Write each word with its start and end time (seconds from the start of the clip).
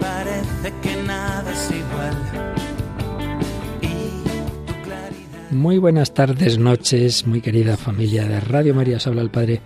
parece 0.00 0.72
que 0.82 1.02
nada 1.04 1.50
es 1.52 1.70
igual. 1.70 2.54
Muy 5.50 5.78
buenas 5.78 6.12
tardes, 6.12 6.58
noches, 6.58 7.26
muy 7.26 7.40
querida 7.40 7.76
familia 7.76 8.26
de 8.28 8.38
Radio 8.40 8.74
María. 8.74 8.98
Os 8.98 9.06
habla 9.06 9.22
el 9.22 9.30
Padre 9.30 9.60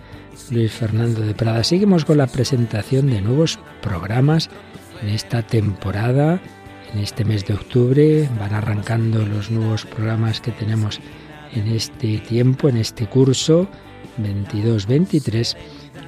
Luis 0.49 0.71
Fernando 0.71 1.21
de 1.21 1.33
Prada. 1.33 1.63
Seguimos 1.63 2.05
con 2.05 2.17
la 2.17 2.27
presentación 2.27 3.07
de 3.07 3.21
nuevos 3.21 3.59
programas 3.81 4.49
en 5.01 5.09
esta 5.09 5.41
temporada. 5.45 6.39
En 6.93 6.99
este 6.99 7.25
mes 7.25 7.45
de 7.45 7.55
octubre 7.55 8.29
van 8.39 8.53
arrancando 8.53 9.25
los 9.25 9.49
nuevos 9.51 9.85
programas 9.85 10.39
que 10.41 10.51
tenemos 10.51 10.99
en 11.53 11.67
este 11.67 12.17
tiempo, 12.19 12.69
en 12.69 12.77
este 12.77 13.07
curso 13.07 13.67
22-23 14.21 15.55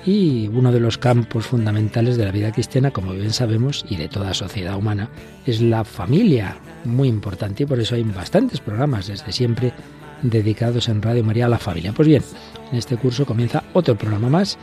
y 0.05 0.47
uno 0.49 0.71
de 0.71 0.79
los 0.79 0.97
campos 0.97 1.47
fundamentales 1.47 2.17
de 2.17 2.25
la 2.25 2.31
vida 2.31 2.51
cristiana, 2.51 2.91
como 2.91 3.13
bien 3.13 3.31
sabemos, 3.33 3.83
y 3.89 3.95
de 3.97 4.07
toda 4.07 4.33
sociedad 4.33 4.75
humana, 4.77 5.09
es 5.45 5.61
la 5.61 5.83
familia, 5.83 6.57
muy 6.83 7.07
importante, 7.07 7.63
y 7.63 7.65
por 7.65 7.79
eso 7.79 7.95
hay 7.95 8.03
bastantes 8.03 8.59
programas 8.59 9.07
desde 9.07 9.31
siempre 9.31 9.73
dedicados 10.21 10.89
en 10.89 11.01
Radio 11.01 11.23
María 11.23 11.45
a 11.45 11.49
la 11.49 11.57
familia. 11.57 11.93
Pues 11.93 12.07
bien, 12.07 12.23
en 12.71 12.77
este 12.77 12.97
curso 12.97 13.25
comienza 13.25 13.63
otro 13.73 13.95
programa 13.97 14.29
más 14.29 14.57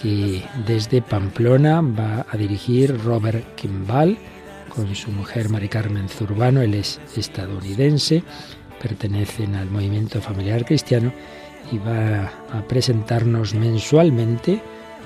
que 0.00 0.44
desde 0.64 1.02
Pamplona 1.02 1.80
va 1.80 2.24
a 2.30 2.36
dirigir 2.36 2.96
Robert 3.04 3.56
Kimball 3.56 4.16
con 4.68 4.94
su 4.94 5.10
mujer 5.10 5.48
Mari 5.48 5.68
Carmen 5.68 6.08
Zurbano, 6.08 6.62
él 6.62 6.74
es 6.74 7.00
estadounidense, 7.16 8.22
pertenecen 8.80 9.56
al 9.56 9.68
movimiento 9.70 10.20
familiar 10.22 10.64
cristiano 10.64 11.12
y 11.72 11.78
va 11.78 12.26
a 12.52 12.62
presentarnos 12.66 13.54
mensualmente, 13.54 14.60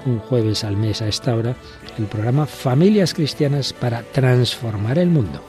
un 0.07 0.19
jueves 0.21 0.65
al 0.65 0.77
mes 0.77 1.01
a 1.03 1.09
esta 1.09 1.35
hora, 1.35 1.55
el 1.99 2.05
programa 2.07 2.47
Familias 2.47 3.15
Cristianas 3.15 3.73
para 3.73 4.03
Transformar 4.03 4.99
el 4.99 5.09
Mundo. 5.09 5.41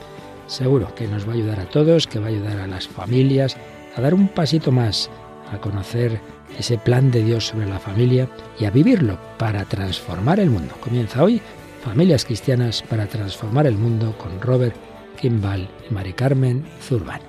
Seguro 0.47 0.93
que 0.95 1.07
nos 1.07 1.27
va 1.27 1.33
a 1.33 1.35
ayudar 1.35 1.59
a 1.59 1.69
todos, 1.69 2.07
que 2.07 2.19
va 2.19 2.27
a 2.27 2.29
ayudar 2.29 2.59
a 2.59 2.67
las 2.67 2.87
familias 2.87 3.57
a 3.95 4.01
dar 4.01 4.13
un 4.15 4.27
pasito 4.27 4.71
más, 4.71 5.09
a 5.51 5.59
conocer 5.59 6.19
ese 6.57 6.79
plan 6.79 7.11
de 7.11 7.23
Dios 7.23 7.47
sobre 7.47 7.67
la 7.69 7.77
familia 7.79 8.27
y 8.59 8.65
a 8.65 8.71
vivirlo 8.71 9.19
para 9.37 9.65
transformar 9.65 10.39
el 10.39 10.49
mundo. 10.49 10.73
Comienza 10.79 11.23
hoy 11.23 11.39
Familias 11.83 12.25
Cristianas 12.25 12.83
para 12.89 13.05
Transformar 13.05 13.67
el 13.67 13.75
Mundo 13.77 14.15
con 14.17 14.41
Robert 14.41 14.75
Kimball 15.19 15.67
y 15.89 15.93
Mari 15.93 16.13
Carmen 16.13 16.65
Zurban. 16.81 17.21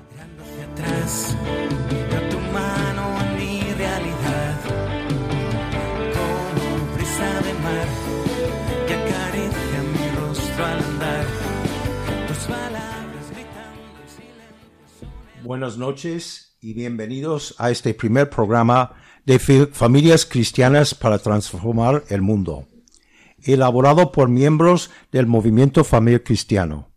Buenas 15.45 15.77
noches 15.77 16.57
y 16.59 16.73
bienvenidos 16.73 17.55
a 17.59 17.71
este 17.71 17.93
primer 17.93 18.31
programa 18.31 18.95
de 19.27 19.39
Familias 19.39 20.25
Cristianas 20.25 20.95
para 20.95 21.19
Transformar 21.19 22.03
el 22.09 22.23
Mundo, 22.23 22.67
elaborado 23.43 24.11
por 24.11 24.31
miembros 24.31 24.91
del 25.13 25.27
Movimiento 25.27 25.85
Familia 25.85 26.25
Cristiano. 26.25 26.89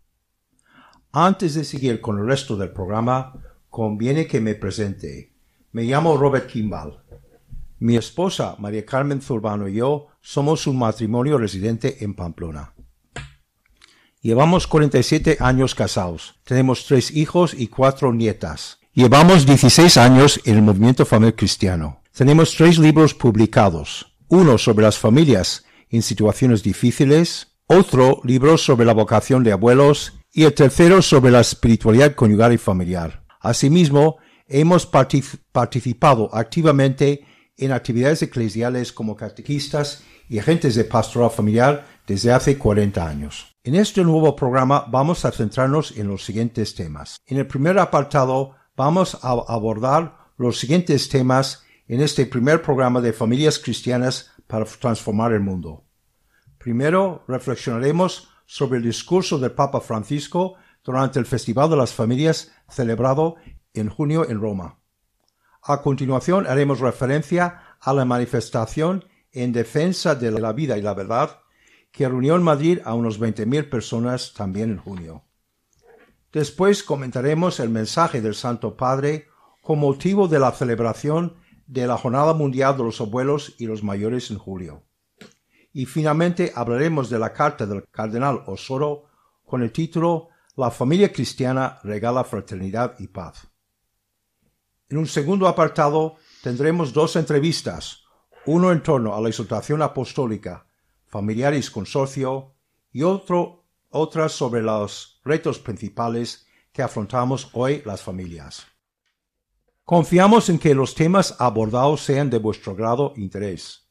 Antes 1.12 1.56
de 1.56 1.64
seguir 1.64 2.00
con 2.00 2.18
el 2.20 2.26
resto 2.26 2.56
del 2.56 2.70
programa, 2.70 3.34
conviene 3.68 4.26
que 4.26 4.40
me 4.40 4.54
presente. 4.54 5.34
Me 5.72 5.82
llamo 5.82 6.16
Robert 6.16 6.46
Kimball. 6.46 7.00
Mi 7.80 7.96
esposa, 7.98 8.56
María 8.58 8.86
Carmen 8.86 9.20
Zurbano 9.20 9.68
y 9.68 9.74
yo 9.74 10.06
somos 10.22 10.66
un 10.66 10.78
matrimonio 10.78 11.36
residente 11.36 12.02
en 12.02 12.14
Pamplona. 12.14 12.72
Llevamos 14.20 14.66
47 14.66 15.36
años 15.38 15.76
casados. 15.76 16.34
Tenemos 16.44 16.86
tres 16.86 17.12
hijos 17.12 17.54
y 17.56 17.68
cuatro 17.68 18.12
nietas. 18.12 18.78
Llevamos 18.92 19.46
16 19.46 19.96
años 19.96 20.40
en 20.44 20.56
el 20.56 20.62
movimiento 20.62 21.06
familiar 21.06 21.36
cristiano. 21.36 22.02
Tenemos 22.16 22.52
tres 22.56 22.80
libros 22.80 23.14
publicados. 23.14 24.12
Uno 24.26 24.58
sobre 24.58 24.84
las 24.84 24.98
familias 24.98 25.64
en 25.90 26.02
situaciones 26.02 26.64
difíciles, 26.64 27.54
otro 27.68 28.20
libro 28.24 28.58
sobre 28.58 28.84
la 28.84 28.92
vocación 28.92 29.44
de 29.44 29.52
abuelos 29.52 30.14
y 30.32 30.42
el 30.42 30.52
tercero 30.54 31.00
sobre 31.00 31.30
la 31.30 31.40
espiritualidad 31.40 32.16
conyugal 32.16 32.52
y 32.52 32.58
familiar. 32.58 33.22
Asimismo, 33.40 34.16
hemos 34.48 34.84
participado 34.84 36.28
activamente 36.34 37.24
en 37.56 37.70
actividades 37.70 38.22
eclesiales 38.22 38.92
como 38.92 39.14
catequistas 39.14 40.02
y 40.28 40.40
agentes 40.40 40.74
de 40.74 40.84
pastoral 40.84 41.30
familiar 41.30 41.86
desde 42.04 42.32
hace 42.32 42.58
40 42.58 43.06
años. 43.06 43.54
En 43.68 43.74
este 43.74 44.02
nuevo 44.02 44.34
programa 44.34 44.86
vamos 44.88 45.26
a 45.26 45.30
centrarnos 45.30 45.92
en 45.98 46.08
los 46.08 46.24
siguientes 46.24 46.74
temas. 46.74 47.20
En 47.26 47.36
el 47.36 47.46
primer 47.46 47.78
apartado 47.78 48.52
vamos 48.74 49.22
a 49.22 49.32
abordar 49.46 50.16
los 50.38 50.58
siguientes 50.58 51.06
temas 51.10 51.62
en 51.86 52.00
este 52.00 52.24
primer 52.24 52.62
programa 52.62 53.02
de 53.02 53.12
familias 53.12 53.58
cristianas 53.58 54.30
para 54.46 54.64
transformar 54.64 55.32
el 55.34 55.40
mundo. 55.40 55.84
Primero, 56.56 57.22
reflexionaremos 57.28 58.28
sobre 58.46 58.78
el 58.78 58.84
discurso 58.84 59.36
del 59.38 59.52
Papa 59.52 59.82
Francisco 59.82 60.54
durante 60.82 61.18
el 61.18 61.26
Festival 61.26 61.68
de 61.68 61.76
las 61.76 61.92
Familias 61.92 62.50
celebrado 62.70 63.36
en 63.74 63.90
junio 63.90 64.26
en 64.26 64.40
Roma. 64.40 64.78
A 65.64 65.82
continuación 65.82 66.46
haremos 66.46 66.80
referencia 66.80 67.60
a 67.82 67.92
la 67.92 68.06
manifestación 68.06 69.04
en 69.30 69.52
defensa 69.52 70.14
de 70.14 70.30
la 70.30 70.54
vida 70.54 70.78
y 70.78 70.80
la 70.80 70.94
verdad 70.94 71.40
que 71.92 72.08
reunió 72.08 72.36
en 72.36 72.42
Madrid 72.42 72.80
a 72.84 72.94
unos 72.94 73.20
20.000 73.20 73.68
personas 73.68 74.34
también 74.34 74.70
en 74.70 74.78
junio. 74.78 75.24
Después 76.32 76.82
comentaremos 76.82 77.58
el 77.60 77.70
mensaje 77.70 78.20
del 78.20 78.34
Santo 78.34 78.76
Padre 78.76 79.28
con 79.62 79.78
motivo 79.78 80.28
de 80.28 80.38
la 80.38 80.52
celebración 80.52 81.36
de 81.66 81.86
la 81.86 81.96
Jornada 81.98 82.34
Mundial 82.34 82.76
de 82.76 82.84
los 82.84 83.00
Abuelos 83.00 83.54
y 83.58 83.66
los 83.66 83.82
Mayores 83.82 84.30
en 84.30 84.38
julio. 84.38 84.84
Y 85.72 85.86
finalmente 85.86 86.52
hablaremos 86.54 87.10
de 87.10 87.18
la 87.18 87.32
carta 87.32 87.66
del 87.66 87.84
cardenal 87.90 88.42
Osoro 88.46 89.04
con 89.44 89.62
el 89.62 89.72
título 89.72 90.28
La 90.56 90.70
familia 90.70 91.12
cristiana 91.12 91.78
regala 91.82 92.24
fraternidad 92.24 92.94
y 92.98 93.08
paz. 93.08 93.46
En 94.88 94.98
un 94.98 95.06
segundo 95.06 95.46
apartado 95.48 96.16
tendremos 96.42 96.92
dos 96.92 97.16
entrevistas, 97.16 98.04
uno 98.46 98.72
en 98.72 98.82
torno 98.82 99.14
a 99.14 99.20
la 99.20 99.28
exhortación 99.28 99.82
apostólica 99.82 100.67
familiares 101.08 101.70
consorcio 101.70 102.54
y 102.92 103.02
otro, 103.02 103.64
otras 103.90 104.32
sobre 104.32 104.62
los 104.62 105.20
retos 105.24 105.58
principales 105.58 106.46
que 106.72 106.82
afrontamos 106.82 107.48
hoy 107.54 107.82
las 107.84 108.02
familias. 108.02 108.66
Confiamos 109.84 110.50
en 110.50 110.58
que 110.58 110.74
los 110.74 110.94
temas 110.94 111.34
abordados 111.38 112.04
sean 112.04 112.28
de 112.28 112.38
vuestro 112.38 112.74
grado 112.76 113.14
interés. 113.16 113.88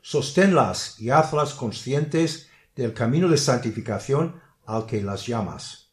Sosténlas 0.00 0.98
y 1.00 1.10
hazlas 1.10 1.52
conscientes 1.54 2.48
del 2.76 2.94
camino 2.94 3.28
de 3.28 3.36
santificación 3.36 4.40
al 4.66 4.86
que 4.86 5.02
las 5.02 5.26
llamas, 5.26 5.92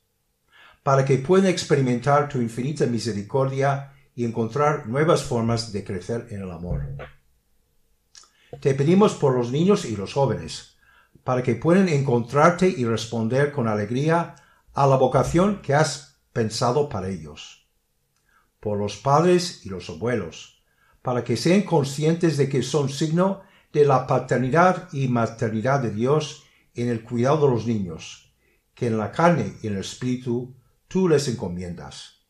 para 0.84 1.04
que 1.06 1.18
puedan 1.18 1.48
experimentar 1.50 2.30
tu 2.30 2.40
infinita 2.42 2.86
misericordia 2.86 3.92
y 4.16 4.24
encontrar 4.24 4.88
nuevas 4.88 5.24
formas 5.24 5.74
de 5.74 5.84
crecer 5.84 6.28
en 6.30 6.44
el 6.44 6.52
amor. 6.52 6.96
Te 8.62 8.74
pedimos 8.76 9.16
por 9.16 9.36
los 9.36 9.52
niños 9.52 9.86
y 9.86 9.96
los 9.96 10.14
jóvenes, 10.14 10.78
para 11.24 11.42
que 11.42 11.56
puedan 11.56 11.90
encontrarte 11.90 12.70
y 12.70 12.86
responder 12.86 13.52
con 13.52 13.68
alegría 13.68 14.36
a 14.74 14.88
la 14.88 14.96
vocación 14.96 15.62
que 15.62 15.74
has 15.74 16.18
pensado 16.34 16.88
para 16.88 17.10
ellos. 17.10 17.68
Por 18.60 18.78
los 18.78 18.98
padres 18.98 19.66
y 19.66 19.70
los 19.70 19.90
abuelos, 19.90 20.59
para 21.01 21.24
que 21.24 21.38
sean 21.38 21.62
conscientes 21.62 22.38
de 22.38 22.50
que 22.50 22.62
son 22.62 22.90
signo 22.90 23.42
de 23.74 23.86
la 23.86 24.06
paternidad 24.07 24.90
y 24.92 25.07
maternidad 25.07 25.80
de 25.80 25.92
Dios 25.92 26.44
en 26.75 26.90
el 26.90 27.04
cuidado 27.04 27.48
de 27.48 27.54
los 27.54 27.68
niños, 27.68 28.34
que 28.74 28.88
en 28.88 28.98
la 28.98 29.12
carne 29.12 29.56
y 29.62 29.68
en 29.68 29.74
el 29.74 29.80
espíritu 29.80 30.56
tú 30.88 31.07
les 31.07 31.28
encomiendas, 31.28 32.28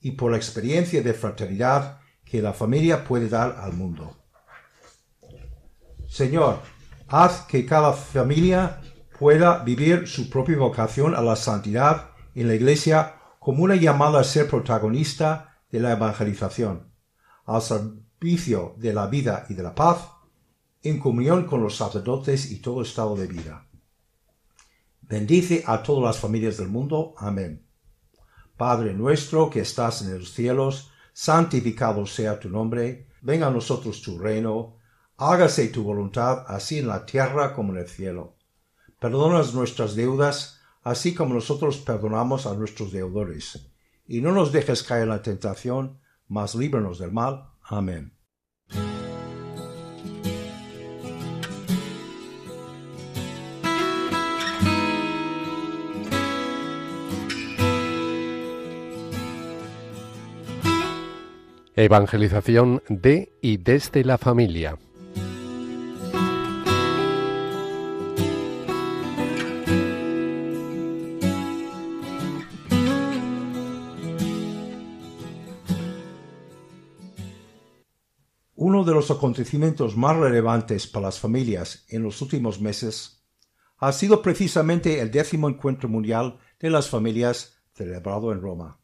y 0.00 0.12
por 0.12 0.30
la 0.32 0.36
experiencia 0.36 1.02
de 1.02 1.14
fraternidad 1.14 2.00
que 2.24 2.42
la 2.42 2.52
familia 2.52 3.04
puede 3.04 3.28
dar 3.28 3.56
al 3.60 3.72
mundo. 3.74 4.16
Señor, 6.08 6.60
haz 7.06 7.42
que 7.42 7.64
cada 7.64 7.92
familia 7.92 8.80
pueda 9.18 9.58
vivir 9.62 10.08
su 10.08 10.28
propia 10.28 10.56
vocación 10.58 11.14
a 11.14 11.20
la 11.20 11.36
santidad 11.36 12.10
en 12.34 12.48
la 12.48 12.54
Iglesia 12.54 13.14
como 13.38 13.62
una 13.64 13.76
llamada 13.76 14.20
a 14.20 14.24
ser 14.24 14.48
protagonista 14.48 15.58
de 15.70 15.80
la 15.80 15.92
evangelización 15.92 16.89
al 17.50 17.62
servicio 17.62 18.74
de 18.76 18.92
la 18.92 19.08
vida 19.08 19.44
y 19.48 19.54
de 19.54 19.64
la 19.64 19.74
paz, 19.74 20.08
en 20.84 21.00
comunión 21.00 21.46
con 21.46 21.60
los 21.60 21.74
sacerdotes 21.76 22.52
y 22.52 22.60
todo 22.60 22.82
estado 22.82 23.16
de 23.16 23.26
vida. 23.26 23.66
Bendice 25.02 25.64
a 25.66 25.82
todas 25.82 26.04
las 26.04 26.18
familias 26.20 26.58
del 26.58 26.68
mundo. 26.68 27.12
Amén. 27.18 27.66
Padre 28.56 28.94
nuestro 28.94 29.50
que 29.50 29.60
estás 29.62 30.02
en 30.02 30.16
los 30.20 30.32
cielos, 30.32 30.92
santificado 31.12 32.06
sea 32.06 32.38
tu 32.38 32.48
nombre, 32.48 33.08
venga 33.20 33.48
a 33.48 33.50
nosotros 33.50 34.00
tu 34.00 34.16
reino, 34.16 34.76
hágase 35.16 35.66
tu 35.68 35.82
voluntad 35.82 36.44
así 36.46 36.78
en 36.78 36.86
la 36.86 37.04
tierra 37.04 37.52
como 37.52 37.72
en 37.72 37.80
el 37.80 37.88
cielo. 37.88 38.36
Perdonas 39.00 39.54
nuestras 39.54 39.96
deudas, 39.96 40.60
así 40.84 41.16
como 41.16 41.34
nosotros 41.34 41.78
perdonamos 41.78 42.46
a 42.46 42.54
nuestros 42.54 42.92
deudores. 42.92 43.66
Y 44.06 44.20
no 44.20 44.30
nos 44.30 44.52
dejes 44.52 44.84
caer 44.84 45.02
en 45.04 45.08
la 45.08 45.22
tentación, 45.22 45.98
más 46.30 46.54
líbranos 46.54 47.00
del 47.00 47.10
mal. 47.10 47.46
Amén. 47.64 48.12
Evangelización 61.74 62.80
de 62.88 63.32
y 63.42 63.56
desde 63.56 64.04
la 64.04 64.16
familia. 64.16 64.76
los 79.00 79.10
acontecimientos 79.10 79.90
más 80.04 80.14
relevantes 80.26 80.82
para 80.92 81.06
las 81.06 81.18
familias 81.18 81.68
en 81.94 82.00
los 82.02 82.20
últimos 82.20 82.60
meses 82.60 82.94
ha 83.86 83.92
sido 83.92 84.20
precisamente 84.20 84.88
el 85.00 85.10
décimo 85.10 85.48
encuentro 85.52 85.88
mundial 85.88 86.26
de 86.62 86.68
las 86.68 86.86
familias 86.94 87.36
celebrado 87.74 88.26
en 88.30 88.42
Roma. 88.42 88.78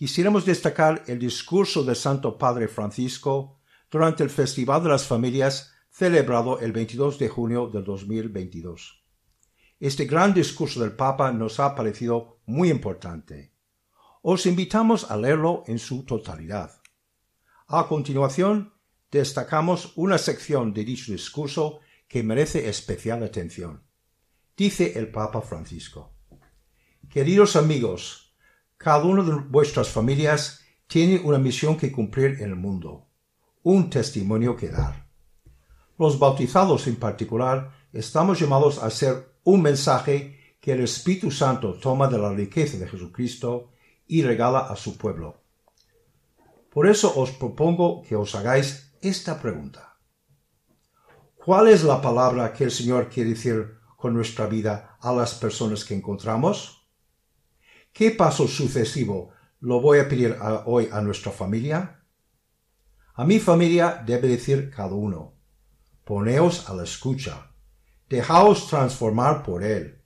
Quisiéramos 0.00 0.44
destacar 0.44 1.02
el 1.08 1.18
discurso 1.18 1.82
del 1.82 1.96
Santo 1.96 2.38
Padre 2.38 2.68
Francisco 2.68 3.58
durante 3.90 4.22
el 4.22 4.30
Festival 4.30 4.84
de 4.84 4.90
las 4.90 5.04
Familias 5.04 5.54
celebrado 5.90 6.60
el 6.60 6.70
22 6.70 7.18
de 7.18 7.28
junio 7.28 7.66
del 7.74 7.82
2022. 7.82 9.02
Este 9.80 10.04
gran 10.04 10.32
discurso 10.32 10.80
del 10.80 10.92
Papa 10.92 11.32
nos 11.32 11.58
ha 11.58 11.74
parecido 11.74 12.38
muy 12.46 12.70
importante. 12.70 13.52
Os 14.22 14.46
invitamos 14.46 15.10
a 15.10 15.16
leerlo 15.16 15.64
en 15.66 15.80
su 15.80 16.04
totalidad. 16.04 16.70
A 17.66 17.88
continuación, 17.88 18.72
destacamos 19.12 19.92
una 19.96 20.16
sección 20.16 20.72
de 20.72 20.84
dicho 20.84 21.12
discurso 21.12 21.80
que 22.08 22.22
merece 22.22 22.68
especial 22.68 23.22
atención. 23.22 23.82
Dice 24.56 24.98
el 24.98 25.10
Papa 25.12 25.42
Francisco, 25.42 26.14
Queridos 27.10 27.54
amigos, 27.56 28.34
cada 28.78 29.04
una 29.04 29.22
de 29.22 29.34
vuestras 29.34 29.88
familias 29.90 30.60
tiene 30.86 31.18
una 31.20 31.38
misión 31.38 31.76
que 31.76 31.92
cumplir 31.92 32.30
en 32.40 32.48
el 32.50 32.56
mundo, 32.56 33.06
un 33.62 33.90
testimonio 33.90 34.56
que 34.56 34.68
dar. 34.70 35.06
Los 35.98 36.18
bautizados 36.18 36.86
en 36.86 36.96
particular 36.96 37.70
estamos 37.92 38.40
llamados 38.40 38.78
a 38.78 38.88
ser 38.88 39.34
un 39.44 39.60
mensaje 39.60 40.38
que 40.58 40.72
el 40.72 40.80
Espíritu 40.84 41.30
Santo 41.30 41.74
toma 41.74 42.08
de 42.08 42.16
la 42.18 42.32
riqueza 42.32 42.78
de 42.78 42.88
Jesucristo 42.88 43.72
y 44.06 44.22
regala 44.22 44.60
a 44.60 44.74
su 44.76 44.96
pueblo. 44.96 45.42
Por 46.70 46.88
eso 46.88 47.12
os 47.16 47.30
propongo 47.32 48.00
que 48.02 48.16
os 48.16 48.34
hagáis 48.34 48.91
esta 49.02 49.40
pregunta. 49.42 49.98
¿Cuál 51.34 51.66
es 51.68 51.82
la 51.82 52.00
palabra 52.00 52.52
que 52.52 52.64
el 52.64 52.70
Señor 52.70 53.08
quiere 53.10 53.30
decir 53.30 53.78
con 53.96 54.14
nuestra 54.14 54.46
vida 54.46 54.96
a 55.00 55.12
las 55.12 55.34
personas 55.34 55.84
que 55.84 55.94
encontramos? 55.94 56.88
¿Qué 57.92 58.12
paso 58.12 58.46
sucesivo 58.46 59.30
lo 59.60 59.80
voy 59.80 59.98
a 59.98 60.08
pedir 60.08 60.36
hoy 60.66 60.88
a 60.92 61.00
nuestra 61.00 61.32
familia? 61.32 62.04
A 63.14 63.24
mi 63.24 63.40
familia 63.40 64.02
debe 64.06 64.28
decir 64.28 64.70
cada 64.70 64.94
uno, 64.94 65.34
poneos 66.04 66.70
a 66.70 66.74
la 66.74 66.84
escucha, 66.84 67.50
dejaos 68.08 68.68
transformar 68.68 69.42
por 69.42 69.64
Él, 69.64 70.04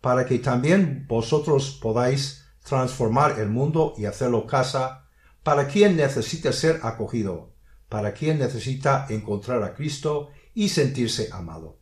para 0.00 0.24
que 0.24 0.38
también 0.38 1.04
vosotros 1.06 1.78
podáis 1.82 2.46
transformar 2.64 3.38
el 3.40 3.50
mundo 3.50 3.92
y 3.98 4.06
hacerlo 4.06 4.46
casa 4.46 5.10
para 5.42 5.68
quien 5.68 5.96
necesita 5.96 6.50
ser 6.52 6.80
acogido 6.82 7.57
para 7.88 8.12
quien 8.12 8.38
necesita 8.38 9.06
encontrar 9.08 9.62
a 9.62 9.74
Cristo 9.74 10.30
y 10.54 10.68
sentirse 10.68 11.30
amado. 11.32 11.78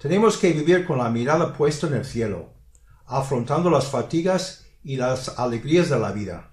Tenemos 0.00 0.36
que 0.38 0.52
vivir 0.52 0.86
con 0.86 0.98
la 0.98 1.10
mirada 1.10 1.52
puesta 1.52 1.86
en 1.86 1.94
el 1.94 2.04
cielo, 2.04 2.52
afrontando 3.06 3.70
las 3.70 3.86
fatigas 3.86 4.66
y 4.82 4.96
las 4.96 5.38
alegrías 5.38 5.90
de 5.90 5.98
la 5.98 6.12
vida, 6.12 6.52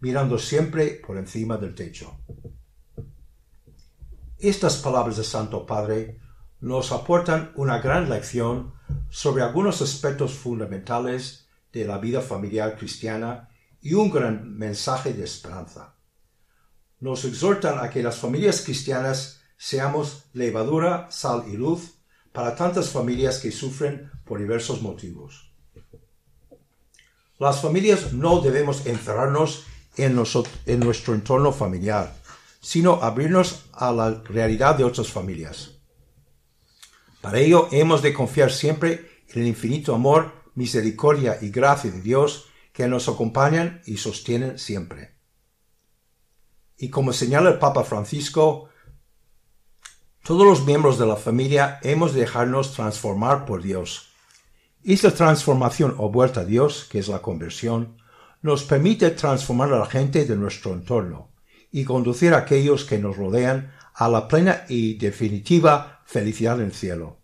mirando 0.00 0.38
siempre 0.38 1.00
por 1.06 1.16
encima 1.16 1.56
del 1.56 1.74
techo. 1.74 2.18
Estas 4.38 4.76
palabras 4.76 5.16
del 5.16 5.24
Santo 5.26 5.66
Padre 5.66 6.20
nos 6.60 6.92
aportan 6.92 7.52
una 7.56 7.78
gran 7.80 8.08
lección 8.08 8.74
sobre 9.10 9.42
algunos 9.42 9.82
aspectos 9.82 10.32
fundamentales 10.32 11.48
de 11.72 11.84
la 11.84 11.98
vida 11.98 12.20
familiar 12.20 12.78
cristiana 12.78 13.48
y 13.80 13.94
un 13.94 14.10
gran 14.10 14.54
mensaje 14.56 15.12
de 15.12 15.24
esperanza 15.24 15.97
nos 17.00 17.24
exhortan 17.24 17.78
a 17.78 17.90
que 17.90 18.02
las 18.02 18.18
familias 18.18 18.60
cristianas 18.62 19.40
seamos 19.56 20.24
levadura, 20.32 21.08
sal 21.10 21.44
y 21.48 21.56
luz 21.56 21.98
para 22.32 22.54
tantas 22.54 22.90
familias 22.90 23.38
que 23.38 23.50
sufren 23.50 24.10
por 24.24 24.38
diversos 24.38 24.82
motivos. 24.82 25.50
Las 27.38 27.62
familias 27.62 28.12
no 28.12 28.40
debemos 28.40 28.84
encerrarnos 28.86 29.64
en, 29.96 30.20
en 30.66 30.80
nuestro 30.80 31.14
entorno 31.14 31.52
familiar, 31.52 32.14
sino 32.60 32.94
abrirnos 33.02 33.64
a 33.72 33.92
la 33.92 34.22
realidad 34.24 34.76
de 34.76 34.84
otras 34.84 35.08
familias. 35.08 35.78
Para 37.20 37.38
ello 37.38 37.68
hemos 37.70 38.02
de 38.02 38.12
confiar 38.12 38.52
siempre 38.52 39.08
en 39.28 39.42
el 39.42 39.48
infinito 39.48 39.94
amor, 39.94 40.32
misericordia 40.54 41.38
y 41.40 41.50
gracia 41.50 41.90
de 41.90 42.00
Dios 42.00 42.46
que 42.72 42.88
nos 42.88 43.08
acompañan 43.08 43.82
y 43.86 43.96
sostienen 43.96 44.58
siempre 44.58 45.17
y 46.78 46.88
como 46.88 47.12
señala 47.12 47.50
el 47.50 47.58
Papa 47.58 47.82
Francisco, 47.82 48.66
todos 50.24 50.46
los 50.46 50.64
miembros 50.64 50.98
de 50.98 51.06
la 51.06 51.16
familia 51.16 51.80
hemos 51.82 52.14
de 52.14 52.20
dejarnos 52.20 52.72
transformar 52.72 53.44
por 53.44 53.62
Dios. 53.62 54.10
Esta 54.84 55.12
transformación 55.12 55.96
o 55.98 56.10
vuelta 56.10 56.40
a 56.40 56.44
Dios, 56.44 56.86
que 56.88 57.00
es 57.00 57.08
la 57.08 57.20
conversión, 57.20 57.96
nos 58.42 58.62
permite 58.62 59.10
transformar 59.10 59.72
a 59.72 59.78
la 59.80 59.86
gente 59.86 60.24
de 60.24 60.36
nuestro 60.36 60.72
entorno 60.72 61.32
y 61.72 61.84
conducir 61.84 62.32
a 62.32 62.38
aquellos 62.38 62.84
que 62.84 62.98
nos 62.98 63.16
rodean 63.16 63.72
a 63.94 64.08
la 64.08 64.28
plena 64.28 64.64
y 64.68 64.94
definitiva 64.94 66.02
felicidad 66.06 66.60
en 66.60 66.66
el 66.66 66.72
cielo. 66.72 67.18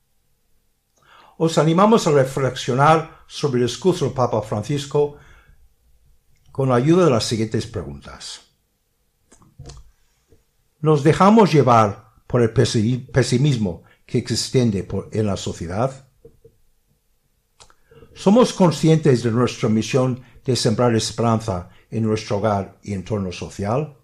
Os 1.38 1.58
animamos 1.58 2.06
a 2.06 2.10
reflexionar 2.12 3.18
sobre 3.28 3.60
el 3.60 3.66
discurso 3.68 4.04
del 4.04 4.14
Papa 4.14 4.42
Francisco 4.42 5.16
con 6.50 6.68
la 6.68 6.76
ayuda 6.76 7.04
de 7.04 7.10
las 7.10 7.24
siguientes 7.24 7.66
preguntas 7.66 8.43
nos 10.84 11.02
dejamos 11.02 11.50
llevar 11.50 12.12
por 12.26 12.42
el 12.42 12.50
pesimismo 12.52 13.84
que 14.04 14.18
extiende 14.18 14.86
en 15.12 15.26
la 15.26 15.38
sociedad? 15.38 16.06
¿Somos 18.14 18.52
conscientes 18.52 19.22
de 19.22 19.30
nuestra 19.30 19.70
misión 19.70 20.20
de 20.44 20.54
sembrar 20.54 20.94
esperanza 20.94 21.70
en 21.90 22.02
nuestro 22.02 22.36
hogar 22.36 22.78
y 22.82 22.92
entorno 22.92 23.32
social? 23.32 23.96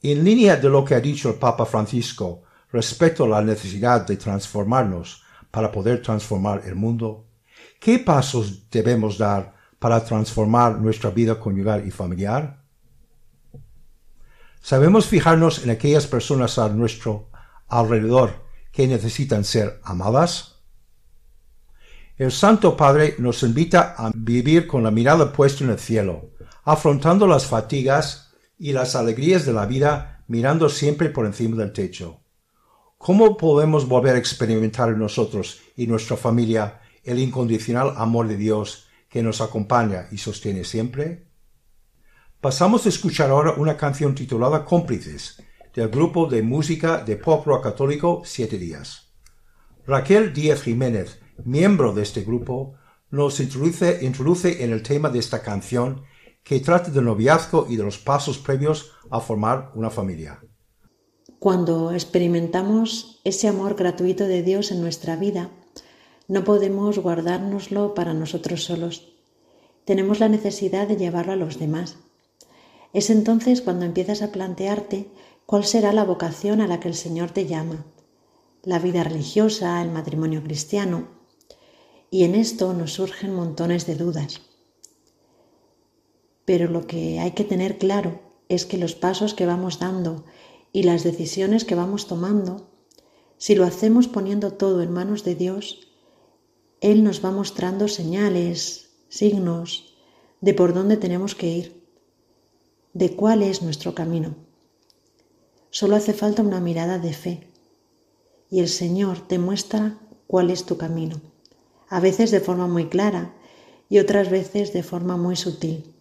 En 0.00 0.24
línea 0.24 0.56
de 0.56 0.70
lo 0.70 0.82
que 0.86 0.94
ha 0.94 1.00
dicho 1.00 1.28
el 1.28 1.34
Papa 1.34 1.66
Francisco 1.66 2.44
respecto 2.72 3.26
a 3.26 3.28
la 3.28 3.42
necesidad 3.42 4.06
de 4.06 4.16
transformarnos 4.16 5.22
para 5.50 5.70
poder 5.70 6.00
transformar 6.00 6.62
el 6.64 6.76
mundo, 6.76 7.26
¿qué 7.78 7.98
pasos 7.98 8.70
debemos 8.70 9.18
dar 9.18 9.54
para 9.78 10.02
transformar 10.02 10.78
nuestra 10.80 11.10
vida 11.10 11.38
conyugal 11.38 11.86
y 11.86 11.90
familiar? 11.90 12.63
Sabemos 14.64 15.08
fijarnos 15.08 15.62
en 15.62 15.68
aquellas 15.68 16.06
personas 16.06 16.56
a 16.58 16.70
nuestro 16.70 17.28
alrededor 17.68 18.30
que 18.72 18.88
necesitan 18.88 19.44
ser 19.44 19.78
amadas. 19.84 20.62
El 22.16 22.32
Santo 22.32 22.74
Padre 22.74 23.14
nos 23.18 23.42
invita 23.42 23.94
a 23.94 24.10
vivir 24.14 24.66
con 24.66 24.82
la 24.82 24.90
mirada 24.90 25.30
puesta 25.34 25.64
en 25.64 25.68
el 25.68 25.78
cielo, 25.78 26.30
afrontando 26.64 27.26
las 27.26 27.44
fatigas 27.44 28.32
y 28.58 28.72
las 28.72 28.96
alegrías 28.96 29.44
de 29.44 29.52
la 29.52 29.66
vida 29.66 30.24
mirando 30.28 30.70
siempre 30.70 31.10
por 31.10 31.26
encima 31.26 31.56
del 31.58 31.74
techo. 31.74 32.22
¿Cómo 32.96 33.36
podemos 33.36 33.86
volver 33.86 34.14
a 34.14 34.18
experimentar 34.18 34.88
en 34.88 34.98
nosotros 34.98 35.60
y 35.76 35.86
nuestra 35.86 36.16
familia 36.16 36.80
el 37.02 37.18
incondicional 37.18 37.92
amor 37.98 38.28
de 38.28 38.38
Dios 38.38 38.86
que 39.10 39.22
nos 39.22 39.42
acompaña 39.42 40.06
y 40.10 40.16
sostiene 40.16 40.64
siempre? 40.64 41.23
Pasamos 42.44 42.84
a 42.84 42.90
escuchar 42.90 43.30
ahora 43.30 43.54
una 43.56 43.74
canción 43.78 44.14
titulada 44.14 44.66
Cómplices 44.66 45.42
del 45.74 45.88
grupo 45.88 46.26
de 46.26 46.42
música 46.42 47.02
de 47.02 47.16
pop 47.16 47.42
católico 47.62 48.20
Siete 48.26 48.58
Días. 48.58 49.14
Raquel 49.86 50.34
Díaz 50.34 50.60
Jiménez, 50.60 51.20
miembro 51.42 51.94
de 51.94 52.02
este 52.02 52.20
grupo, 52.22 52.74
nos 53.08 53.40
introduce 53.40 54.62
en 54.62 54.72
el 54.72 54.82
tema 54.82 55.08
de 55.08 55.20
esta 55.20 55.40
canción 55.40 56.02
que 56.42 56.60
trata 56.60 56.90
del 56.90 57.06
noviazgo 57.06 57.66
y 57.66 57.76
de 57.76 57.84
los 57.84 57.96
pasos 57.96 58.36
previos 58.36 58.90
a 59.10 59.20
formar 59.20 59.70
una 59.74 59.88
familia. 59.88 60.38
Cuando 61.38 61.92
experimentamos 61.92 63.22
ese 63.24 63.48
amor 63.48 63.74
gratuito 63.74 64.24
de 64.26 64.42
Dios 64.42 64.70
en 64.70 64.82
nuestra 64.82 65.16
vida, 65.16 65.48
no 66.28 66.44
podemos 66.44 66.98
guardárnoslo 66.98 67.94
para 67.94 68.12
nosotros 68.12 68.64
solos. 68.64 69.14
Tenemos 69.86 70.20
la 70.20 70.28
necesidad 70.28 70.86
de 70.86 70.98
llevarlo 70.98 71.32
a 71.32 71.36
los 71.36 71.58
demás. 71.58 71.96
Es 72.94 73.10
entonces 73.10 73.60
cuando 73.60 73.84
empiezas 73.84 74.22
a 74.22 74.30
plantearte 74.30 75.08
cuál 75.46 75.64
será 75.64 75.92
la 75.92 76.04
vocación 76.04 76.60
a 76.60 76.68
la 76.68 76.78
que 76.78 76.86
el 76.88 76.94
Señor 76.94 77.32
te 77.32 77.44
llama, 77.44 77.84
la 78.62 78.78
vida 78.78 79.02
religiosa, 79.02 79.82
el 79.82 79.90
matrimonio 79.90 80.42
cristiano, 80.44 81.08
y 82.12 82.22
en 82.22 82.36
esto 82.36 82.72
nos 82.72 82.92
surgen 82.92 83.34
montones 83.34 83.86
de 83.86 83.96
dudas. 83.96 84.40
Pero 86.44 86.70
lo 86.70 86.86
que 86.86 87.18
hay 87.18 87.32
que 87.32 87.42
tener 87.42 87.78
claro 87.78 88.20
es 88.48 88.64
que 88.64 88.78
los 88.78 88.94
pasos 88.94 89.34
que 89.34 89.44
vamos 89.44 89.80
dando 89.80 90.24
y 90.72 90.84
las 90.84 91.02
decisiones 91.02 91.64
que 91.64 91.74
vamos 91.74 92.06
tomando, 92.06 92.70
si 93.38 93.56
lo 93.56 93.64
hacemos 93.64 94.06
poniendo 94.06 94.52
todo 94.52 94.82
en 94.82 94.92
manos 94.92 95.24
de 95.24 95.34
Dios, 95.34 95.88
Él 96.80 97.02
nos 97.02 97.24
va 97.24 97.32
mostrando 97.32 97.88
señales, 97.88 98.90
signos 99.08 99.96
de 100.40 100.54
por 100.54 100.72
dónde 100.74 100.96
tenemos 100.96 101.34
que 101.34 101.48
ir 101.48 101.83
de 102.94 103.14
cuál 103.16 103.42
es 103.42 103.60
nuestro 103.62 103.92
camino. 103.94 104.36
Solo 105.70 105.96
hace 105.96 106.12
falta 106.14 106.42
una 106.42 106.60
mirada 106.60 106.98
de 107.00 107.12
fe 107.12 107.48
y 108.50 108.60
el 108.60 108.68
Señor 108.68 109.26
te 109.26 109.38
muestra 109.40 109.98
cuál 110.28 110.50
es 110.50 110.64
tu 110.64 110.76
camino, 110.78 111.20
a 111.88 111.98
veces 111.98 112.30
de 112.30 112.38
forma 112.40 112.68
muy 112.68 112.86
clara 112.88 113.34
y 113.88 113.98
otras 113.98 114.30
veces 114.30 114.72
de 114.72 114.84
forma 114.84 115.16
muy 115.16 115.34
sutil. 115.34 115.92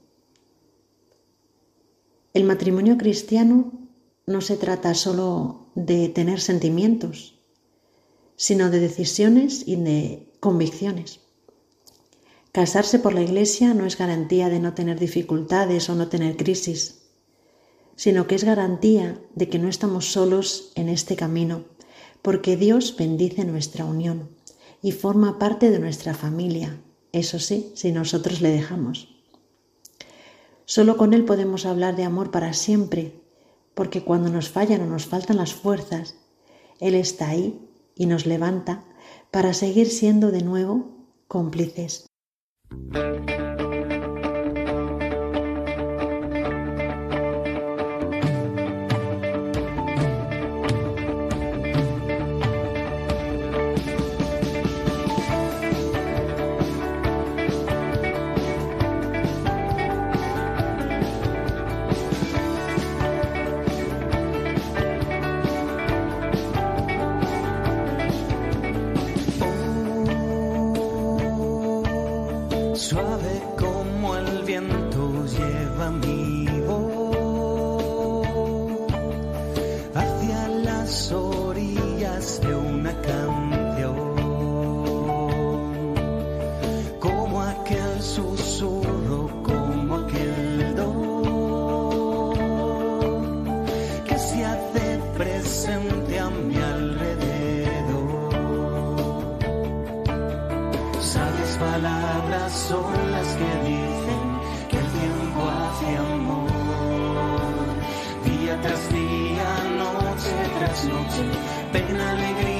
El 2.35 2.43
matrimonio 2.43 2.97
cristiano 2.97 3.71
no 4.27 4.41
se 4.41 4.55
trata 4.55 4.93
solo 4.93 5.71
de 5.75 6.09
tener 6.09 6.39
sentimientos, 6.39 7.39
sino 8.35 8.69
de 8.69 8.79
decisiones 8.79 9.67
y 9.67 9.77
de 9.77 10.31
convicciones. 10.39 11.21
Casarse 12.59 12.99
por 12.99 13.13
la 13.15 13.23
Iglesia 13.23 13.73
no 13.73 13.87
es 13.87 13.97
garantía 13.97 14.47
de 14.47 14.59
no 14.59 14.75
tener 14.75 14.99
dificultades 14.99 15.89
o 15.89 15.95
no 15.95 16.07
tener 16.07 16.37
crisis, 16.37 17.01
sino 17.95 18.27
que 18.27 18.35
es 18.35 18.43
garantía 18.43 19.19
de 19.33 19.49
que 19.49 19.57
no 19.57 19.67
estamos 19.67 20.11
solos 20.11 20.71
en 20.75 20.87
este 20.87 21.15
camino, 21.15 21.63
porque 22.21 22.55
Dios 22.55 22.95
bendice 22.95 23.43
nuestra 23.45 23.85
unión 23.85 24.29
y 24.83 24.91
forma 24.91 25.39
parte 25.39 25.71
de 25.71 25.79
nuestra 25.79 26.13
familia, 26.13 26.79
eso 27.11 27.39
sí, 27.39 27.71
si 27.73 27.91
nosotros 27.91 28.39
le 28.39 28.51
dejamos. 28.51 29.09
Solo 30.65 30.95
con 30.95 31.15
Él 31.15 31.25
podemos 31.25 31.65
hablar 31.65 31.95
de 31.95 32.03
amor 32.03 32.29
para 32.29 32.53
siempre, 32.53 33.19
porque 33.73 34.03
cuando 34.03 34.29
nos 34.29 34.49
fallan 34.49 34.81
o 34.81 34.85
nos 34.85 35.07
faltan 35.07 35.37
las 35.37 35.53
fuerzas, 35.53 36.17
Él 36.79 36.93
está 36.93 37.29
ahí 37.29 37.67
y 37.95 38.05
nos 38.05 38.27
levanta 38.27 38.83
para 39.31 39.55
seguir 39.55 39.87
siendo 39.89 40.29
de 40.29 40.43
nuevo 40.43 41.07
cómplices 41.27 42.05
Thank 42.91 43.29
you. 43.29 43.32
palabras 101.79 102.51
son 102.51 103.11
las 103.11 103.27
que 103.39 103.51
dicen 103.65 104.23
que 104.69 104.77
el 104.77 104.87
tiempo 104.99 105.41
hace 105.59 105.97
amor. 106.13 107.67
Día 108.25 108.55
tras 108.61 108.89
día, 108.89 109.47
noche 109.81 110.37
tras 110.59 110.85
noche, 110.85 111.23
pena 111.71 112.11
alegría. 112.11 112.52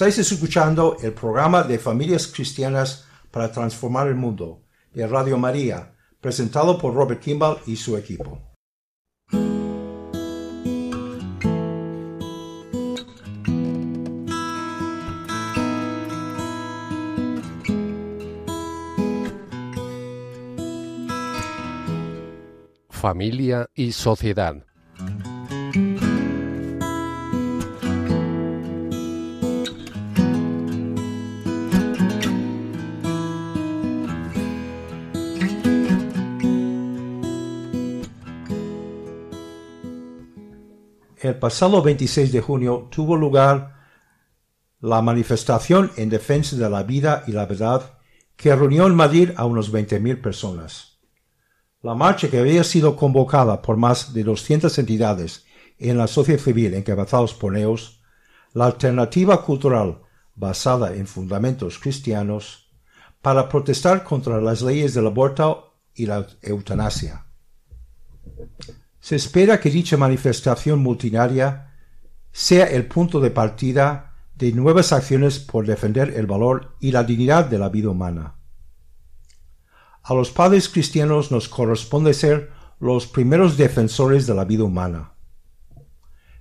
Estáis 0.00 0.32
escuchando 0.32 0.96
el 1.02 1.12
programa 1.12 1.62
de 1.62 1.78
Familias 1.78 2.26
Cristianas 2.26 3.04
para 3.30 3.52
Transformar 3.52 4.06
el 4.08 4.14
Mundo 4.14 4.64
de 4.94 5.06
Radio 5.06 5.36
María, 5.36 5.92
presentado 6.22 6.78
por 6.78 6.94
Robert 6.94 7.20
Kimball 7.20 7.58
y 7.66 7.76
su 7.76 7.98
equipo. 7.98 8.40
Familia 22.88 23.68
y 23.74 23.92
Sociedad. 23.92 24.64
el 41.28 41.38
pasado 41.38 41.82
26 41.82 42.32
de 42.32 42.40
junio 42.40 42.88
tuvo 42.90 43.14
lugar 43.16 43.76
la 44.80 45.02
manifestación 45.02 45.92
en 45.96 46.08
defensa 46.08 46.56
de 46.56 46.68
la 46.70 46.82
vida 46.82 47.24
y 47.26 47.32
la 47.32 47.44
verdad 47.46 47.98
que 48.36 48.54
reunió 48.56 48.86
en 48.86 48.94
Madrid 48.94 49.30
a 49.36 49.44
unos 49.44 49.70
20.000 49.72 50.22
personas. 50.22 50.98
La 51.82 51.94
marcha 51.94 52.28
que 52.30 52.38
había 52.38 52.64
sido 52.64 52.96
convocada 52.96 53.60
por 53.60 53.76
más 53.76 54.14
de 54.14 54.24
200 54.24 54.78
entidades 54.78 55.44
en 55.78 55.98
la 55.98 56.06
sociedad 56.06 56.40
civil 56.40 56.72
encabezados 56.74 57.34
por 57.34 57.52
Neos, 57.52 58.00
la 58.54 58.66
alternativa 58.66 59.44
cultural 59.44 60.00
basada 60.34 60.94
en 60.96 61.06
fundamentos 61.06 61.78
cristianos, 61.78 62.70
para 63.20 63.48
protestar 63.50 64.04
contra 64.04 64.40
las 64.40 64.62
leyes 64.62 64.94
del 64.94 65.06
aborto 65.06 65.74
y 65.94 66.06
la 66.06 66.26
eutanasia. 66.40 67.26
Se 69.00 69.16
espera 69.16 69.60
que 69.60 69.70
dicha 69.70 69.96
manifestación 69.96 70.78
multinaria 70.80 71.72
sea 72.32 72.66
el 72.66 72.86
punto 72.86 73.18
de 73.20 73.30
partida 73.30 74.14
de 74.36 74.52
nuevas 74.52 74.92
acciones 74.92 75.38
por 75.38 75.66
defender 75.66 76.10
el 76.16 76.26
valor 76.26 76.76
y 76.80 76.92
la 76.92 77.02
dignidad 77.02 77.46
de 77.46 77.58
la 77.58 77.70
vida 77.70 77.88
humana. 77.88 78.34
A 80.02 80.14
los 80.14 80.30
padres 80.30 80.68
cristianos 80.68 81.30
nos 81.30 81.48
corresponde 81.48 82.12
ser 82.14 82.50
los 82.78 83.06
primeros 83.06 83.56
defensores 83.56 84.26
de 84.26 84.34
la 84.34 84.44
vida 84.44 84.64
humana. 84.64 85.14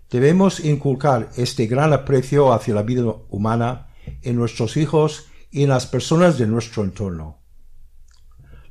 Debemos 0.09 0.59
inculcar 0.59 1.29
este 1.37 1.65
gran 1.65 1.93
aprecio 1.93 2.51
hacia 2.53 2.73
la 2.73 2.83
vida 2.83 3.03
humana 3.29 3.87
en 4.21 4.35
nuestros 4.35 4.75
hijos 4.77 5.27
y 5.49 5.63
en 5.63 5.69
las 5.69 5.85
personas 5.85 6.37
de 6.37 6.47
nuestro 6.47 6.83
entorno. 6.83 7.41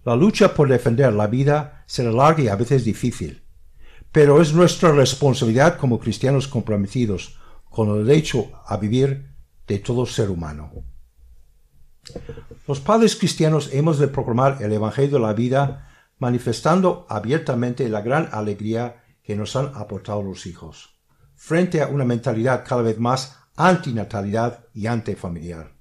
La 0.05 0.15
lucha 0.17 0.55
por 0.55 0.69
defender 0.69 1.13
la 1.15 1.27
vida 1.27 1.85
será 1.87 2.11
larga 2.11 2.43
y 2.43 2.49
a 2.49 2.57
veces 2.57 2.85
difícil, 2.85 3.45
pero 4.13 4.41
es 4.41 4.53
nuestra 4.55 4.93
responsabilidad 4.93 5.77
como 5.79 5.99
cristianos 5.99 6.49
comprometidos 6.49 7.39
con 7.71 7.89
el 7.97 8.07
derecho 8.07 8.51
a 8.67 8.77
vivir 8.79 9.31
de 9.67 9.79
todo 9.79 10.07
ser 10.07 10.31
humano. 10.31 10.73
Los 12.67 12.81
padres 12.81 13.17
cristianos 13.17 13.71
hemos 13.73 13.99
de 13.99 14.09
proclamar 14.09 14.59
el 14.63 14.73
Evangelio 14.73 15.19
de 15.19 15.23
la 15.27 15.35
vida 15.35 15.89
manifestando 16.19 17.07
abiertamente 17.09 17.89
la 17.89 18.01
gran 18.01 18.29
alegría 18.33 19.05
que 19.23 19.37
nos 19.37 19.55
han 19.57 19.73
aportado 19.75 20.23
los 20.23 20.47
hijos, 20.47 20.99
frente 21.35 21.83
a 21.83 21.89
una 21.89 22.05
mentalidad 22.05 22.65
cada 22.67 22.83
vez 22.83 22.99
más 22.99 23.37
antinatalidad 23.57 24.65
y 24.73 24.87
antifamiliar. 24.87 25.75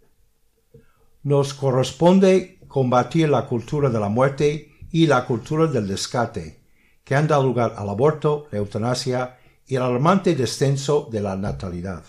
Nos 1.24 1.54
corresponde 1.54 2.60
combatir 2.68 3.30
la 3.30 3.46
cultura 3.48 3.90
de 3.90 4.00
la 4.00 4.10
muerte 4.10 4.72
y 4.92 5.08
la 5.08 5.26
cultura 5.26 5.68
del 5.68 5.88
descarte, 5.88 6.67
que 7.08 7.15
han 7.15 7.26
dado 7.26 7.43
lugar 7.43 7.74
al 7.78 7.88
aborto, 7.88 8.48
la 8.52 8.58
eutanasia 8.58 9.38
y 9.65 9.76
el 9.76 9.82
alarmante 9.82 10.36
descenso 10.36 11.08
de 11.10 11.22
la 11.22 11.38
natalidad. 11.38 12.04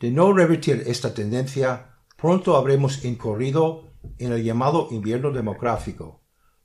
De 0.00 0.10
no 0.10 0.32
revertir 0.32 0.84
esta 0.86 1.12
tendencia, 1.12 1.96
pronto 2.16 2.56
habremos 2.56 3.04
incurrido 3.04 3.90
en 4.16 4.32
el 4.32 4.42
llamado 4.42 4.88
invierno 4.90 5.30
demográfico, 5.30 6.22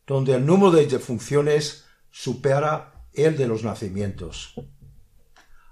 donde 0.07 0.35
el 0.35 0.45
número 0.45 0.71
de 0.71 0.87
defunciones 0.87 1.83
supera 2.11 3.03
el 3.13 3.35
de 3.35 3.45
los 3.49 3.65
nacimientos. 3.65 4.53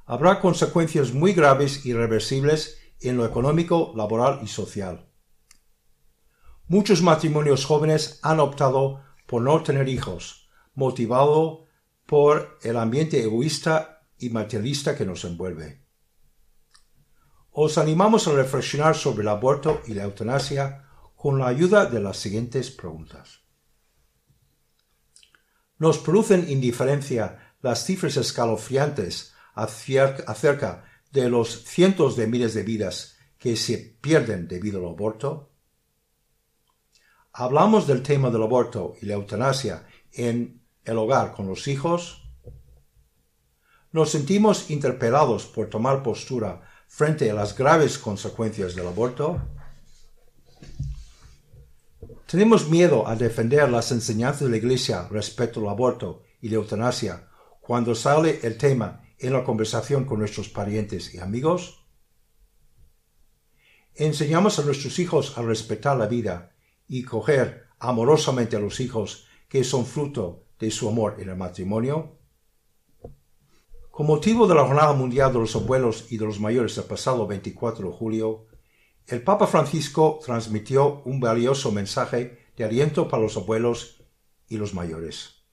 Habrá 0.06 0.42
consecuencias 0.42 1.14
muy 1.14 1.32
graves 1.32 1.86
y 1.86 1.92
irreversibles 1.92 2.80
en 3.00 3.16
lo 3.16 3.26
económico, 3.26 3.94
laboral 3.96 4.40
y 4.44 4.48
social. 4.48 5.06
Muchos 6.68 7.02
matrimonios 7.02 7.64
jóvenes 7.64 8.20
han 8.24 8.42
optado 8.42 9.00
por 9.26 9.42
no 9.42 9.64
tener 9.64 9.88
hijos, 9.88 10.42
motivado 10.76 11.66
por 12.06 12.58
el 12.62 12.78
ambiente 12.78 13.22
egoísta 13.24 14.08
y 14.20 14.30
materialista 14.30 14.96
que 14.96 15.06
nos 15.06 15.24
envuelve. 15.26 15.84
Os 17.52 17.78
animamos 17.78 18.28
a 18.28 18.34
reflexionar 18.34 18.96
sobre 18.96 19.24
el 19.24 19.30
aborto 19.30 19.82
y 19.88 19.94
la 19.94 20.04
eutanasia 20.04 20.84
con 21.16 21.40
la 21.40 21.48
ayuda 21.48 21.86
de 21.86 22.02
las 22.02 22.18
siguientes 22.18 22.70
preguntas. 22.70 23.42
¿Nos 25.78 25.98
producen 25.98 26.50
indiferencia 26.50 27.56
las 27.62 27.86
cifras 27.86 28.18
escalofriantes 28.18 29.34
acerca 29.56 30.86
de 31.12 31.30
los 31.30 31.64
cientos 31.64 32.16
de 32.18 32.28
miles 32.28 32.54
de 32.54 32.64
vidas 32.64 33.16
que 33.40 33.56
se 33.56 33.78
pierden 33.78 34.48
debido 34.48 34.80
al 34.86 34.92
aborto? 34.92 35.52
Hablamos 37.32 37.88
del 37.88 38.04
tema 38.04 38.30
del 38.30 38.44
aborto 38.44 38.94
y 39.02 39.06
la 39.06 39.16
eutanasia 39.16 39.88
en 40.12 40.65
el 40.86 40.98
hogar 40.98 41.34
con 41.34 41.48
los 41.48 41.68
hijos? 41.68 42.22
Nos 43.92 44.12
sentimos 44.12 44.70
interpelados 44.70 45.46
por 45.46 45.68
tomar 45.70 46.04
postura 46.04 46.62
frente 46.88 47.30
a 47.30 47.34
las 47.34 47.58
graves 47.58 47.98
consecuencias 47.98 48.76
del 48.76 48.88
aborto. 48.88 49.42
Tenemos 52.28 52.70
miedo 52.70 53.08
a 53.08 53.16
defender 53.16 53.70
las 53.70 53.92
enseñanzas 53.92 54.42
de 54.44 54.50
la 54.50 54.58
Iglesia 54.58 55.08
respecto 55.10 55.60
al 55.62 55.70
aborto 55.70 56.24
y 56.42 56.50
la 56.50 56.56
eutanasia 56.56 57.28
cuando 57.62 57.96
sale 57.96 58.40
el 58.44 58.58
tema 58.58 59.02
en 59.18 59.34
la 59.34 59.44
conversación 59.44 60.06
con 60.06 60.20
nuestros 60.20 60.50
parientes 60.50 61.14
y 61.16 61.20
amigos? 61.20 61.84
¿Enseñamos 63.96 64.60
a 64.60 64.64
nuestros 64.64 65.00
hijos 65.00 65.38
a 65.38 65.42
respetar 65.42 65.98
la 65.98 66.06
vida 66.08 66.52
y 66.88 67.04
coger 67.04 67.68
amorosamente 67.80 68.58
a 68.58 68.60
los 68.60 68.82
hijos 68.82 69.26
que 69.48 69.64
son 69.64 69.86
fruto 69.86 70.45
de 70.45 70.45
de 70.60 70.72
su 70.72 70.88
amor 70.88 71.18
en 71.20 71.30
el 71.30 71.36
matrimonio. 71.36 72.18
Con 73.92 74.08
motivo 74.08 74.48
de 74.48 74.56
la 74.56 74.66
Jornada 74.66 74.94
Mundial 74.94 75.32
de 75.32 75.40
los 75.40 75.56
Abuelos 75.56 76.08
y 76.10 76.18
de 76.18 76.26
los 76.26 76.40
Mayores 76.40 76.76
del 76.76 76.86
pasado 76.86 77.28
24 77.28 77.88
de 77.90 77.94
julio, 77.96 78.46
el 79.08 79.24
Papa 79.24 79.48
Francisco 79.48 80.20
transmitió 80.26 81.02
un 81.06 81.20
valioso 81.20 81.72
mensaje 81.72 82.40
de 82.58 82.64
aliento 82.64 83.08
para 83.08 83.22
los 83.24 83.38
abuelos 83.38 84.02
y 84.48 84.58
los 84.58 84.74
mayores. 84.74 85.44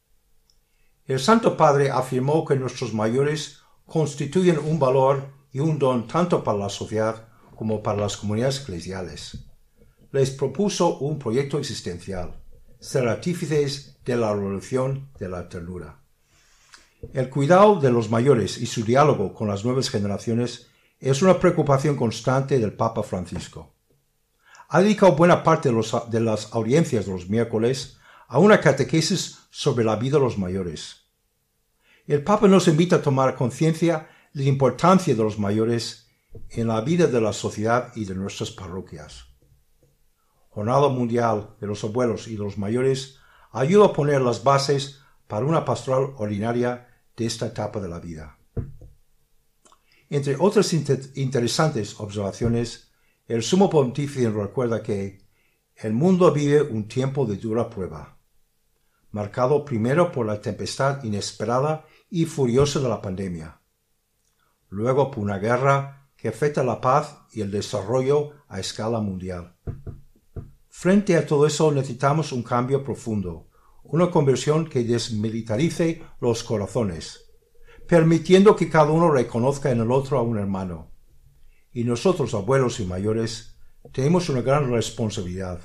El 1.05 1.21
Santo 1.21 1.57
Padre 1.57 1.91
afirmó 1.91 2.45
que 2.45 2.57
nuestros 2.57 2.95
mayores 2.95 3.59
constituyen 3.87 4.59
un 4.59 4.79
valor 4.79 5.29
y 5.53 5.61
un 5.61 5.79
don 5.79 6.07
tanto 6.09 6.43
para 6.43 6.57
la 6.59 6.69
sociedad 6.71 7.29
como 7.55 7.83
para 7.83 8.01
las 8.01 8.17
comunidades 8.17 8.63
eclesiales. 8.63 9.45
Les 10.13 10.31
propuso 10.31 10.99
un 10.99 11.19
proyecto 11.19 11.59
existencial, 11.59 12.41
ser 12.81 13.07
artífices 13.07 13.92
de 14.05 14.17
la 14.17 14.33
revolución 14.33 15.09
de 15.19 15.29
la 15.29 15.49
ternura. 15.49 15.99
El 17.13 17.31
cuidado 17.31 17.81
de 17.81 17.91
los 17.91 18.11
mayores 18.11 18.59
y 18.59 18.67
su 18.67 18.85
diálogo 18.85 19.33
con 19.35 19.49
las 19.49 19.65
nuevas 19.65 19.91
generaciones 19.91 20.69
es 21.01 21.21
una 21.23 21.39
preocupación 21.41 21.97
constante 21.97 22.59
del 22.59 22.75
Papa 22.75 23.03
Francisco. 23.03 23.75
Ha 24.69 24.81
dedicado 24.81 25.13
buena 25.17 25.43
parte 25.43 25.71
de, 25.71 26.21
las 26.21 26.53
audiencias 26.55 27.07
de 27.07 27.13
los 27.13 27.29
miércoles 27.29 27.99
a 28.29 28.39
una 28.39 28.61
catequesis 28.61 29.39
sobre 29.51 29.85
la 29.85 29.97
vida 29.97 30.19
de 30.19 30.25
los 30.25 30.39
mayores. 30.39 31.03
El 32.07 32.23
Papa 32.25 32.49
nos 32.49 32.69
invita 32.69 32.97
a 32.97 33.03
tomar 33.03 33.35
conciencia 33.37 34.09
de 34.33 34.45
la 34.45 34.49
importancia 34.49 35.15
de 35.15 35.23
los 35.23 35.39
mayores 35.39 36.09
en 36.51 36.69
la 36.69 36.81
vida 36.81 37.07
de 37.07 37.21
la 37.21 37.33
sociedad 37.33 37.93
y 37.95 38.05
de 38.07 38.15
nuestras 38.15 38.51
parroquias. 38.51 39.25
Jornada 40.51 40.89
Mundial 40.89 41.55
de 41.61 41.67
los 41.67 41.83
Abuelos 41.85 42.29
y 42.29 42.37
los 42.37 42.59
Mayores 42.59 43.19
ayuda 43.53 43.87
a 43.87 43.93
poner 43.93 44.21
las 44.21 44.43
bases 44.43 45.01
para 45.29 45.47
una 45.47 45.65
pastoral 45.65 46.15
ordinaria 46.17 46.89
de 47.17 47.27
esta 47.27 47.47
etapa 47.47 47.81
de 47.81 47.89
la 47.89 48.01
vida. 48.01 48.39
Entre 50.09 50.37
otras 50.39 50.73
interesantes 50.73 51.99
observaciones, 52.01 52.93
el 53.27 53.43
sumo 53.43 53.71
pontífice 53.71 54.31
recuerda 54.31 54.83
que 54.83 55.23
el 55.77 55.93
mundo 55.95 56.33
vive 56.33 56.61
un 56.61 56.87
tiempo 56.89 57.25
de 57.25 57.37
dura 57.37 57.69
prueba, 57.71 58.19
marcado 59.11 59.65
primero 59.65 60.11
por 60.13 60.27
la 60.27 60.41
tempestad 60.41 61.03
inesperada 61.05 61.85
y 62.11 62.27
furiosa 62.27 62.79
de 62.81 62.89
la 62.91 63.01
pandemia, 63.01 63.61
luego 64.69 65.11
por 65.11 65.25
una 65.25 65.39
guerra 65.39 66.11
que 66.17 66.29
afecta 66.29 66.63
la 66.63 66.81
paz 66.81 67.21
y 67.33 67.41
el 67.41 67.51
desarrollo 67.51 68.33
a 68.49 68.61
escala 68.61 69.01
mundial. 69.01 69.57
Frente 70.83 71.17
a 71.17 71.25
todo 71.25 71.47
eso 71.47 71.71
necesitamos 71.71 72.33
un 72.33 72.43
cambio 72.43 72.83
profundo, 72.83 73.47
una 73.85 74.11
conversión 74.11 74.69
que 74.69 74.83
desmilitarice 74.83 76.03
los 76.21 76.43
corazones, 76.43 77.21
permitiendo 77.87 78.57
que 78.57 78.69
cada 78.69 78.91
uno 78.91 79.09
reconozca 79.09 79.71
en 79.71 79.79
el 79.81 79.93
otro 79.93 80.19
a 80.19 80.23
un 80.23 80.39
hermano. 80.39 80.91
Y 81.73 81.85
nosotros, 81.85 82.35
abuelos 82.35 82.81
y 82.81 82.85
mayores, 82.85 83.61
tenemos 83.93 84.29
una 84.29 84.41
gran 84.43 84.73
responsabilidad. 84.73 85.61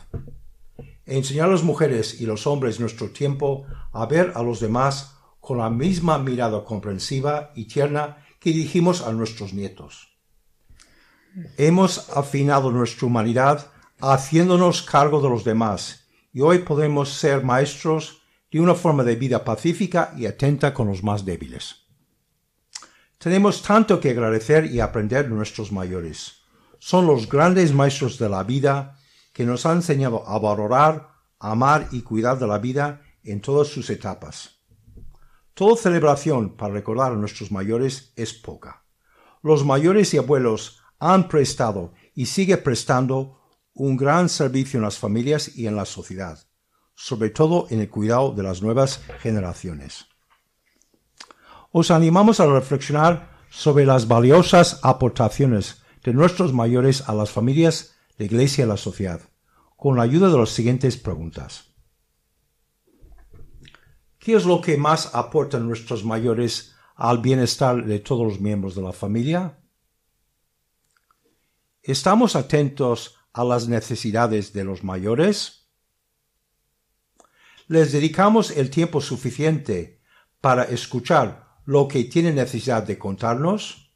Enseñar 1.07 1.49
a 1.49 1.53
las 1.53 1.63
mujeres 1.63 2.21
y 2.21 2.27
los 2.27 2.45
hombres 2.45 2.79
nuestro 2.79 3.09
tiempo 3.09 3.65
a 3.93 4.05
ver 4.05 4.33
a 4.35 4.43
los 4.43 4.59
demás 4.59 5.15
con 5.39 5.57
la 5.57 5.71
misma 5.71 6.19
mirada 6.19 6.63
comprensiva 6.63 7.49
y 7.55 7.65
tierna 7.65 8.23
que 8.39 8.51
dirigimos 8.51 9.01
a 9.01 9.11
nuestros 9.13 9.51
nietos. 9.51 10.09
Hemos 11.57 12.07
afinado 12.15 12.69
nuestra 12.69 13.07
humanidad 13.07 13.71
haciéndonos 14.01 14.83
cargo 14.83 15.21
de 15.21 15.29
los 15.29 15.43
demás, 15.43 16.07
y 16.31 16.41
hoy 16.41 16.59
podemos 16.59 17.09
ser 17.13 17.43
maestros 17.43 18.21
de 18.51 18.59
una 18.61 18.75
forma 18.75 19.03
de 19.03 19.15
vida 19.15 19.43
pacífica 19.43 20.13
y 20.15 20.25
atenta 20.27 20.73
con 20.73 20.87
los 20.87 21.03
más 21.03 21.25
débiles. 21.25 21.85
Tenemos 23.17 23.61
tanto 23.63 23.99
que 23.99 24.11
agradecer 24.11 24.65
y 24.67 24.79
aprender 24.79 25.27
de 25.27 25.35
nuestros 25.35 25.71
mayores. 25.71 26.41
Son 26.79 27.07
los 27.07 27.27
grandes 27.27 27.73
maestros 27.73 28.19
de 28.19 28.29
la 28.29 28.43
vida 28.43 28.99
que 29.33 29.45
nos 29.45 29.65
han 29.65 29.77
enseñado 29.77 30.23
a 30.27 30.37
valorar, 30.37 31.09
amar 31.39 31.87
y 31.91 32.01
cuidar 32.03 32.37
de 32.37 32.47
la 32.47 32.59
vida 32.59 33.01
en 33.23 33.41
todas 33.41 33.67
sus 33.67 33.89
etapas. 33.89 34.61
Toda 35.55 35.75
celebración 35.81 36.55
para 36.55 36.73
recordar 36.73 37.13
a 37.13 37.15
nuestros 37.15 37.51
mayores 37.51 38.13
es 38.15 38.33
poca. 38.35 38.83
Los 39.41 39.65
mayores 39.65 40.13
y 40.13 40.17
abuelos 40.19 40.79
han 40.99 41.27
prestado 41.27 41.93
y 42.13 42.27
sigue 42.27 42.57
prestando 42.57 43.39
un 43.77 43.95
gran 43.95 44.27
servicio 44.29 44.77
en 44.77 44.83
las 44.83 44.97
familias 44.97 45.55
y 45.55 45.67
en 45.67 45.75
la 45.75 45.85
sociedad, 45.85 46.39
sobre 46.95 47.29
todo 47.29 47.67
en 47.69 47.79
el 47.79 47.89
cuidado 47.89 48.31
de 48.31 48.41
las 48.43 48.61
nuevas 48.63 49.01
generaciones. 49.19 50.05
Os 51.71 51.91
animamos 51.91 52.39
a 52.39 52.47
reflexionar 52.47 53.37
sobre 53.51 53.85
las 53.85 54.07
valiosas 54.07 54.79
aportaciones 54.83 55.81
de 56.03 56.13
nuestros 56.13 56.53
mayores 56.53 57.07
a 57.07 57.13
las 57.13 57.29
familias, 57.29 57.95
la 58.17 58.25
Iglesia 58.25 58.65
y 58.65 58.67
la 58.67 58.77
sociedad, 58.77 59.21
con 59.75 59.95
la 59.95 60.03
ayuda 60.03 60.29
de 60.29 60.37
las 60.39 60.49
siguientes 60.49 60.97
preguntas. 60.97 61.73
¿Qué 64.17 64.35
es 64.35 64.45
lo 64.45 64.59
que 64.59 64.75
más 64.77 65.13
aportan 65.13 65.67
nuestros 65.67 66.03
mayores 66.03 66.73
al 66.95 67.19
bienestar 67.19 67.85
de 67.85 67.99
todos 67.99 68.27
los 68.27 68.39
miembros 68.39 68.73
de 68.75 68.81
la 68.81 68.91
familia? 68.91 69.59
¿Estamos 71.83 72.35
atentos 72.35 73.13
a 73.33 73.43
las 73.43 73.67
necesidades 73.67 74.53
de 74.53 74.63
los 74.63 74.83
mayores? 74.83 75.69
¿Les 77.67 77.91
dedicamos 77.91 78.51
el 78.51 78.69
tiempo 78.69 79.01
suficiente 79.01 80.01
para 80.39 80.63
escuchar 80.63 81.47
lo 81.65 81.87
que 81.87 82.05
tienen 82.05 82.35
necesidad 82.35 82.83
de 82.83 82.97
contarnos? 82.97 83.91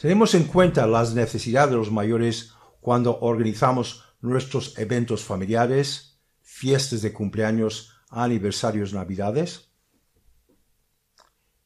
Tenemos 0.00 0.34
en 0.34 0.44
cuenta 0.44 0.86
las 0.86 1.14
necesidades 1.14 1.70
de 1.70 1.76
los 1.76 1.90
mayores 1.90 2.52
cuando 2.80 3.20
organizamos 3.20 4.04
nuestros 4.20 4.78
eventos 4.78 5.24
familiares, 5.24 6.20
fiestas 6.40 7.02
de 7.02 7.12
cumpleaños, 7.12 7.92
aniversarios, 8.10 8.92
navidades? 8.92 9.72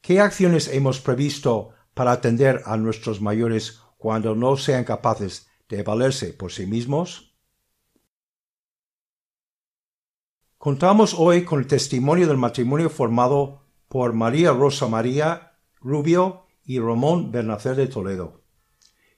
¿Qué 0.01 0.19
acciones 0.19 0.67
hemos 0.67 0.99
previsto 0.99 1.69
para 1.93 2.11
atender 2.11 2.61
a 2.65 2.77
nuestros 2.77 3.21
mayores 3.21 3.79
cuando 3.99 4.33
no 4.33 4.55
sean 4.55 4.85
capaces 4.85 5.49
de 5.67 5.83
valerse 5.83 6.33
por 6.33 6.51
sí 6.53 6.65
mismos? 6.65 7.35
Contamos 10.57 11.13
hoy 11.17 11.43
con 11.45 11.59
el 11.59 11.67
testimonio 11.67 12.25
del 12.27 12.37
matrimonio 12.37 12.89
formado 12.89 13.61
por 13.89 14.13
María 14.13 14.51
Rosa 14.53 14.87
María 14.87 15.57
Rubio 15.81 16.45
y 16.65 16.79
Ramón 16.79 17.31
Bernacer 17.31 17.75
de 17.75 17.87
Toledo. 17.87 18.41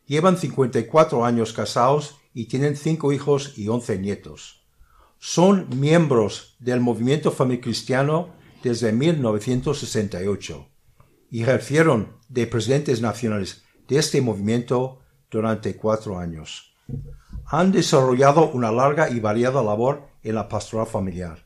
Llevan 0.06 0.38
54 0.38 1.26
años 1.26 1.54
casados 1.54 2.18
y 2.34 2.48
tienen 2.48 2.76
cinco 2.76 3.12
hijos 3.14 3.58
y 3.58 3.68
once 3.68 3.98
nietos. 4.00 4.66
Son 5.20 5.68
miembros 5.80 6.56
del 6.60 6.80
movimiento 6.82 7.34
cristiano 7.62 8.34
desde 8.64 8.92
1968 8.92 10.68
ejercieron 11.34 12.18
de 12.28 12.46
presidentes 12.46 13.02
nacionales 13.02 13.61
de 13.88 13.98
este 14.00 14.22
movimiento 14.22 15.00
durante 15.30 15.76
cuatro 15.76 16.18
años. 16.20 16.74
Han 17.46 17.72
desarrollado 17.72 18.50
una 18.52 18.72
larga 18.72 19.10
y 19.10 19.20
variada 19.20 19.62
labor 19.64 20.08
en 20.24 20.36
la 20.36 20.48
pastoral 20.48 20.88
familiar. 20.88 21.46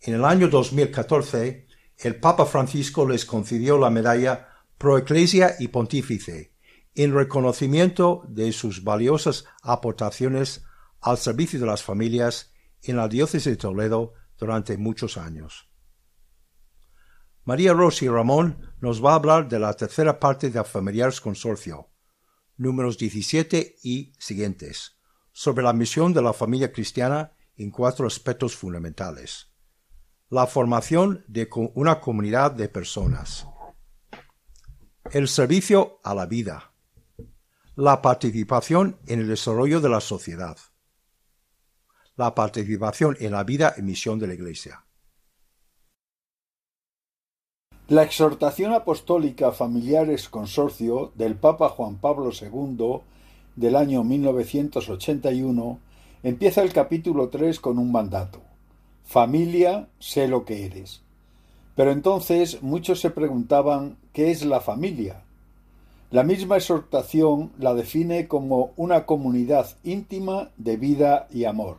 En 0.00 0.14
el 0.14 0.24
año 0.24 0.48
2014, 0.48 1.66
el 1.98 2.16
Papa 2.20 2.44
Francisco 2.46 3.06
les 3.08 3.24
concedió 3.24 3.78
la 3.78 3.90
medalla 3.90 4.48
Pro 4.76 4.98
Ecclesia 4.98 5.54
y 5.58 5.68
Pontífice, 5.68 6.52
en 6.94 7.14
reconocimiento 7.14 8.22
de 8.28 8.52
sus 8.52 8.84
valiosas 8.84 9.44
aportaciones 9.62 10.64
al 11.00 11.18
servicio 11.18 11.60
de 11.60 11.66
las 11.66 11.82
familias 11.82 12.52
en 12.82 12.96
la 12.96 13.08
diócesis 13.08 13.52
de 13.52 13.56
Toledo 13.56 14.14
durante 14.38 14.76
muchos 14.76 15.16
años. 15.16 15.68
María 17.44 17.72
Rossi 17.72 18.08
Ramón 18.08 18.65
nos 18.80 19.02
va 19.04 19.12
a 19.12 19.14
hablar 19.14 19.48
de 19.48 19.58
la 19.58 19.72
tercera 19.72 20.20
parte 20.20 20.50
de 20.50 20.62
Familiares 20.64 21.20
Consorcio, 21.20 21.90
números 22.56 22.98
17 22.98 23.76
y 23.82 24.12
siguientes, 24.18 24.98
sobre 25.32 25.64
la 25.64 25.72
misión 25.72 26.12
de 26.12 26.22
la 26.22 26.32
familia 26.32 26.72
cristiana 26.72 27.32
en 27.56 27.70
cuatro 27.70 28.06
aspectos 28.06 28.54
fundamentales. 28.54 29.50
La 30.28 30.46
formación 30.46 31.24
de 31.28 31.48
una 31.74 32.00
comunidad 32.00 32.50
de 32.52 32.68
personas. 32.68 33.46
El 35.12 35.28
servicio 35.28 36.00
a 36.02 36.14
la 36.14 36.26
vida. 36.26 36.72
La 37.76 38.02
participación 38.02 38.98
en 39.06 39.20
el 39.20 39.28
desarrollo 39.28 39.80
de 39.80 39.88
la 39.88 40.00
sociedad. 40.00 40.58
La 42.16 42.34
participación 42.34 43.16
en 43.20 43.32
la 43.32 43.44
vida 43.44 43.74
y 43.76 43.82
misión 43.82 44.18
de 44.18 44.26
la 44.26 44.34
Iglesia. 44.34 44.85
La 47.88 48.02
exhortación 48.02 48.72
apostólica 48.72 49.52
Familiares 49.52 50.28
Consorcio 50.28 51.12
del 51.14 51.36
Papa 51.36 51.68
Juan 51.68 51.94
Pablo 51.98 52.30
II 52.32 52.98
del 53.54 53.76
año 53.76 54.02
1981 54.02 55.78
empieza 56.24 56.62
el 56.62 56.72
capítulo 56.72 57.28
3 57.28 57.60
con 57.60 57.78
un 57.78 57.92
mandato. 57.92 58.40
Familia, 59.04 59.86
sé 60.00 60.26
lo 60.26 60.44
que 60.44 60.66
eres. 60.66 61.02
Pero 61.76 61.92
entonces 61.92 62.60
muchos 62.60 62.98
se 62.98 63.10
preguntaban 63.10 63.96
¿qué 64.12 64.32
es 64.32 64.44
la 64.44 64.58
familia? 64.60 65.22
La 66.10 66.24
misma 66.24 66.56
exhortación 66.56 67.52
la 67.56 67.72
define 67.74 68.26
como 68.26 68.70
una 68.76 69.06
comunidad 69.06 69.76
íntima 69.84 70.50
de 70.56 70.76
vida 70.76 71.28
y 71.32 71.44
amor. 71.44 71.76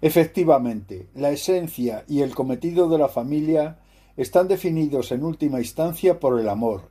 Efectivamente, 0.00 1.06
la 1.14 1.32
esencia 1.32 2.02
y 2.08 2.22
el 2.22 2.34
cometido 2.34 2.88
de 2.88 2.96
la 2.96 3.08
familia 3.08 3.76
están 4.16 4.48
definidos 4.48 5.12
en 5.12 5.24
última 5.24 5.58
instancia 5.60 6.18
por 6.20 6.40
el 6.40 6.48
amor, 6.48 6.82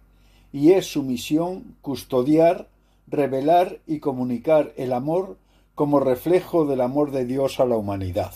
y 0.54 0.72
es 0.74 0.86
su 0.86 1.04
misión 1.04 1.76
custodiar, 1.82 2.68
revelar 3.08 3.80
y 3.88 4.00
comunicar 4.00 4.72
el 4.78 4.94
amor 4.94 5.38
como 5.74 6.00
reflejo 6.00 6.66
del 6.66 6.82
amor 6.82 7.12
de 7.12 7.26
Dios 7.26 7.60
a 7.60 7.66
la 7.66 7.76
humanidad. 7.78 8.34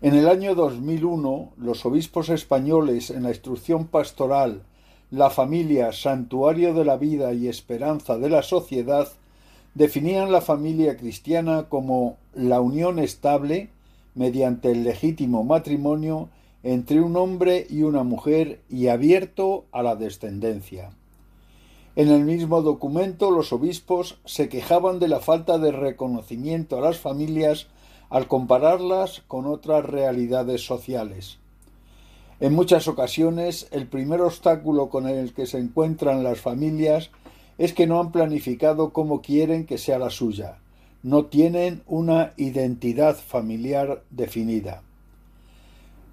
En 0.00 0.14
el 0.14 0.28
año 0.28 0.54
2001, 0.54 1.52
los 1.56 1.84
obispos 1.86 2.28
españoles 2.28 3.10
en 3.10 3.22
la 3.24 3.30
instrucción 3.30 3.86
pastoral 3.86 4.62
La 5.10 5.30
familia, 5.30 5.92
santuario 5.92 6.74
de 6.74 6.84
la 6.84 6.96
vida 6.96 7.32
y 7.34 7.46
esperanza 7.46 8.18
de 8.18 8.28
la 8.28 8.42
sociedad, 8.42 9.06
definían 9.74 10.32
la 10.32 10.40
familia 10.40 10.96
cristiana 10.96 11.66
como 11.68 12.16
la 12.34 12.60
unión 12.60 12.98
estable, 12.98 13.68
mediante 14.16 14.72
el 14.72 14.82
legítimo 14.82 15.44
matrimonio, 15.44 16.30
entre 16.64 17.02
un 17.02 17.14
hombre 17.16 17.66
y 17.68 17.82
una 17.82 18.04
mujer 18.04 18.62
y 18.70 18.88
abierto 18.88 19.66
a 19.70 19.82
la 19.82 19.96
descendencia. 19.96 20.92
En 21.94 22.08
el 22.08 22.24
mismo 22.24 22.62
documento 22.62 23.30
los 23.30 23.52
obispos 23.52 24.18
se 24.24 24.48
quejaban 24.48 24.98
de 24.98 25.06
la 25.08 25.20
falta 25.20 25.58
de 25.58 25.70
reconocimiento 25.72 26.78
a 26.78 26.80
las 26.80 26.96
familias 26.98 27.66
al 28.08 28.28
compararlas 28.28 29.22
con 29.28 29.44
otras 29.46 29.84
realidades 29.84 30.64
sociales. 30.66 31.38
En 32.40 32.54
muchas 32.54 32.88
ocasiones 32.88 33.68
el 33.70 33.86
primer 33.86 34.22
obstáculo 34.22 34.88
con 34.88 35.06
el 35.06 35.34
que 35.34 35.44
se 35.46 35.58
encuentran 35.58 36.24
las 36.24 36.40
familias 36.40 37.10
es 37.58 37.74
que 37.74 37.86
no 37.86 38.00
han 38.00 38.10
planificado 38.10 38.90
cómo 38.92 39.20
quieren 39.20 39.66
que 39.66 39.76
sea 39.76 39.98
la 39.98 40.10
suya, 40.10 40.56
no 41.02 41.26
tienen 41.26 41.82
una 41.86 42.32
identidad 42.38 43.16
familiar 43.16 44.02
definida. 44.08 44.82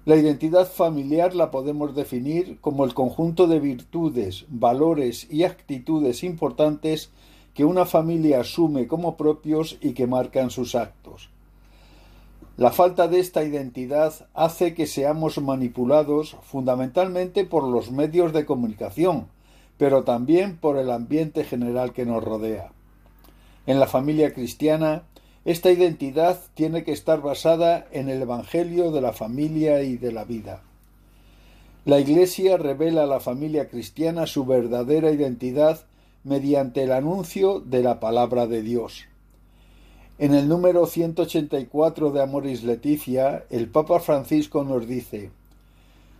La 0.04 0.16
identidad 0.16 0.66
familiar 0.68 1.32
la 1.34 1.52
podemos 1.52 1.94
definir 1.94 2.58
como 2.60 2.84
el 2.84 2.92
conjunto 2.92 3.46
de 3.46 3.60
virtudes, 3.60 4.46
valores 4.48 5.28
y 5.30 5.44
actitudes 5.44 6.24
importantes 6.24 7.10
que 7.54 7.64
una 7.64 7.86
familia 7.86 8.40
asume 8.40 8.88
como 8.88 9.16
propios 9.16 9.78
y 9.80 9.92
que 9.92 10.08
marcan 10.08 10.50
sus 10.50 10.74
actos. 10.74 11.30
La 12.56 12.72
falta 12.72 13.06
de 13.06 13.20
esta 13.20 13.44
identidad 13.44 14.26
hace 14.34 14.74
que 14.74 14.86
seamos 14.88 15.38
manipulados 15.40 16.36
fundamentalmente 16.42 17.44
por 17.44 17.62
los 17.62 17.92
medios 17.92 18.32
de 18.32 18.44
comunicación, 18.44 19.28
pero 19.78 20.02
también 20.02 20.56
por 20.56 20.78
el 20.78 20.90
ambiente 20.90 21.44
general 21.44 21.92
que 21.92 22.06
nos 22.06 22.24
rodea. 22.24 22.72
En 23.66 23.78
la 23.78 23.86
familia 23.86 24.34
cristiana, 24.34 25.04
esta 25.44 25.72
identidad 25.72 26.38
tiene 26.54 26.84
que 26.84 26.92
estar 26.92 27.20
basada 27.20 27.86
en 27.90 28.08
el 28.08 28.22
Evangelio 28.22 28.92
de 28.92 29.00
la 29.00 29.12
familia 29.12 29.82
y 29.82 29.96
de 29.96 30.12
la 30.12 30.22
vida. 30.24 30.62
La 31.84 31.98
Iglesia 31.98 32.56
revela 32.58 33.02
a 33.02 33.06
la 33.06 33.18
familia 33.18 33.68
cristiana 33.68 34.26
su 34.28 34.44
verdadera 34.44 35.10
identidad 35.10 35.80
mediante 36.22 36.84
el 36.84 36.92
anuncio 36.92 37.58
de 37.58 37.82
la 37.82 37.98
palabra 37.98 38.46
de 38.46 38.62
Dios. 38.62 39.06
En 40.20 40.32
el 40.32 40.48
número 40.48 40.86
184 40.86 42.12
de 42.12 42.22
Amoris 42.22 42.62
Leticia, 42.62 43.42
el 43.50 43.68
Papa 43.68 43.98
Francisco 43.98 44.62
nos 44.62 44.86
dice: 44.86 45.32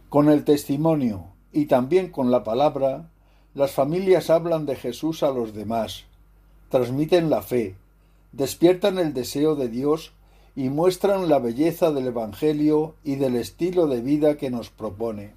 Con 0.09 0.31
el 0.31 0.43
testimonio 0.43 1.27
y 1.53 1.67
también 1.67 2.09
con 2.11 2.33
la 2.33 2.43
palabra, 2.43 3.09
las 3.55 3.71
familias 3.71 4.31
hablan 4.31 4.67
de 4.67 4.75
Jesús 4.75 5.23
a 5.23 5.31
los 5.31 5.55
demás, 5.55 6.07
transmiten 6.71 7.31
la 7.31 7.43
fe, 7.43 7.77
despiertan 8.33 8.99
el 8.99 9.13
deseo 9.15 9.55
de 9.55 9.69
Dios 9.69 10.13
y 10.57 10.69
muestran 10.71 11.29
la 11.29 11.39
belleza 11.39 11.91
del 11.93 12.09
Evangelio 12.09 12.95
y 13.05 13.15
del 13.17 13.37
estilo 13.37 13.87
de 13.87 14.01
vida 14.01 14.37
que 14.37 14.51
nos 14.51 14.71
propone. 14.71 15.33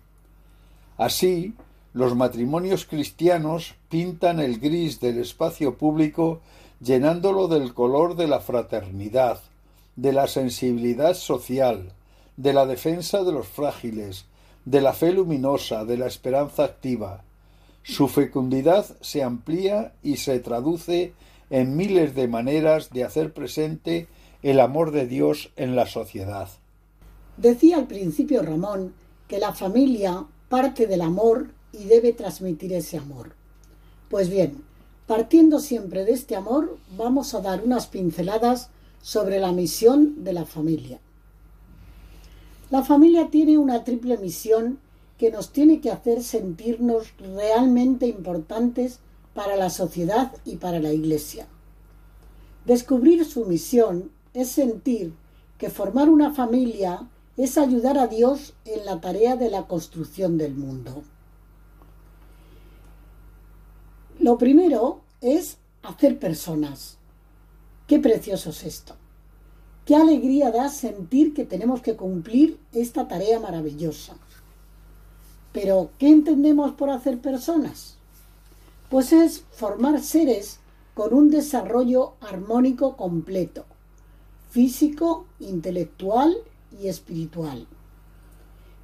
Así, 0.98 1.54
los 1.94 2.16
matrimonios 2.16 2.86
cristianos 2.86 3.76
pintan 3.90 4.40
el 4.40 4.60
gris 4.60 5.00
del 5.00 5.20
espacio 5.20 5.78
público 5.78 6.42
llenándolo 6.82 7.48
del 7.48 7.74
color 7.74 8.16
de 8.16 8.28
la 8.28 8.40
fraternidad, 8.42 9.40
de 9.96 10.12
la 10.12 10.28
sensibilidad 10.28 11.14
social, 11.14 11.94
de 12.38 12.52
la 12.54 12.66
defensa 12.66 13.24
de 13.24 13.32
los 13.32 13.48
frágiles, 13.48 14.26
de 14.66 14.82
la 14.82 14.92
fe 14.94 15.12
luminosa, 15.14 15.86
de 15.86 15.98
la 15.98 16.08
esperanza 16.08 16.66
activa. 16.66 17.24
Su 17.84 18.08
fecundidad 18.10 18.86
se 19.00 19.24
amplía 19.24 19.94
y 20.04 20.18
se 20.18 20.40
traduce 20.40 21.14
en 21.50 21.76
miles 21.76 22.16
de 22.16 22.28
maneras 22.28 22.90
de 22.90 23.04
hacer 23.04 23.34
presente 23.34 24.08
el 24.42 24.60
amor 24.60 24.92
de 24.92 25.08
Dios 25.08 25.52
en 25.56 25.76
la 25.76 25.86
sociedad. 25.88 26.50
Decía 27.38 27.78
al 27.78 27.88
principio 27.88 28.42
Ramón 28.42 28.94
que 29.28 29.40
la 29.40 29.54
familia 29.54 30.26
parte 30.50 30.88
del 30.88 31.02
amor 31.02 31.52
y 31.72 31.86
debe 31.86 32.14
transmitir 32.14 32.74
ese 32.74 32.98
amor. 32.98 33.34
Pues 34.10 34.30
bien, 34.30 34.64
partiendo 35.08 35.60
siempre 35.60 36.06
de 36.06 36.14
este 36.14 36.36
amor, 36.36 36.78
vamos 36.98 37.34
a 37.34 37.42
dar 37.42 37.62
unas 37.64 37.88
pinceladas 37.88 38.70
sobre 39.02 39.40
la 39.40 39.52
misión 39.52 40.24
de 40.24 40.34
la 40.34 40.46
familia. 40.46 41.00
La 42.70 42.84
familia 42.84 43.28
tiene 43.30 43.58
una 43.58 43.84
triple 43.84 44.18
misión 44.18 44.80
que 45.18 45.32
nos 45.32 45.52
tiene 45.52 45.80
que 45.82 45.92
hacer 45.92 46.24
sentirnos 46.24 47.16
realmente 47.18 48.08
importantes 48.08 49.00
para 49.36 49.58
la 49.58 49.70
sociedad 49.70 50.32
y 50.46 50.56
para 50.56 50.80
la 50.80 50.92
Iglesia. 50.94 51.46
Descubrir 52.66 53.24
su 53.26 53.44
misión 53.46 54.10
es 54.34 54.48
sentir 54.50 55.14
que 55.60 55.70
formar 55.70 56.10
una 56.10 56.34
familia 56.34 57.08
es 57.38 57.58
ayudar 57.58 57.98
a 58.00 58.08
Dios 58.08 58.54
en 58.64 58.86
la 58.86 59.02
tarea 59.02 59.36
de 59.36 59.50
la 59.52 59.68
construcción 59.68 60.38
del 60.38 60.56
mundo. 60.56 61.04
Lo 64.20 64.38
primero 64.38 65.02
es 65.22 65.58
hacer 65.84 66.18
personas. 66.18 66.98
Qué 67.88 68.00
precioso 68.00 68.52
es 68.52 68.64
esto. 68.64 68.96
Qué 69.86 69.96
alegría 69.98 70.50
da 70.50 70.70
sentir 70.70 71.34
que 71.34 71.44
tenemos 71.46 71.82
que 71.82 71.96
cumplir 71.98 72.58
esta 72.72 73.08
tarea 73.10 73.40
maravillosa. 73.42 74.16
Pero, 75.52 75.92
¿qué 76.00 76.08
entendemos 76.08 76.72
por 76.72 76.90
hacer 76.90 77.20
personas? 77.22 77.95
pues 78.96 79.12
es 79.12 79.44
formar 79.52 80.02
seres 80.02 80.62
con 80.94 81.14
un 81.14 81.30
desarrollo 81.30 82.14
armónico 82.22 82.96
completo, 82.96 83.66
físico, 84.50 85.26
intelectual 85.42 86.34
y 86.82 86.88
espiritual. 86.88 87.68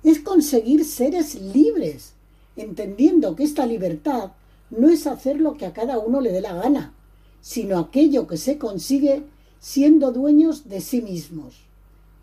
Es 0.04 0.19
conseguir 0.19 0.84
seres 0.84 1.36
libres, 1.39 2.15
entendiendo 2.58 3.38
que 3.38 3.43
esta 3.45 3.65
libertad 3.65 4.34
no 4.69 4.89
es 4.89 5.08
hacer 5.08 5.39
lo 5.39 5.56
que 5.56 5.65
a 5.65 5.71
cada 5.71 5.97
uno 5.97 6.19
le 6.19 6.34
dé 6.34 6.41
la 6.41 6.56
gana, 6.56 6.93
sino 7.39 7.80
aquello 7.80 8.28
que 8.28 8.36
se 8.36 8.58
consigue 8.58 9.24
siendo 9.62 10.12
dueños 10.12 10.67
de 10.67 10.82
sí 10.82 11.02
mismos. 11.02 11.56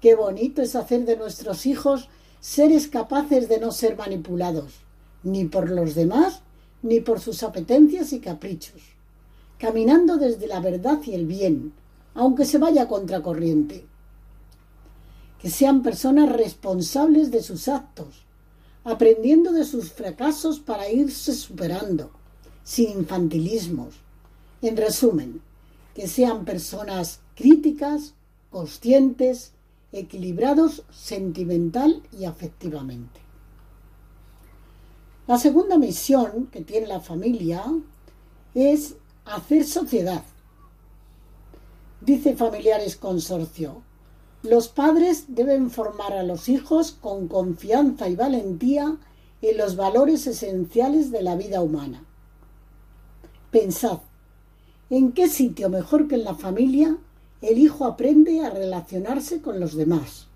Qué 0.02 0.14
bonito 0.14 0.60
es 0.60 0.76
hacer 0.76 1.06
de 1.06 1.16
nuestros 1.16 1.64
hijos 1.64 2.10
seres 2.38 2.86
capaces 2.86 3.48
de 3.48 3.58
no 3.58 3.72
ser 3.72 3.96
manipulados, 3.96 4.74
ni 5.22 5.46
por 5.46 5.70
los 5.70 5.94
demás, 5.94 6.42
ni 6.82 7.00
por 7.00 7.20
sus 7.20 7.42
apetencias 7.42 8.12
y 8.12 8.20
caprichos, 8.20 8.80
caminando 9.58 10.16
desde 10.16 10.46
la 10.46 10.60
verdad 10.60 11.00
y 11.04 11.12
el 11.14 11.26
bien, 11.26 11.72
aunque 12.14 12.44
se 12.44 12.58
vaya 12.58 12.86
contracorriente. 12.88 13.86
Que 15.40 15.50
sean 15.50 15.82
personas 15.82 16.30
responsables 16.30 17.30
de 17.30 17.42
sus 17.42 17.68
actos, 17.68 18.24
aprendiendo 18.84 19.52
de 19.52 19.64
sus 19.64 19.92
fracasos 19.92 20.60
para 20.60 20.90
irse 20.90 21.34
superando, 21.34 22.10
sin 22.64 22.98
infantilismos. 23.00 23.94
En 24.62 24.76
resumen, 24.76 25.40
que 25.94 26.08
sean 26.08 26.44
personas 26.44 27.20
críticas, 27.36 28.14
conscientes, 28.50 29.52
equilibrados 29.92 30.84
sentimental 30.92 32.02
y 32.18 32.24
afectivamente. 32.24 33.20
La 35.28 35.36
segunda 35.36 35.76
misión 35.76 36.46
que 36.50 36.62
tiene 36.64 36.86
la 36.86 37.00
familia 37.00 37.62
es 38.54 38.96
hacer 39.26 39.62
sociedad. 39.64 40.24
Dice 42.00 42.34
Familiares 42.34 42.96
Consorcio, 42.96 43.82
los 44.42 44.68
padres 44.68 45.26
deben 45.28 45.70
formar 45.70 46.14
a 46.14 46.22
los 46.22 46.48
hijos 46.48 46.92
con 46.92 47.28
confianza 47.28 48.08
y 48.08 48.16
valentía 48.16 48.96
en 49.42 49.58
los 49.58 49.76
valores 49.76 50.26
esenciales 50.26 51.10
de 51.10 51.22
la 51.22 51.36
vida 51.36 51.60
humana. 51.60 52.06
Pensad, 53.50 53.98
¿en 54.88 55.12
qué 55.12 55.28
sitio 55.28 55.68
mejor 55.68 56.08
que 56.08 56.14
en 56.14 56.24
la 56.24 56.36
familia 56.36 56.96
el 57.42 57.58
hijo 57.58 57.84
aprende 57.84 58.46
a 58.46 58.48
relacionarse 58.48 59.42
con 59.42 59.60
los 59.60 59.76
demás? 59.76 60.28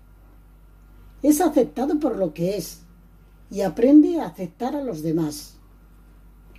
Es 1.23 1.41
aceptado 1.41 1.99
por 1.99 2.15
lo 2.15 2.35
que 2.35 2.57
es, 2.57 2.82
y 3.53 3.61
aprende 3.61 4.19
a 4.19 4.25
aceptar 4.25 4.75
a 4.75 4.81
los 4.81 5.03
demás. 5.03 5.57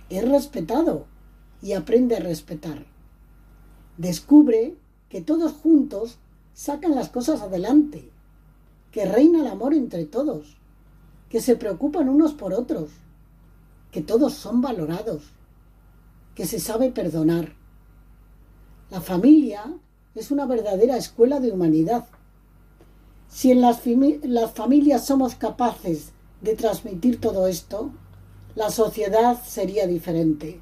Es 0.09 0.23
respetado 0.25 1.07
y 1.61 1.73
aprende 1.73 2.15
a 2.15 2.21
respetar. 2.21 2.85
Descubre 3.97 4.77
que 5.09 5.19
todos 5.19 5.51
juntos 5.51 6.19
sacan 6.53 6.95
las 6.95 7.09
cosas 7.09 7.41
adelante, 7.41 8.09
que 8.93 9.05
reina 9.05 9.41
el 9.41 9.47
amor 9.47 9.73
entre 9.73 10.05
todos, 10.05 10.55
que 11.27 11.41
se 11.41 11.57
preocupan 11.57 12.07
unos 12.07 12.31
por 12.33 12.53
otros, 12.53 12.91
que 13.91 14.01
todos 14.01 14.31
son 14.31 14.61
valorados, 14.61 15.33
que 16.33 16.45
se 16.45 16.59
sabe 16.61 16.93
perdonar. 16.93 17.55
La 18.89 19.01
familia 19.01 19.65
es 20.15 20.31
una 20.31 20.45
verdadera 20.45 20.95
escuela 20.95 21.41
de 21.41 21.51
humanidad. 21.51 22.05
Si 23.27 23.51
en 23.51 23.59
las, 23.59 23.81
familias 24.53 25.05
somos 25.05 25.35
capaces 25.35 26.13
de 26.45 26.55
transmitir 26.55 27.19
todo 27.19 27.47
esto, 27.47 27.91
la 28.55 28.69
sociedad 28.69 29.41
sería 29.43 29.85
diferente. 29.87 30.61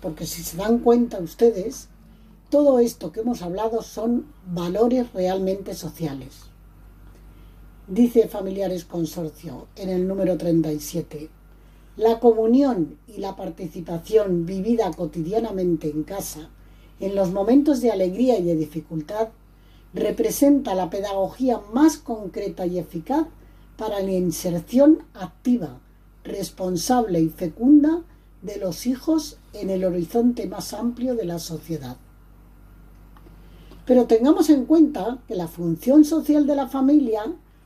Porque 0.00 0.26
si 0.26 0.42
se 0.42 0.56
dan 0.56 0.78
cuenta 0.78 1.18
ustedes, 1.18 1.88
todo 2.50 2.78
esto 2.78 3.10
que 3.10 3.20
hemos 3.20 3.42
hablado 3.42 3.82
son 3.82 4.26
valores 4.46 5.12
realmente 5.12 5.74
sociales. 5.74 6.42
Dice 7.88 8.28
Familiares 8.28 8.84
Consorcio 8.84 9.66
en 9.76 9.88
el 9.88 10.06
número 10.06 10.36
37. 10.36 11.30
La 11.96 12.20
comunión 12.20 12.98
y 13.06 13.18
la 13.18 13.34
participación 13.34 14.44
vivida 14.46 14.90
cotidianamente 14.92 15.88
en 15.90 16.04
casa, 16.04 16.50
en 17.00 17.16
los 17.16 17.32
momentos 17.32 17.80
de 17.80 17.90
alegría 17.90 18.38
y 18.38 18.44
de 18.44 18.56
dificultad, 18.56 19.30
representa 19.94 20.74
la 20.74 20.90
pedagogía 20.90 21.60
más 21.72 21.96
concreta 21.96 22.66
y 22.66 22.78
eficaz 22.78 23.26
para 23.76 24.00
la 24.00 24.12
inserción 24.12 25.02
activa, 25.14 25.78
responsable 26.24 27.20
y 27.20 27.28
fecunda 27.28 28.02
de 28.42 28.58
los 28.58 28.86
hijos 28.86 29.38
en 29.52 29.70
el 29.70 29.84
horizonte 29.84 30.46
más 30.46 30.72
amplio 30.72 31.14
de 31.14 31.24
la 31.24 31.38
sociedad. 31.38 31.96
Pero 33.86 34.06
tengamos 34.06 34.50
en 34.50 34.66
cuenta 34.66 35.18
que 35.26 35.34
la 35.34 35.48
función 35.48 36.04
social 36.04 36.46
de 36.46 36.56
la 36.56 36.68
familia 36.68 37.22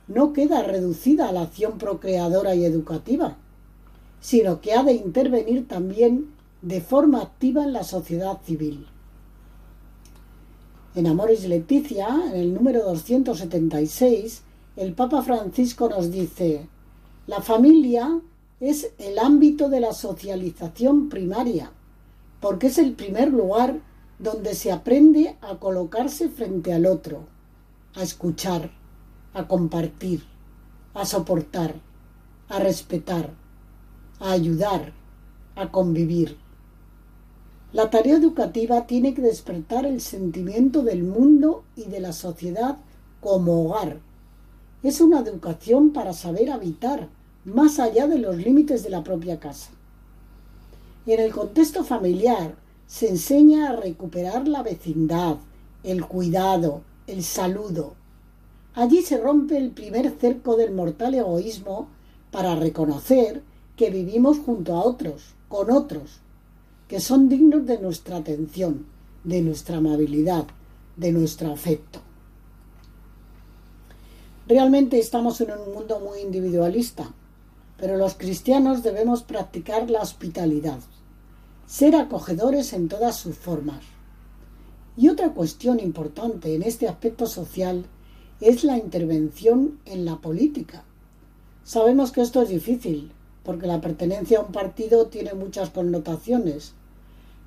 no 0.09 0.33
queda 0.33 0.63
reducida 0.63 1.29
a 1.29 1.33
la 1.33 1.43
acción 1.43 1.79
procreadora 1.79 2.55
y 2.55 2.65
educativa, 2.65 3.37
sino 4.21 4.61
que 4.61 4.73
ha 4.73 4.83
de 4.83 4.93
intervenir 4.93 5.69
también 5.69 6.31
de 6.63 6.81
forma 6.81 7.21
activa 7.23 7.65
en 7.65 7.73
la 7.73 7.85
sociedad 7.85 8.41
civil. 8.45 8.87
En 10.95 11.07
Amores 11.07 11.47
Leticia, 11.47 12.09
en 12.33 12.37
el 12.41 12.55
número 12.55 12.83
276, 12.85 14.43
el 14.77 14.93
Papa 14.95 15.23
Francisco 15.23 15.89
nos 15.89 16.11
dice, 16.11 16.69
la 17.27 17.41
familia 17.41 18.21
es 18.61 18.91
el 18.99 19.19
ámbito 19.19 19.71
de 19.71 19.81
la 19.81 19.93
socialización 19.95 21.09
primaria, 21.09 21.73
porque 22.41 22.67
es 22.67 22.77
el 22.77 22.93
primer 22.93 23.33
lugar 23.33 23.81
donde 24.19 24.55
se 24.55 24.71
aprende 24.71 25.37
a 25.41 25.59
colocarse 25.59 26.29
frente 26.29 26.75
al 26.75 26.85
otro, 26.85 27.21
a 27.95 28.03
escuchar, 28.03 28.71
a 29.33 29.49
compartir, 29.49 30.23
a 30.93 31.07
soportar, 31.07 31.75
a 32.51 32.59
respetar, 32.59 33.31
a 34.21 34.31
ayudar, 34.31 34.93
a 35.55 35.71
convivir. 35.71 36.37
La 37.73 37.89
tarea 37.89 38.17
educativa 38.17 38.87
tiene 38.87 39.15
que 39.15 39.23
despertar 39.23 39.87
el 39.87 40.03
sentimiento 40.03 40.83
del 40.83 41.03
mundo 41.03 41.65
y 41.77 41.85
de 41.87 42.01
la 42.01 42.13
sociedad 42.13 42.77
como 43.21 43.65
hogar, 43.67 44.01
es 44.89 45.01
una 45.01 45.21
educación 45.21 45.93
para 45.93 46.13
saber 46.13 46.51
habitar 46.51 47.09
más 47.45 47.79
allá 47.81 48.07
de 48.07 48.19
los 48.19 48.37
límites 48.37 48.83
de 48.85 48.91
la 48.91 49.03
propia 49.03 49.41
casa. 49.41 49.71
Y 51.05 51.13
en 51.13 51.21
el 51.21 51.33
contexto 51.33 51.85
familiar 51.85 52.57
se 52.87 53.09
enseña 53.09 53.71
a 53.71 53.77
recuperar 53.77 54.47
la 54.47 54.63
vecindad, 54.63 55.37
el 55.83 56.05
cuidado, 56.07 56.83
el 57.07 57.23
saludo. 57.25 57.95
Allí 58.75 59.03
se 59.03 59.19
rompe 59.19 59.57
el 59.59 59.71
primer 59.71 60.11
cerco 60.21 60.57
del 60.57 60.73
mortal 60.73 61.15
egoísmo 61.15 61.89
para 62.31 62.55
reconocer 62.57 63.43
que 63.77 63.91
vivimos 63.91 64.39
junto 64.39 64.75
a 64.75 64.85
otros, 64.85 65.35
con 65.49 65.71
otros, 65.71 66.21
que 66.89 67.01
son 67.01 67.29
dignos 67.29 67.67
de 67.67 67.79
nuestra 67.79 68.17
atención, 68.19 68.87
de 69.25 69.43
nuestra 69.43 69.79
amabilidad, 69.79 70.47
de 70.97 71.13
nuestro 71.13 71.53
afecto. 71.53 72.01
Realmente 74.49 75.01
estamos 75.01 75.41
en 75.41 75.51
un 75.51 75.75
mundo 75.75 75.99
muy 75.99 76.21
individualista, 76.21 77.13
pero 77.79 77.97
los 77.97 78.15
cristianos 78.15 78.85
debemos 78.85 79.25
practicar 79.25 79.91
la 79.91 80.01
hospitalidad, 80.01 80.79
ser 81.67 81.97
acogedores 81.97 82.73
en 82.73 82.87
todas 82.89 83.17
sus 83.17 83.37
formas. 83.37 83.81
Y 84.97 85.09
otra 85.09 85.35
cuestión 85.35 85.81
importante 85.81 86.55
en 86.55 86.63
este 86.63 86.87
aspecto 86.87 87.27
social 87.27 87.87
es 88.41 88.63
la 88.63 88.79
intervención 88.79 89.81
en 89.85 90.05
la 90.05 90.19
política. 90.21 90.85
Sabemos 91.65 92.13
que 92.13 92.21
esto 92.21 92.41
es 92.41 92.49
difícil, 92.49 93.11
porque 93.43 93.67
la 93.67 93.81
pertenencia 93.81 94.39
a 94.39 94.43
un 94.43 94.53
partido 94.53 95.07
tiene 95.07 95.35
muchas 95.35 95.71
connotaciones, 95.71 96.73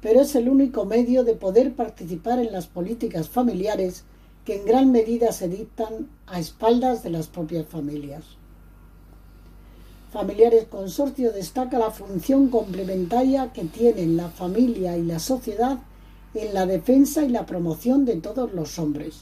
pero 0.02 0.20
es 0.20 0.36
el 0.36 0.50
único 0.50 0.84
medio 0.84 1.24
de 1.24 1.36
poder 1.36 1.74
participar 1.76 2.40
en 2.40 2.52
las 2.52 2.68
políticas 2.68 3.30
familiares 3.30 4.04
que 4.46 4.56
en 4.58 4.66
gran 4.66 4.92
medida 4.92 5.32
se 5.32 5.48
dictan 5.48 6.10
a 6.28 6.40
espaldas 6.40 7.04
de 7.04 7.10
las 7.10 7.28
propias 7.28 7.66
familias. 7.68 8.24
Familiares 10.12 10.66
Consorcio 10.70 11.32
destaca 11.32 11.78
la 11.78 11.92
función 11.92 12.50
complementaria 12.50 13.54
que 13.54 13.66
tienen 13.66 14.18
la 14.18 14.30
familia 14.30 14.98
y 14.98 15.04
la 15.04 15.20
sociedad 15.20 15.80
en 16.34 16.54
la 16.54 16.66
defensa 16.66 17.24
y 17.24 17.30
la 17.30 17.46
promoción 17.46 18.06
de 18.06 18.16
todos 18.18 18.52
los 18.54 18.80
hombres. 18.80 19.22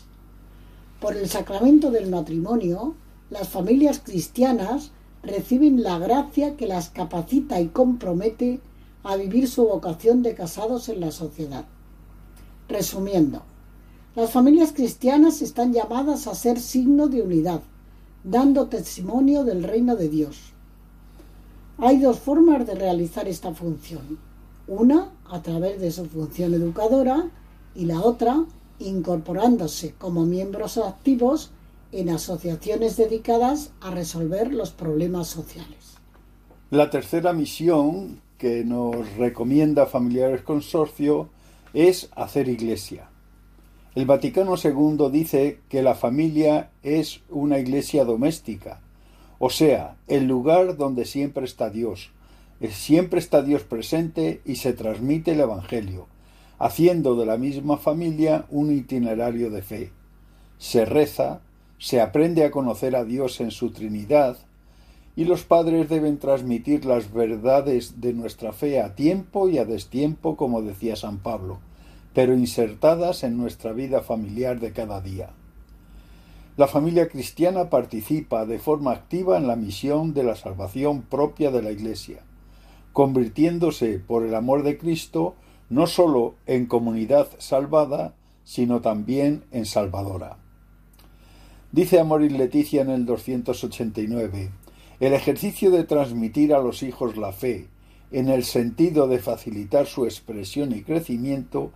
Por 1.01 1.15
el 1.15 1.27
sacramento 1.29 1.91
del 1.91 2.09
matrimonio, 2.09 2.95
las 3.29 3.49
familias 3.49 3.99
cristianas 4.03 4.91
reciben 5.23 5.83
la 5.83 5.99
gracia 5.99 6.55
que 6.55 6.67
las 6.67 6.89
capacita 6.89 7.59
y 7.59 7.67
compromete 7.67 8.61
a 9.03 9.15
vivir 9.17 9.49
su 9.49 9.65
vocación 9.67 10.21
de 10.23 10.35
casados 10.35 10.87
en 10.89 11.01
la 11.01 11.11
sociedad. 11.11 11.65
Resumiendo, 12.69 13.43
las 14.17 14.31
familias 14.31 14.73
cristianas 14.73 15.43
están 15.43 15.73
llamadas 15.73 16.25
a 16.25 16.33
ser 16.33 16.59
signo 16.59 17.07
de 17.07 17.21
unidad, 17.21 17.61
dando 18.23 18.65
testimonio 18.65 19.43
del 19.43 19.61
reino 19.61 19.95
de 19.95 20.09
Dios. 20.09 20.53
Hay 21.77 21.99
dos 21.99 22.17
formas 22.17 22.65
de 22.65 22.73
realizar 22.73 23.27
esta 23.27 23.53
función. 23.53 24.17
Una 24.67 25.11
a 25.29 25.43
través 25.43 25.79
de 25.79 25.91
su 25.91 26.05
función 26.07 26.55
educadora 26.55 27.29
y 27.75 27.85
la 27.85 28.01
otra 28.01 28.43
incorporándose 28.79 29.93
como 29.99 30.25
miembros 30.25 30.79
activos 30.79 31.51
en 31.91 32.09
asociaciones 32.09 32.97
dedicadas 32.97 33.69
a 33.81 33.91
resolver 33.91 34.51
los 34.51 34.71
problemas 34.71 35.27
sociales. 35.27 35.93
La 36.71 36.89
tercera 36.89 37.33
misión 37.33 38.19
que 38.39 38.65
nos 38.65 39.13
recomienda 39.17 39.85
Familiares 39.85 40.41
Consorcio 40.41 41.29
es 41.75 42.09
hacer 42.15 42.49
iglesia. 42.49 43.09
El 43.97 44.05
Vaticano 44.05 44.53
II 44.63 45.09
dice 45.11 45.57
que 45.69 45.81
la 45.81 45.95
familia 45.95 46.69
es 46.83 47.21
una 47.31 47.57
iglesia 47.57 48.05
doméstica, 48.05 48.79
o 49.39 49.49
sea, 49.49 49.95
el 50.07 50.27
lugar 50.27 50.77
donde 50.77 51.03
siempre 51.03 51.45
está 51.45 51.71
Dios. 51.71 52.11
Eh, 52.61 52.69
siempre 52.69 53.17
está 53.17 53.41
Dios 53.41 53.63
presente 53.63 54.39
y 54.45 54.57
se 54.57 54.73
transmite 54.73 55.31
el 55.31 55.39
Evangelio, 55.39 56.05
haciendo 56.59 57.15
de 57.15 57.25
la 57.25 57.37
misma 57.37 57.77
familia 57.77 58.45
un 58.51 58.71
itinerario 58.71 59.49
de 59.49 59.63
fe. 59.63 59.89
Se 60.59 60.85
reza, 60.85 61.39
se 61.79 61.99
aprende 61.99 62.45
a 62.45 62.51
conocer 62.51 62.95
a 62.95 63.03
Dios 63.03 63.41
en 63.41 63.49
su 63.49 63.71
Trinidad, 63.71 64.37
y 65.15 65.25
los 65.25 65.43
padres 65.43 65.89
deben 65.89 66.19
transmitir 66.19 66.85
las 66.85 67.11
verdades 67.11 67.99
de 67.99 68.13
nuestra 68.13 68.51
fe 68.51 68.79
a 68.79 68.93
tiempo 68.93 69.49
y 69.49 69.57
a 69.57 69.65
destiempo, 69.65 70.35
como 70.37 70.61
decía 70.61 70.95
San 70.95 71.17
Pablo 71.17 71.61
pero 72.17 72.33
insertadas 72.33 73.23
en 73.23 73.37
nuestra 73.37 73.73
vida 73.73 74.01
familiar 74.01 74.59
de 74.59 74.71
cada 74.71 75.01
día. 75.01 75.29
La 76.55 76.65
familia 76.67 77.07
cristiana 77.09 77.69
participa 77.69 78.47
de 78.47 78.57
forma 78.57 78.91
activa 78.91 79.37
en 79.37 79.45
la 79.45 79.55
misión 79.55 80.15
de 80.15 80.23
la 80.23 80.35
salvación 80.35 81.03
propia 81.03 81.51
de 81.51 81.61
la 81.61 81.69
Iglesia, 81.69 82.21
convirtiéndose 82.91 83.99
por 83.99 84.25
el 84.25 84.33
amor 84.33 84.63
de 84.63 84.79
Cristo 84.79 85.35
no 85.69 85.85
sólo 85.85 86.33
en 86.47 86.65
comunidad 86.65 87.27
salvada, 87.37 88.15
sino 88.43 88.81
también 88.81 89.43
en 89.51 89.67
salvadora. 89.67 90.39
Dice 91.71 92.01
y 92.03 92.29
Leticia 92.29 92.81
en 92.81 92.89
el 92.89 93.05
289, 93.05 94.49
el 95.01 95.13
ejercicio 95.13 95.69
de 95.69 95.83
transmitir 95.83 96.51
a 96.55 96.61
los 96.63 96.81
hijos 96.81 97.15
la 97.15 97.31
fe, 97.31 97.67
en 98.11 98.29
el 98.29 98.43
sentido 98.43 99.07
de 99.07 99.19
facilitar 99.19 99.85
su 99.85 100.05
expresión 100.05 100.71
y 100.71 100.81
crecimiento, 100.81 101.69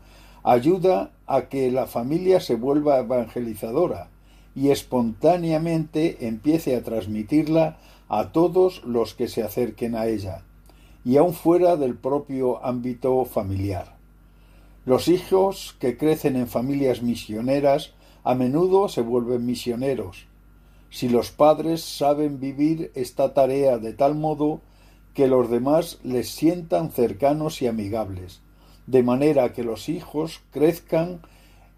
ayuda 0.44 1.12
a 1.28 1.44
que 1.50 1.72
la 1.72 1.86
familia 1.88 2.40
se 2.40 2.56
vuelva 2.56 3.00
evangelizadora 3.00 4.10
y 4.56 4.70
espontáneamente 4.70 6.28
empiece 6.28 6.76
a 6.76 6.84
transmitirla 6.84 7.78
a 8.10 8.32
todos 8.32 8.84
los 8.84 9.14
que 9.14 9.28
se 9.30 9.44
acerquen 9.44 9.96
a 9.96 10.08
ella, 10.08 10.44
y 11.06 11.16
aun 11.18 11.34
fuera 11.34 11.78
del 11.78 11.96
propio 11.96 12.64
ámbito 12.66 13.24
familiar. 13.26 13.96
Los 14.86 15.08
hijos 15.08 15.76
que 15.80 15.96
crecen 15.96 16.36
en 16.36 16.48
familias 16.48 17.02
misioneras 17.04 17.94
a 18.24 18.36
menudo 18.36 18.90
se 18.90 19.02
vuelven 19.02 19.46
misioneros, 19.46 20.28
si 20.90 21.08
los 21.08 21.32
padres 21.32 21.82
saben 21.84 22.42
vivir 22.42 22.92
esta 22.96 23.34
tarea 23.34 23.78
de 23.78 23.94
tal 23.94 24.16
modo 24.16 24.60
que 25.14 25.28
los 25.28 25.50
demás 25.50 26.00
les 26.04 26.30
sientan 26.30 26.90
cercanos 26.92 27.62
y 27.62 27.68
amigables 27.68 28.42
de 28.92 29.04
manera 29.04 29.54
que 29.54 29.64
los 29.64 29.88
hijos 29.88 30.42
crezcan 30.52 31.22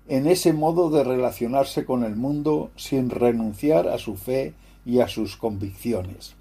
en 0.07 0.25
ese 0.25 0.51
modo 0.51 0.89
de 0.89 1.03
relacionarse 1.03 1.85
con 1.85 2.03
el 2.03 2.15
mundo 2.15 2.71
sin 2.75 3.11
renunciar 3.11 3.87
a 3.87 3.99
su 3.99 4.15
fe 4.17 4.55
y 4.83 4.99
a 4.99 5.07
sus 5.07 5.35
convicciones. 5.37 6.33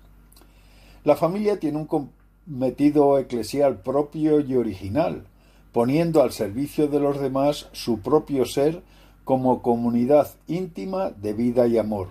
La 1.05 1.15
familia 1.15 1.59
tiene 1.61 1.77
un 1.77 1.85
cometido 1.87 3.19
eclesial 3.19 3.83
propio 3.83 4.41
y 4.41 4.55
original, 4.57 5.27
poniendo 5.73 6.23
al 6.23 6.33
servicio 6.33 6.87
de 6.89 7.01
los 7.01 7.21
demás 7.21 7.69
su 7.73 8.01
propio 8.01 8.47
ser 8.47 8.83
como 9.25 9.61
comunidad 9.61 10.31
íntima 10.49 11.11
de 11.11 11.35
vida 11.35 11.67
y 11.67 11.77
amor. 11.77 12.09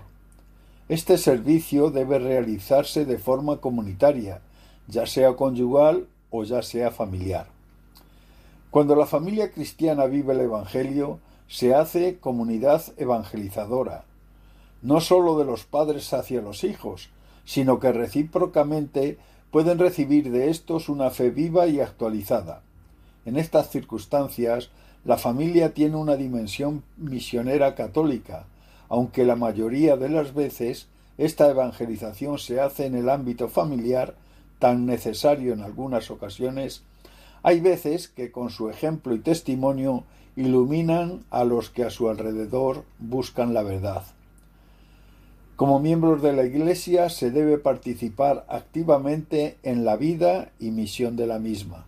Este 0.88 1.18
servicio 1.18 1.90
debe 1.90 2.20
realizarse 2.20 3.06
de 3.06 3.18
forma 3.18 3.58
comunitaria, 3.58 4.42
ya 4.88 5.08
sea 5.08 5.36
conyugal 5.36 6.06
o 6.30 6.44
ya 6.44 6.62
sea 6.62 6.92
familiar. 6.92 7.51
Cuando 8.72 8.96
la 8.96 9.06
familia 9.06 9.52
cristiana 9.52 10.06
vive 10.06 10.32
el 10.32 10.40
Evangelio, 10.40 11.20
se 11.50 11.76
hace 11.76 12.20
comunidad 12.20 12.82
evangelizadora, 12.96 14.06
no 14.82 15.02
sólo 15.02 15.38
de 15.38 15.44
los 15.44 15.66
padres 15.66 16.14
hacia 16.14 16.42
los 16.42 16.64
hijos, 16.64 17.10
sino 17.44 17.82
que 17.82 17.92
recíprocamente 17.92 19.18
pueden 19.52 19.78
recibir 19.78 20.32
de 20.32 20.50
éstos 20.50 20.88
una 20.88 21.10
fe 21.10 21.32
viva 21.32 21.68
y 21.68 21.82
actualizada. 21.82 22.62
En 23.26 23.36
estas 23.36 23.70
circunstancias, 23.70 24.70
la 25.04 25.18
familia 25.18 25.74
tiene 25.74 25.98
una 25.98 26.16
dimensión 26.16 26.84
misionera 26.96 27.76
católica, 27.76 28.46
aunque 28.88 29.26
la 29.26 29.36
mayoría 29.36 29.98
de 29.98 30.08
las 30.08 30.34
veces 30.34 30.88
esta 31.18 31.50
evangelización 31.50 32.38
se 32.40 32.62
hace 32.62 32.86
en 32.86 32.96
el 32.96 33.10
ámbito 33.10 33.50
familiar, 33.50 34.16
tan 34.60 34.86
necesario 34.86 35.52
en 35.52 35.62
algunas 35.62 36.10
ocasiones 36.10 36.84
hay 37.44 37.60
veces 37.60 38.08
que 38.08 38.32
con 38.32 38.52
su 38.52 38.70
ejemplo 38.70 39.16
y 39.16 39.20
testimonio 39.20 40.04
iluminan 40.36 41.24
a 41.32 41.44
los 41.44 41.70
que 41.70 41.84
a 41.84 41.90
su 41.90 42.08
alrededor 42.10 42.84
buscan 43.00 43.54
la 43.54 43.64
verdad. 43.64 44.04
Como 45.56 45.80
miembros 45.80 46.22
de 46.22 46.34
la 46.34 46.46
Iglesia 46.46 47.10
se 47.10 47.32
debe 47.32 47.58
participar 47.58 48.46
activamente 48.48 49.58
en 49.64 49.86
la 49.86 49.96
vida 49.96 50.52
y 50.60 50.72
misión 50.72 51.16
de 51.16 51.28
la 51.28 51.40
misma. 51.40 51.86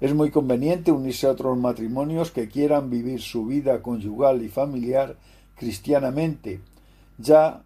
Es 0.00 0.14
muy 0.14 0.30
conveniente 0.30 0.92
unirse 0.92 1.26
a 1.26 1.30
otros 1.30 1.56
matrimonios 1.56 2.30
que 2.30 2.48
quieran 2.48 2.90
vivir 2.90 3.22
su 3.22 3.46
vida 3.46 3.80
conyugal 3.82 4.42
y 4.42 4.48
familiar 4.48 5.16
cristianamente, 5.56 6.60
ya 7.16 7.62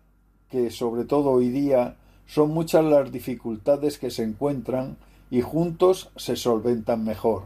que 0.48 0.70
sobre 0.70 1.04
todo 1.04 1.30
hoy 1.30 1.48
día 1.48 1.96
son 2.26 2.50
muchas 2.52 2.84
las 2.84 3.10
dificultades 3.10 3.98
que 3.98 4.10
se 4.10 4.22
encuentran 4.22 4.96
y 5.30 5.40
juntos 5.42 6.10
se 6.16 6.36
solventan 6.36 7.04
mejor. 7.04 7.44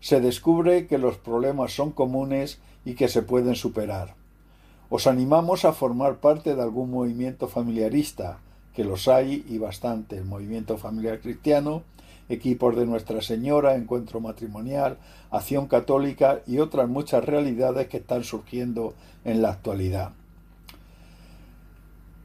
Se 0.00 0.20
descubre 0.20 0.86
que 0.86 0.98
los 0.98 1.16
problemas 1.16 1.72
son 1.72 1.90
comunes 1.90 2.58
y 2.84 2.94
que 2.94 3.08
se 3.08 3.22
pueden 3.22 3.54
superar. 3.54 4.14
Os 4.90 5.06
animamos 5.06 5.64
a 5.64 5.72
formar 5.72 6.16
parte 6.16 6.54
de 6.54 6.62
algún 6.62 6.90
movimiento 6.90 7.48
familiarista, 7.48 8.38
que 8.74 8.84
los 8.84 9.08
hay 9.08 9.44
y 9.48 9.58
bastante, 9.58 10.18
el 10.18 10.24
movimiento 10.24 10.76
familiar 10.76 11.20
cristiano, 11.20 11.82
equipos 12.28 12.76
de 12.76 12.86
Nuestra 12.86 13.22
Señora, 13.22 13.74
encuentro 13.74 14.20
matrimonial, 14.20 14.98
acción 15.30 15.66
católica 15.66 16.40
y 16.46 16.58
otras 16.58 16.88
muchas 16.88 17.24
realidades 17.24 17.88
que 17.88 17.96
están 17.96 18.22
surgiendo 18.22 18.94
en 19.24 19.42
la 19.42 19.50
actualidad. 19.50 20.10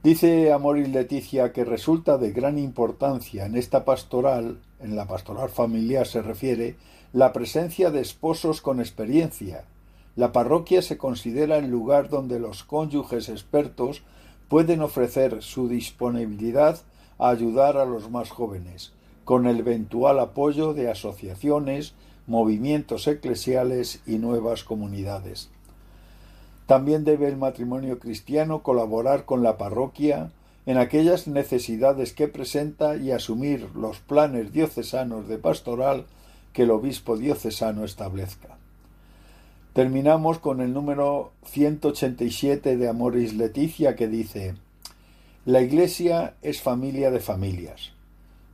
Dice 0.04 0.52
Amor 0.52 0.80
y 0.80 0.88
Leticia 0.88 1.54
que 1.54 1.64
resulta 1.64 2.18
de 2.18 2.32
gran 2.32 2.58
importancia 2.58 3.46
en 3.46 3.56
esta 3.56 3.86
pastoral 3.86 4.58
en 4.84 4.96
la 4.96 5.08
pastoral 5.08 5.50
familiar 5.50 6.08
se 6.08 6.22
refiere, 6.22 6.76
la 7.14 7.34
presencia 7.34 7.92
de 7.92 8.02
esposos 8.02 8.62
con 8.62 8.80
experiencia. 8.80 9.66
La 10.16 10.32
parroquia 10.32 10.82
se 10.82 10.98
considera 10.98 11.58
el 11.58 11.70
lugar 11.70 12.10
donde 12.10 12.40
los 12.40 12.64
cónyuges 12.64 13.30
expertos 13.30 14.02
pueden 14.50 14.82
ofrecer 14.82 15.42
su 15.44 15.68
disponibilidad 15.70 16.80
a 17.20 17.30
ayudar 17.30 17.78
a 17.78 17.86
los 17.86 18.10
más 18.10 18.30
jóvenes, 18.32 18.94
con 19.24 19.46
el 19.46 19.60
eventual 19.60 20.20
apoyo 20.20 20.74
de 20.74 20.90
asociaciones, 20.90 21.94
movimientos 22.28 23.08
eclesiales 23.08 24.02
y 24.06 24.18
nuevas 24.18 24.64
comunidades. 24.64 25.50
También 26.66 27.04
debe 27.04 27.28
el 27.28 27.38
matrimonio 27.38 28.00
cristiano 28.00 28.64
colaborar 28.64 29.26
con 29.26 29.44
la 29.44 29.58
parroquia 29.58 30.32
en 30.72 30.78
aquellas 30.78 31.28
necesidades 31.28 32.14
que 32.14 32.30
presenta 32.30 32.96
y 32.96 33.12
asumir 33.12 33.68
los 33.76 34.00
planes 34.00 34.54
diocesanos 34.54 35.28
de 35.28 35.38
pastoral 35.38 36.06
que 36.54 36.62
el 36.64 36.72
obispo 36.72 37.18
diocesano 37.18 37.84
establezca. 37.84 38.58
Terminamos 39.74 40.40
con 40.40 40.62
el 40.62 40.72
número 40.74 41.34
187 41.44 42.78
de 42.78 42.88
Amoris 42.88 43.34
Leticia 43.34 43.98
que 43.98 44.08
dice 44.08 44.56
La 45.44 45.62
Iglesia 45.62 46.36
es 46.42 46.62
familia 46.62 47.12
de 47.12 47.20
familias, 47.20 47.92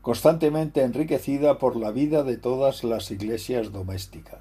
constantemente 0.01 0.81
enriquecida 0.81 1.59
por 1.59 1.75
la 1.75 1.91
vida 1.91 2.23
de 2.23 2.37
todas 2.37 2.83
las 2.83 3.11
iglesias 3.11 3.71
domésticas. 3.71 4.39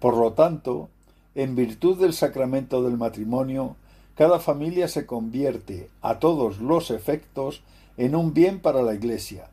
Por 0.00 0.16
lo 0.16 0.32
tanto, 0.32 0.88
en 1.36 1.54
virtud 1.54 2.00
del 2.00 2.14
sacramento 2.14 2.82
del 2.82 2.96
matrimonio, 2.98 3.76
cada 4.16 4.38
familia 4.38 4.88
se 4.88 5.06
convierte, 5.06 5.88
a 6.02 6.18
todos 6.18 6.58
los 6.60 6.90
efectos, 6.90 7.62
en 7.96 8.14
un 8.14 8.34
bien 8.34 8.60
para 8.60 8.82
la 8.82 8.94
Iglesia. 8.94 9.46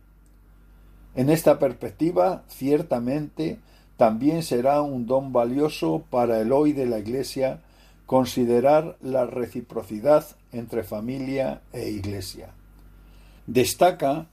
En 1.15 1.29
esta 1.29 1.59
perspectiva, 1.59 2.43
ciertamente, 2.47 3.59
también 3.97 4.43
será 4.43 4.81
un 4.81 5.05
don 5.07 5.31
valioso 5.33 6.03
para 6.09 6.39
el 6.39 6.51
hoy 6.51 6.73
de 6.73 6.85
la 6.85 6.99
Iglesia 6.99 7.61
considerar 8.05 8.95
la 9.01 9.25
reciprocidad 9.25 10.25
entre 10.53 10.83
familia 10.83 11.61
e 11.73 11.89
Iglesia. 11.89 12.51
Destaca 13.47 14.27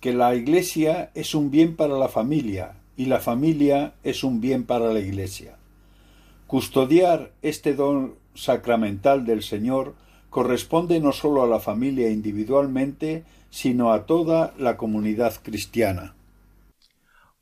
que 0.00 0.12
la 0.14 0.34
Iglesia 0.34 1.10
es 1.14 1.34
un 1.34 1.50
bien 1.50 1.76
para 1.76 1.94
la 1.98 2.08
familia 2.08 2.76
y 2.96 3.06
la 3.06 3.20
familia 3.20 3.94
es 4.04 4.22
un 4.22 4.40
bien 4.40 4.64
para 4.64 4.92
la 4.92 5.00
Iglesia. 5.00 5.56
Custodiar 6.46 7.32
este 7.42 7.74
don 7.74 8.14
sacramental 8.38 9.24
del 9.26 9.42
Señor 9.42 9.94
corresponde 10.30 11.00
no 11.00 11.12
sólo 11.12 11.42
a 11.42 11.46
la 11.46 11.58
familia 11.60 12.10
individualmente, 12.10 13.24
sino 13.50 13.92
a 13.92 14.06
toda 14.06 14.54
la 14.58 14.76
comunidad 14.76 15.34
cristiana. 15.42 16.14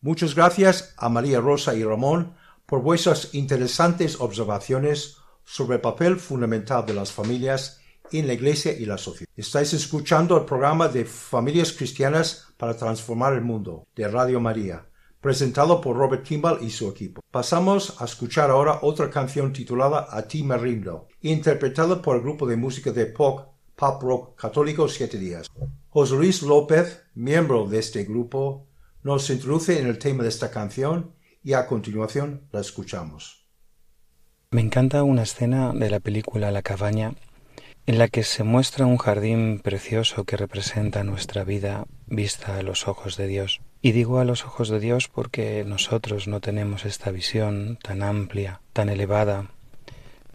Muchas 0.01 0.35
gracias 0.35 0.95
a 0.97 1.09
María 1.09 1.41
Rosa 1.41 1.75
y 1.75 1.83
Ramón 1.85 2.35
por 2.65 2.83
vuestras 2.83 3.35
interesantes 3.35 4.21
observaciones 4.21 5.17
sobre 5.45 5.77
el 5.77 5.81
papel 5.81 6.17
fundamental 6.19 6.85
de 6.87 6.95
las 6.95 7.13
familias 7.13 7.81
en 8.13 8.27
la 8.27 8.35
Iglesia 8.35 8.73
y 8.73 8.85
la 8.85 8.99
sociedad. 8.99 9.33
Estáis 9.37 9.73
escuchando 9.73 10.37
el 10.39 10.45
programa 10.45 10.87
de 10.89 11.05
Familias 11.05 11.73
Cristianas 11.73 12.49
para 12.57 12.77
Transformar 12.77 13.33
el 13.35 13.41
Mundo 13.43 13.85
de 13.97 14.07
Radio 14.07 14.41
María 14.41 14.87
presentado 15.21 15.81
por 15.81 15.97
Robert 15.97 16.23
Kimball 16.25 16.63
y 16.63 16.71
su 16.71 16.89
equipo. 16.89 17.21
Pasamos 17.31 18.01
a 18.01 18.05
escuchar 18.05 18.51
ahora 18.51 18.79
otra 18.83 19.11
canción 19.11 19.53
titulada 19.53 20.09
A 20.11 20.23
ti 20.23 20.43
me 20.43 20.57
rindo, 20.57 21.09
interpretada 21.23 22.01
por 22.03 22.17
el 22.17 22.23
grupo 22.23 22.47
de 22.47 22.57
música 22.57 22.93
de 22.93 23.07
pop, 23.07 23.49
pop 23.75 24.03
rock 24.03 24.37
católico 24.41 24.89
Siete 24.89 25.19
Días. 25.19 25.51
José 25.91 26.15
Luis 26.17 26.43
López, 26.43 27.03
miembro 27.15 27.67
de 27.67 27.79
este 27.79 28.05
grupo, 28.05 28.67
nos 29.03 29.29
introduce 29.31 29.79
en 29.81 29.87
el 29.87 29.99
tema 29.99 30.23
de 30.23 30.29
esta 30.29 30.51
canción 30.51 31.13
y 31.43 31.53
a 31.55 31.67
continuación 31.67 32.49
la 32.53 32.61
escuchamos. 32.61 33.47
Me 34.51 34.61
encanta 34.61 35.03
una 35.03 35.23
escena 35.23 35.73
de 35.73 35.91
la 35.91 36.01
película 36.01 36.51
La 36.51 36.63
cabaña 36.63 37.15
en 37.87 37.99
la 37.99 38.09
que 38.09 38.25
se 38.25 38.43
muestra 38.43 38.85
un 38.87 38.97
jardín 38.97 39.61
precioso 39.63 40.25
que 40.25 40.37
representa 40.37 41.05
nuestra 41.05 41.45
vida 41.45 41.87
vista 42.07 42.57
a 42.57 42.63
los 42.63 42.89
ojos 42.89 43.17
de 43.17 43.29
Dios. 43.29 43.61
Y 43.87 43.93
digo 43.93 44.19
a 44.19 44.25
los 44.25 44.45
ojos 44.47 44.69
de 44.69 44.81
Dios 44.81 45.07
porque 45.07 45.63
nosotros 45.65 46.27
no 46.27 46.41
tenemos 46.41 46.85
esta 46.85 47.13
visión 47.13 47.79
tan 47.81 48.03
amplia, 48.03 48.61
tan 48.73 48.89
elevada, 48.89 49.49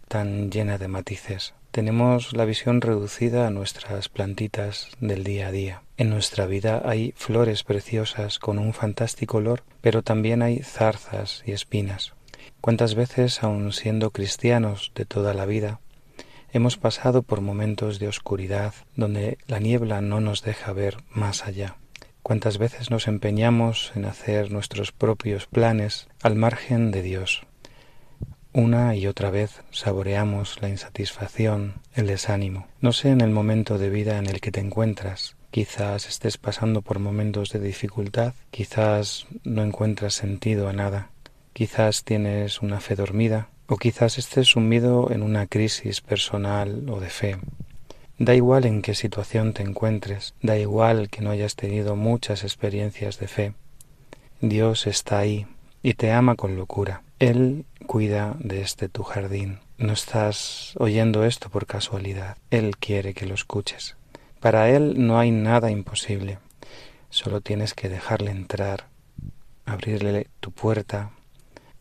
tan 0.08 0.50
llena 0.50 0.78
de 0.78 0.88
matices. 0.88 1.52
Tenemos 1.70 2.32
la 2.32 2.46
visión 2.46 2.80
reducida 2.80 3.46
a 3.46 3.50
nuestras 3.50 4.08
plantitas 4.08 4.88
del 5.00 5.22
día 5.22 5.48
a 5.48 5.50
día. 5.50 5.82
En 5.98 6.08
nuestra 6.08 6.46
vida 6.46 6.80
hay 6.86 7.12
flores 7.14 7.62
preciosas 7.62 8.38
con 8.38 8.58
un 8.58 8.72
fantástico 8.72 9.36
olor, 9.36 9.64
pero 9.82 10.00
también 10.02 10.40
hay 10.40 10.60
zarzas 10.60 11.42
y 11.44 11.52
espinas. 11.52 12.14
¿Cuántas 12.62 12.94
veces, 12.94 13.42
aun 13.42 13.74
siendo 13.74 14.12
cristianos 14.12 14.92
de 14.94 15.04
toda 15.04 15.34
la 15.34 15.44
vida, 15.44 15.78
hemos 16.54 16.78
pasado 16.78 17.20
por 17.20 17.42
momentos 17.42 17.98
de 17.98 18.08
oscuridad 18.08 18.72
donde 18.96 19.36
la 19.46 19.58
niebla 19.58 20.00
no 20.00 20.22
nos 20.22 20.42
deja 20.42 20.72
ver 20.72 20.96
más 21.14 21.44
allá? 21.44 21.76
cuántas 22.22 22.58
veces 22.58 22.90
nos 22.90 23.08
empeñamos 23.08 23.92
en 23.96 24.04
hacer 24.04 24.52
nuestros 24.52 24.92
propios 24.92 25.46
planes 25.46 26.08
al 26.22 26.36
margen 26.36 26.90
de 26.90 27.02
Dios. 27.02 27.42
Una 28.52 28.94
y 28.96 29.06
otra 29.06 29.30
vez 29.30 29.62
saboreamos 29.70 30.58
la 30.60 30.68
insatisfacción, 30.68 31.76
el 31.94 32.06
desánimo. 32.06 32.66
No 32.80 32.92
sé 32.92 33.08
en 33.08 33.22
el 33.22 33.30
momento 33.30 33.78
de 33.78 33.90
vida 33.90 34.18
en 34.18 34.26
el 34.26 34.40
que 34.40 34.52
te 34.52 34.60
encuentras. 34.60 35.36
Quizás 35.50 36.06
estés 36.08 36.38
pasando 36.38 36.82
por 36.82 36.98
momentos 36.98 37.50
de 37.50 37.60
dificultad, 37.60 38.34
quizás 38.50 39.26
no 39.44 39.62
encuentras 39.62 40.14
sentido 40.14 40.68
a 40.68 40.72
nada, 40.72 41.10
quizás 41.52 42.04
tienes 42.04 42.62
una 42.62 42.80
fe 42.80 42.94
dormida, 42.94 43.48
o 43.66 43.76
quizás 43.76 44.16
estés 44.18 44.48
sumido 44.48 45.10
en 45.10 45.22
una 45.22 45.46
crisis 45.46 46.00
personal 46.00 46.86
o 46.88 47.00
de 47.00 47.10
fe. 47.10 47.36
Da 48.18 48.34
igual 48.34 48.66
en 48.66 48.82
qué 48.82 48.94
situación 48.94 49.52
te 49.54 49.62
encuentres, 49.62 50.34
da 50.42 50.58
igual 50.58 51.08
que 51.08 51.22
no 51.22 51.30
hayas 51.30 51.56
tenido 51.56 51.96
muchas 51.96 52.44
experiencias 52.44 53.18
de 53.18 53.26
fe. 53.26 53.54
Dios 54.42 54.86
está 54.86 55.18
ahí 55.18 55.46
y 55.82 55.94
te 55.94 56.12
ama 56.12 56.34
con 56.36 56.56
locura. 56.56 57.02
Él 57.18 57.64
cuida 57.86 58.36
de 58.38 58.60
este 58.60 58.88
tu 58.90 59.02
jardín. 59.02 59.60
No 59.78 59.94
estás 59.94 60.74
oyendo 60.76 61.24
esto 61.24 61.48
por 61.48 61.66
casualidad. 61.66 62.36
Él 62.50 62.76
quiere 62.76 63.14
que 63.14 63.26
lo 63.26 63.34
escuches. 63.34 63.96
Para 64.40 64.68
Él 64.68 65.04
no 65.06 65.18
hay 65.18 65.30
nada 65.30 65.70
imposible. 65.70 66.38
Solo 67.08 67.40
tienes 67.40 67.72
que 67.74 67.88
dejarle 67.88 68.30
entrar, 68.30 68.88
abrirle 69.64 70.28
tu 70.40 70.50
puerta, 70.52 71.12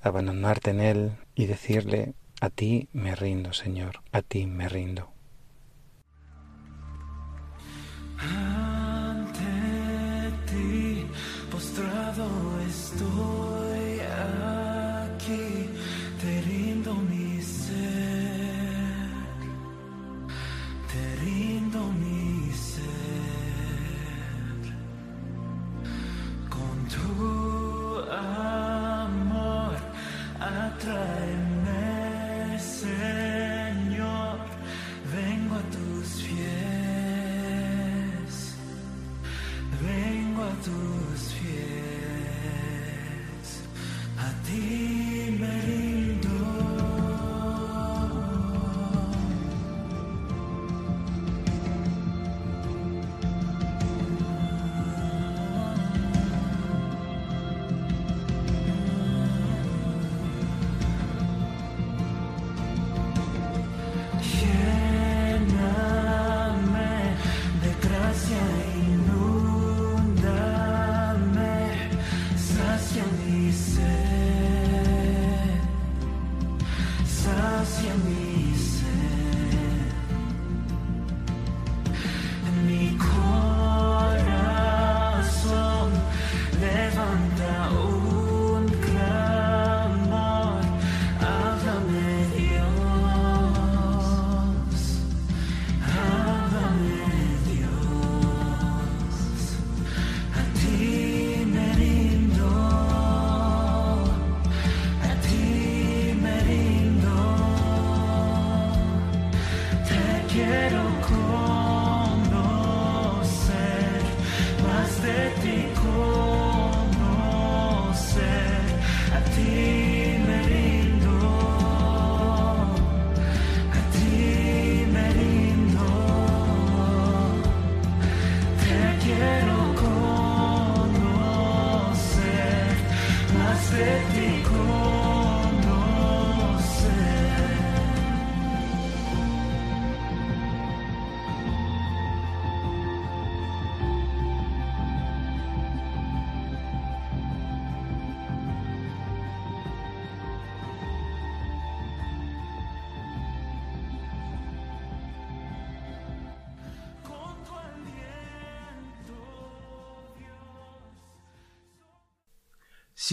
abandonarte 0.01 0.71
en 0.71 0.79
Él 0.79 1.11
y 1.35 1.47
decirle, 1.47 2.13
a 2.39 2.49
ti 2.49 2.87
me 2.93 3.15
rindo, 3.15 3.51
Señor, 3.53 3.99
a 4.13 4.21
ti 4.21 4.47
me 4.47 4.69
rindo. 4.69 5.10
Ah. 8.23 8.67
Sacia 77.05 77.93
mi 78.05 78.30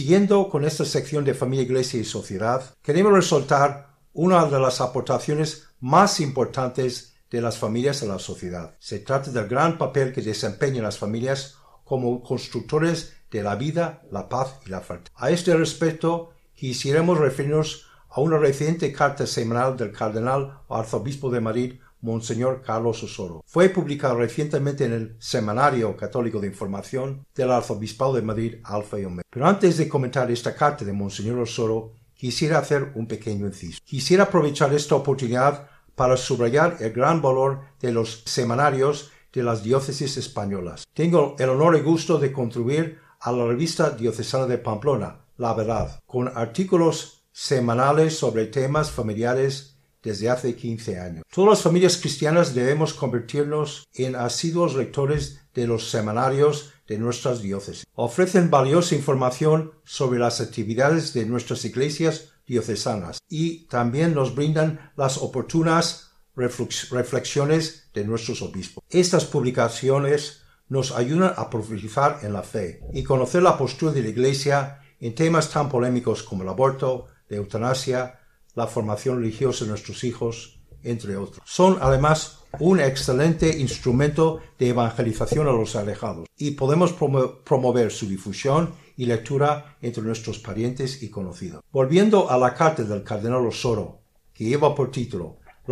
Yendo 0.09 0.49
con 0.49 0.65
esta 0.65 0.85
sección 0.85 1.23
de 1.23 1.35
familia, 1.35 1.65
iglesia 1.65 1.99
y 1.99 2.03
sociedad, 2.03 2.75
queremos 2.81 3.13
resaltar 3.13 3.89
una 4.11 4.43
de 4.47 4.59
las 4.59 4.81
aportaciones 4.81 5.67
más 5.79 6.19
importantes 6.19 7.13
de 7.29 7.41
las 7.41 7.59
familias 7.59 8.01
a 8.01 8.07
la 8.07 8.17
sociedad. 8.17 8.73
Se 8.79 8.97
trata 8.97 9.29
del 9.29 9.47
gran 9.47 9.77
papel 9.77 10.11
que 10.11 10.23
desempeñan 10.23 10.81
las 10.81 10.97
familias 10.97 11.57
como 11.85 12.23
constructores 12.23 13.17
de 13.29 13.43
la 13.43 13.55
vida, 13.55 14.01
la 14.09 14.29
paz 14.29 14.55
y 14.65 14.71
la 14.71 14.79
fraternidad. 14.81 15.13
A 15.13 15.29
este 15.29 15.55
respecto, 15.55 16.31
quisiéramos 16.55 17.19
referirnos 17.19 17.85
a 18.09 18.19
una 18.21 18.39
reciente 18.39 18.91
carta 18.91 19.27
semanal 19.27 19.77
del 19.77 19.91
cardenal 19.91 20.61
arzobispo 20.71 21.29
de 21.29 21.41
Madrid, 21.41 21.73
Monseñor 22.01 22.61
Carlos 22.65 23.03
Osoro. 23.03 23.43
Fue 23.45 23.69
publicado 23.69 24.15
recientemente 24.15 24.85
en 24.85 24.93
el 24.93 25.15
Semanario 25.19 25.95
Católico 25.95 26.39
de 26.39 26.47
Información 26.47 27.25
del 27.35 27.51
Arzobispado 27.51 28.13
de 28.13 28.21
Madrid, 28.21 28.55
Alfa 28.63 28.99
y 28.99 29.05
Omega. 29.05 29.23
Pero 29.29 29.45
antes 29.47 29.77
de 29.77 29.89
comentar 29.89 30.29
esta 30.31 30.55
carta 30.55 30.85
de 30.85 30.93
Monseñor 30.93 31.39
Osoro, 31.39 31.93
quisiera 32.13 32.59
hacer 32.59 32.91
un 32.95 33.07
pequeño 33.07 33.45
inciso. 33.45 33.79
Quisiera 33.83 34.23
aprovechar 34.25 34.73
esta 34.73 34.95
oportunidad 34.95 35.67
para 35.95 36.15
subrayar 36.17 36.77
el 36.79 36.93
gran 36.93 37.21
valor 37.21 37.61
de 37.81 37.91
los 37.91 38.23
semanarios 38.25 39.11
de 39.33 39.43
las 39.43 39.63
diócesis 39.63 40.17
españolas. 40.17 40.87
Tengo 40.93 41.35
el 41.37 41.49
honor 41.49 41.75
y 41.75 41.81
gusto 41.81 42.17
de 42.17 42.31
contribuir 42.31 42.99
a 43.19 43.31
la 43.31 43.45
revista 43.45 43.91
diocesana 43.91 44.47
de 44.47 44.57
Pamplona, 44.57 45.19
La 45.37 45.53
Verdad, 45.53 45.99
con 46.05 46.29
artículos 46.29 47.25
semanales 47.33 48.17
sobre 48.17 48.47
temas 48.47 48.89
familiares 48.91 49.75
desde 50.03 50.29
hace 50.29 50.55
15 50.55 50.99
años. 50.99 51.23
Todas 51.33 51.49
las 51.59 51.61
familias 51.61 51.97
cristianas 51.97 52.53
debemos 52.55 52.93
convertirnos 52.93 53.87
en 53.93 54.15
asiduos 54.15 54.75
lectores 54.75 55.41
de 55.53 55.67
los 55.67 55.89
semanarios 55.89 56.71
de 56.87 56.97
nuestras 56.97 57.41
diócesis. 57.41 57.85
Ofrecen 57.93 58.49
valiosa 58.49 58.95
información 58.95 59.73
sobre 59.83 60.19
las 60.19 60.41
actividades 60.41 61.13
de 61.13 61.25
nuestras 61.25 61.65
iglesias 61.65 62.31
diocesanas 62.47 63.21
y 63.27 63.65
también 63.67 64.13
nos 64.13 64.33
brindan 64.35 64.91
las 64.95 65.17
oportunas 65.17 66.11
reflexiones 66.35 67.89
de 67.93 68.05
nuestros 68.05 68.41
obispos. 68.41 68.83
Estas 68.89 69.25
publicaciones 69.25 70.43
nos 70.69 70.91
ayudan 70.93 71.33
a 71.35 71.49
profundizar 71.49 72.19
en 72.23 72.31
la 72.33 72.43
fe 72.43 72.81
y 72.93 73.03
conocer 73.03 73.43
la 73.43 73.57
postura 73.57 73.91
de 73.91 74.03
la 74.03 74.09
Iglesia 74.09 74.79
en 74.99 75.15
temas 75.15 75.49
tan 75.51 75.67
polémicos 75.67 76.23
como 76.23 76.43
el 76.43 76.49
aborto, 76.49 77.07
la 77.27 77.37
eutanasia, 77.37 78.18
la 78.59 78.67
formación 78.67 79.15
religiosa 79.21 79.63
de 79.63 79.69
nuestros 79.69 80.03
hijos, 80.03 80.59
entre 80.83 81.15
otros. 81.15 81.41
Son 81.59 81.71
además 81.87 82.19
un 82.69 82.77
excelente 82.89 83.45
instrumento 83.67 84.25
de 84.59 84.65
evangelización 84.75 85.45
a 85.47 85.51
los 85.59 85.71
alejados 85.83 86.23
y 86.37 86.47
podemos 86.61 86.89
promover 87.49 87.89
su 87.99 88.05
difusión 88.15 88.61
y 88.97 89.03
lectura 89.13 89.47
entre 89.87 90.03
nuestros 90.09 90.35
parientes 90.47 90.89
y 91.05 91.09
conocidos. 91.17 91.59
Volviendo 91.79 92.17
a 92.33 92.37
la 92.43 92.51
carta 92.59 92.83
del 92.91 93.03
cardenal 93.09 93.43
Osoro, 93.53 93.85
que 94.35 94.43
lleva 94.49 94.69
por 94.77 94.87
título 94.97 95.23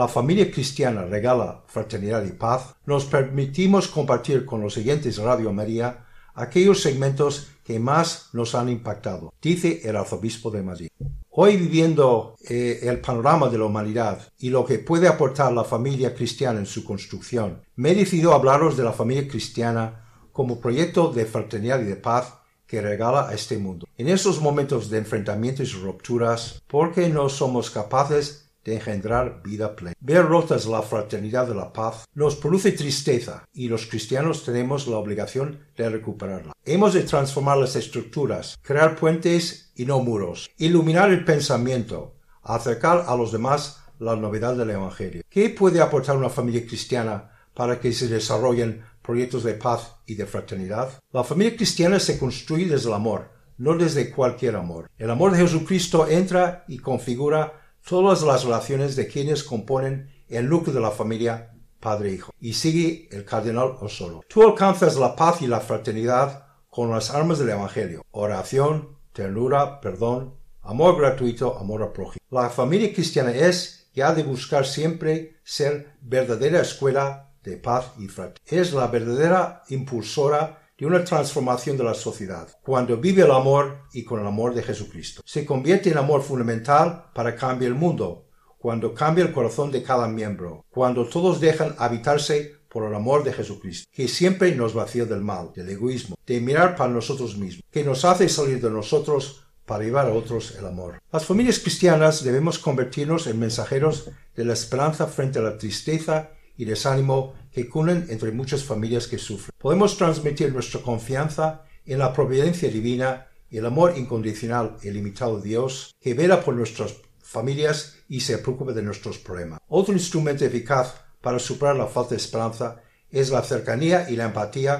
La 0.01 0.07
familia 0.17 0.45
cristiana 0.55 1.01
regala 1.15 1.49
fraternidad 1.75 2.23
y 2.25 2.31
paz, 2.43 2.61
nos 2.91 3.03
permitimos 3.15 3.83
compartir 3.97 4.39
con 4.49 4.57
los 4.63 4.73
siguientes 4.77 5.13
Radio 5.29 5.49
María 5.61 5.89
aquellos 6.37 6.81
segmentos 6.81 7.47
que 7.65 7.79
más 7.79 8.29
nos 8.31 8.55
han 8.55 8.69
impactado, 8.69 9.33
dice 9.41 9.81
el 9.83 9.97
arzobispo 9.97 10.49
de 10.51 10.63
Madrid. 10.63 10.87
Hoy 11.29 11.57
viviendo 11.57 12.35
eh, 12.47 12.79
el 12.83 13.01
panorama 13.01 13.49
de 13.49 13.57
la 13.57 13.65
humanidad 13.65 14.31
y 14.39 14.49
lo 14.49 14.63
que 14.65 14.79
puede 14.79 15.07
aportar 15.07 15.51
la 15.51 15.63
familia 15.63 16.15
cristiana 16.15 16.59
en 16.59 16.65
su 16.65 16.83
construcción, 16.85 17.61
me 17.75 17.91
he 17.91 17.95
decidido 17.95 18.33
hablaros 18.33 18.77
de 18.77 18.83
la 18.83 18.93
familia 18.93 19.27
cristiana 19.27 20.05
como 20.31 20.59
proyecto 20.61 21.11
de 21.11 21.25
fraternidad 21.25 21.79
y 21.81 21.85
de 21.85 21.95
paz 21.97 22.35
que 22.65 22.81
regala 22.81 23.27
a 23.29 23.33
este 23.33 23.57
mundo. 23.57 23.87
En 23.97 24.07
esos 24.07 24.39
momentos 24.39 24.89
de 24.89 24.99
enfrentamientos 24.99 25.73
y 25.73 25.79
rupturas, 25.83 26.61
porque 26.67 27.09
no 27.09 27.29
somos 27.29 27.71
capaces 27.71 28.46
de 28.67 28.73
engendrar 28.75 29.25
vida 29.49 29.67
plena. 29.77 29.95
Ver 30.11 30.23
rotas 30.33 30.63
la 30.73 30.81
fraternidad 30.81 31.47
de 31.47 31.55
la 31.55 31.67
paz 31.71 32.03
nos 32.13 32.35
produce 32.35 32.73
tristeza 32.73 33.35
y 33.53 33.69
los 33.69 33.83
cristianos 33.91 34.43
tenemos 34.47 34.79
la 34.91 34.97
obligación 34.97 35.47
de 35.77 35.85
recuperarla. 35.97 36.51
Hemos 36.75 36.91
de 36.93 37.03
transformar 37.13 37.57
las 37.59 37.77
estructuras, 37.77 38.57
crear 38.69 38.91
puentes 39.03 39.71
y 39.79 39.85
no 39.85 40.01
muros, 40.01 40.49
iluminar 40.57 41.07
el 41.11 41.23
pensamiento, 41.23 42.17
acercar 42.43 43.05
a 43.07 43.15
los 43.15 43.31
demás 43.31 43.61
la 43.99 44.17
novedad 44.17 44.55
del 44.57 44.69
Evangelio. 44.71 45.21
¿Qué 45.29 45.49
puede 45.49 45.79
aportar 45.79 46.17
una 46.17 46.29
familia 46.37 46.63
cristiana 46.67 47.13
para 47.53 47.79
que 47.79 47.93
se 47.93 48.09
desarrollen 48.09 48.83
proyectos 49.01 49.45
de 49.45 49.53
paz 49.53 49.81
y 50.05 50.15
de 50.15 50.25
fraternidad? 50.25 50.89
La 51.13 51.23
familia 51.23 51.55
cristiana 51.55 51.97
se 52.01 52.19
construye 52.19 52.67
desde 52.67 52.89
el 52.89 52.95
amor, 52.95 53.21
no 53.59 53.77
desde 53.77 54.11
cualquier 54.11 54.57
amor. 54.57 54.89
El 54.97 55.09
amor 55.09 55.29
de 55.31 55.37
Jesucristo 55.43 56.05
entra 56.05 56.65
y 56.67 56.79
configura 56.79 57.41
todas 57.87 58.21
las 58.23 58.43
relaciones 58.43 58.95
de 58.97 59.07
quienes 59.07 59.43
componen 59.43 60.11
el 60.27 60.49
núcleo 60.49 60.75
de 60.75 60.81
la 60.81 60.91
familia 60.91 61.53
padre-hijo. 61.79 62.31
Y 62.39 62.53
sigue 62.53 63.07
el 63.11 63.23
cardenal 63.23 63.75
Osoro. 63.79 64.21
Tú 64.27 64.43
alcanzas 64.43 64.97
la 64.97 65.15
paz 65.15 65.41
y 65.41 65.47
la 65.47 65.61
fraternidad 65.61 66.45
con 66.69 66.89
las 66.89 67.11
armas 67.11 67.39
del 67.39 67.49
Evangelio. 67.51 68.01
Oración, 68.11 68.97
ternura, 69.13 69.79
perdón, 69.79 70.35
amor 70.61 70.97
gratuito, 70.99 71.57
amor 71.57 71.81
a 71.83 71.93
prójimo. 71.93 72.23
La 72.29 72.49
familia 72.49 72.93
cristiana 72.93 73.31
es 73.31 73.89
y 73.93 74.01
ha 74.01 74.13
de 74.13 74.23
buscar 74.23 74.65
siempre 74.65 75.37
ser 75.43 75.95
verdadera 76.01 76.59
escuela 76.61 77.33
de 77.41 77.55
paz 77.55 77.93
y 77.97 78.07
fraternidad. 78.09 78.41
Es 78.61 78.73
la 78.73 78.87
verdadera 78.87 79.63
impulsora 79.69 80.59
de 80.77 80.85
una 80.85 81.03
transformación 81.03 81.75
de 81.75 81.83
la 81.83 81.95
sociedad, 81.95 82.45
cuando 82.61 82.97
vive 82.97 83.23
el 83.23 83.31
amor 83.31 83.65
y 83.93 84.03
con 84.03 84.19
el 84.21 84.27
amor 84.27 84.53
de 84.53 84.61
Jesucristo. 84.61 85.21
Se 85.25 85.43
convierte 85.45 85.89
en 85.89 85.97
amor 85.97 86.21
fundamental 86.21 87.05
para 87.15 87.35
cambiar 87.35 87.71
el 87.71 87.77
mundo, 87.77 88.27
cuando 88.59 88.93
cambia 88.93 89.23
el 89.23 89.31
corazón 89.31 89.71
de 89.71 89.81
cada 89.81 90.07
miembro, 90.07 90.63
cuando 90.69 91.05
todos 91.07 91.39
dejan 91.41 91.75
habitarse 91.79 92.57
por 92.69 92.83
el 92.83 92.93
amor 92.93 93.23
de 93.23 93.33
Jesucristo, 93.33 93.89
que 93.91 94.07
siempre 94.07 94.53
nos 94.53 94.73
vacía 94.75 95.05
del 95.05 95.21
mal, 95.21 95.51
del 95.55 95.69
egoísmo, 95.69 96.15
de 96.27 96.39
mirar 96.41 96.75
para 96.75 96.91
nosotros 96.93 97.37
mismos, 97.37 97.63
que 97.71 97.83
nos 97.83 98.05
hace 98.05 98.29
salir 98.29 98.61
de 98.61 98.69
nosotros 98.69 99.47
para 99.65 99.83
llevar 99.83 100.07
a 100.07 100.13
otros 100.13 100.55
el 100.57 100.65
amor. 100.67 101.01
Las 101.11 101.25
familias 101.25 101.57
cristianas 101.59 102.23
debemos 102.23 102.59
convertirnos 102.59 103.25
en 103.27 103.39
mensajeros 103.39 104.11
de 104.35 104.45
la 104.45 104.53
esperanza 104.53 105.07
frente 105.07 105.39
a 105.39 105.41
la 105.41 105.57
tristeza 105.57 106.29
y 106.55 106.65
desánimo 106.65 107.33
que 107.57 107.67
cunen 107.67 108.05
entre 108.09 108.31
muchas 108.31 108.63
familias 108.71 109.07
que 109.11 109.17
sufren. 109.27 109.49
Podemos 109.65 109.97
transmitir 110.01 110.49
nuestra 110.53 110.79
confianza 110.89 111.45
en 111.91 111.97
la 112.03 112.13
providencia 112.17 112.69
divina 112.69 113.09
y 113.51 113.55
el 113.59 113.65
amor 113.71 113.89
incondicional 114.03 114.65
e 114.85 114.93
limitado 114.97 115.35
de 115.39 115.47
Dios 115.57 115.95
que 116.03 116.13
vela 116.13 116.37
por 116.45 116.53
nuestras 116.61 116.91
familias 117.35 117.77
y 118.07 118.17
se 118.27 118.37
preocupe 118.43 118.73
de 118.77 118.83
nuestros 118.83 119.15
problemas. 119.17 119.57
Otro 119.79 119.91
instrumento 120.01 120.45
eficaz 120.45 120.87
para 121.23 121.39
superar 121.39 121.75
la 121.77 121.87
falta 121.87 122.11
de 122.11 122.21
esperanza 122.25 122.67
es 123.09 123.31
la 123.31 123.41
cercanía 123.41 123.97
y 124.11 124.15
la 124.15 124.25
empatía 124.25 124.75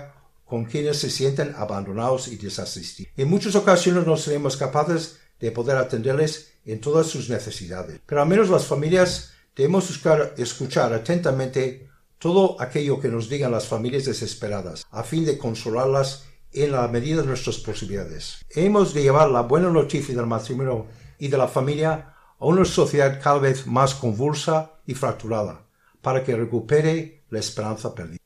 con 0.45 0.65
quienes 0.65 0.97
se 1.01 1.09
sienten 1.09 1.55
abandonados 1.57 2.27
y 2.27 2.35
desasistidos. 2.37 3.11
En 3.17 3.27
muchas 3.27 3.55
ocasiones 3.55 4.05
no 4.05 4.17
seremos 4.17 4.55
capaces 4.55 5.17
de 5.39 5.49
poder 5.51 5.77
atenderles 5.77 6.51
en 6.63 6.79
todas 6.79 7.07
sus 7.07 7.27
necesidades, 7.27 7.99
pero 8.05 8.21
al 8.21 8.27
menos 8.29 8.49
las 8.51 8.67
familias 8.67 9.33
debemos 9.55 9.87
buscar 9.89 10.35
escuchar 10.37 10.93
atentamente 10.93 11.86
todo 12.19 12.57
aquello 12.59 12.99
que 12.99 13.09
nos 13.09 13.29
digan 13.29 13.51
las 13.51 13.67
familias 13.67 14.05
desesperadas, 14.05 14.85
a 14.89 15.03
fin 15.03 15.25
de 15.25 15.37
consolarlas 15.37 16.25
en 16.53 16.71
la 16.71 16.87
medida 16.87 17.21
de 17.21 17.27
nuestras 17.27 17.57
posibilidades. 17.57 18.43
Hemos 18.49 18.93
de 18.93 19.03
llevar 19.03 19.29
la 19.29 19.41
buena 19.41 19.69
noticia 19.69 20.15
del 20.15 20.25
matrimonio 20.25 20.87
y 21.19 21.27
de 21.27 21.37
la 21.37 21.47
familia 21.47 22.13
a 22.39 22.45
una 22.45 22.65
sociedad 22.65 23.19
cada 23.21 23.37
vez 23.39 23.67
más 23.67 23.95
convulsa 23.95 24.71
y 24.85 24.93
fracturada, 24.93 25.65
para 26.01 26.23
que 26.23 26.35
recupere 26.35 27.23
la 27.29 27.39
esperanza 27.39 27.93
perdida. 27.93 28.19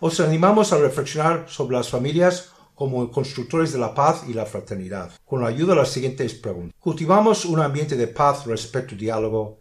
Os 0.00 0.20
animamos 0.20 0.72
a 0.72 0.78
reflexionar 0.78 1.46
sobre 1.48 1.76
las 1.76 1.88
familias 1.88 2.50
como 2.74 3.10
constructores 3.10 3.72
de 3.72 3.78
la 3.78 3.94
paz 3.94 4.24
y 4.28 4.34
la 4.34 4.44
fraternidad, 4.44 5.10
con 5.24 5.40
la 5.40 5.48
ayuda 5.48 5.72
de 5.74 5.80
las 5.80 5.90
siguientes 5.90 6.34
preguntas. 6.34 6.76
¿Cultivamos 6.78 7.44
un 7.44 7.60
ambiente 7.60 7.96
de 7.96 8.06
paz, 8.08 8.46
respeto 8.46 8.94
y 8.94 8.98
diálogo 8.98 9.58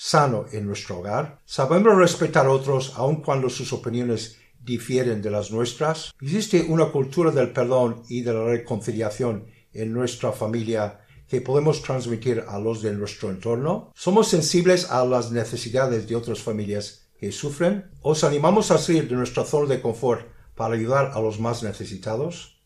sano 0.00 0.46
en 0.52 0.64
nuestro 0.64 0.98
hogar? 1.00 1.40
¿Sabemos 1.44 1.96
respetar 1.98 2.46
a 2.46 2.50
otros 2.52 2.92
aun 2.96 3.16
cuando 3.16 3.50
sus 3.50 3.72
opiniones 3.72 4.38
difieren 4.62 5.20
de 5.20 5.30
las 5.32 5.50
nuestras? 5.50 6.12
¿Existe 6.22 6.62
una 6.68 6.86
cultura 6.92 7.32
del 7.32 7.50
perdón 7.50 8.02
y 8.08 8.20
de 8.22 8.32
la 8.32 8.44
reconciliación 8.44 9.46
en 9.72 9.92
nuestra 9.92 10.30
familia 10.30 11.00
que 11.26 11.40
podemos 11.40 11.82
transmitir 11.82 12.44
a 12.48 12.60
los 12.60 12.80
de 12.80 12.92
nuestro 12.92 13.30
entorno? 13.32 13.90
¿Somos 13.96 14.28
sensibles 14.28 14.88
a 14.88 15.04
las 15.04 15.32
necesidades 15.32 16.06
de 16.08 16.14
otras 16.14 16.40
familias 16.40 17.08
que 17.18 17.32
sufren? 17.32 17.90
¿Os 18.00 18.22
animamos 18.22 18.70
a 18.70 18.78
salir 18.78 19.08
de 19.08 19.16
nuestra 19.16 19.44
zona 19.44 19.66
de 19.74 19.82
confort 19.82 20.28
para 20.54 20.74
ayudar 20.74 21.10
a 21.12 21.20
los 21.20 21.40
más 21.40 21.64
necesitados? 21.64 22.56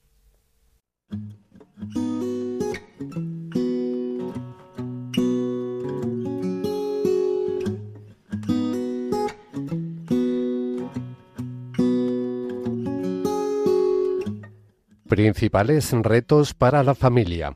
Principales 15.15 15.91
retos 15.93 16.55
para 16.55 16.83
la 16.83 16.95
familia. 16.95 17.55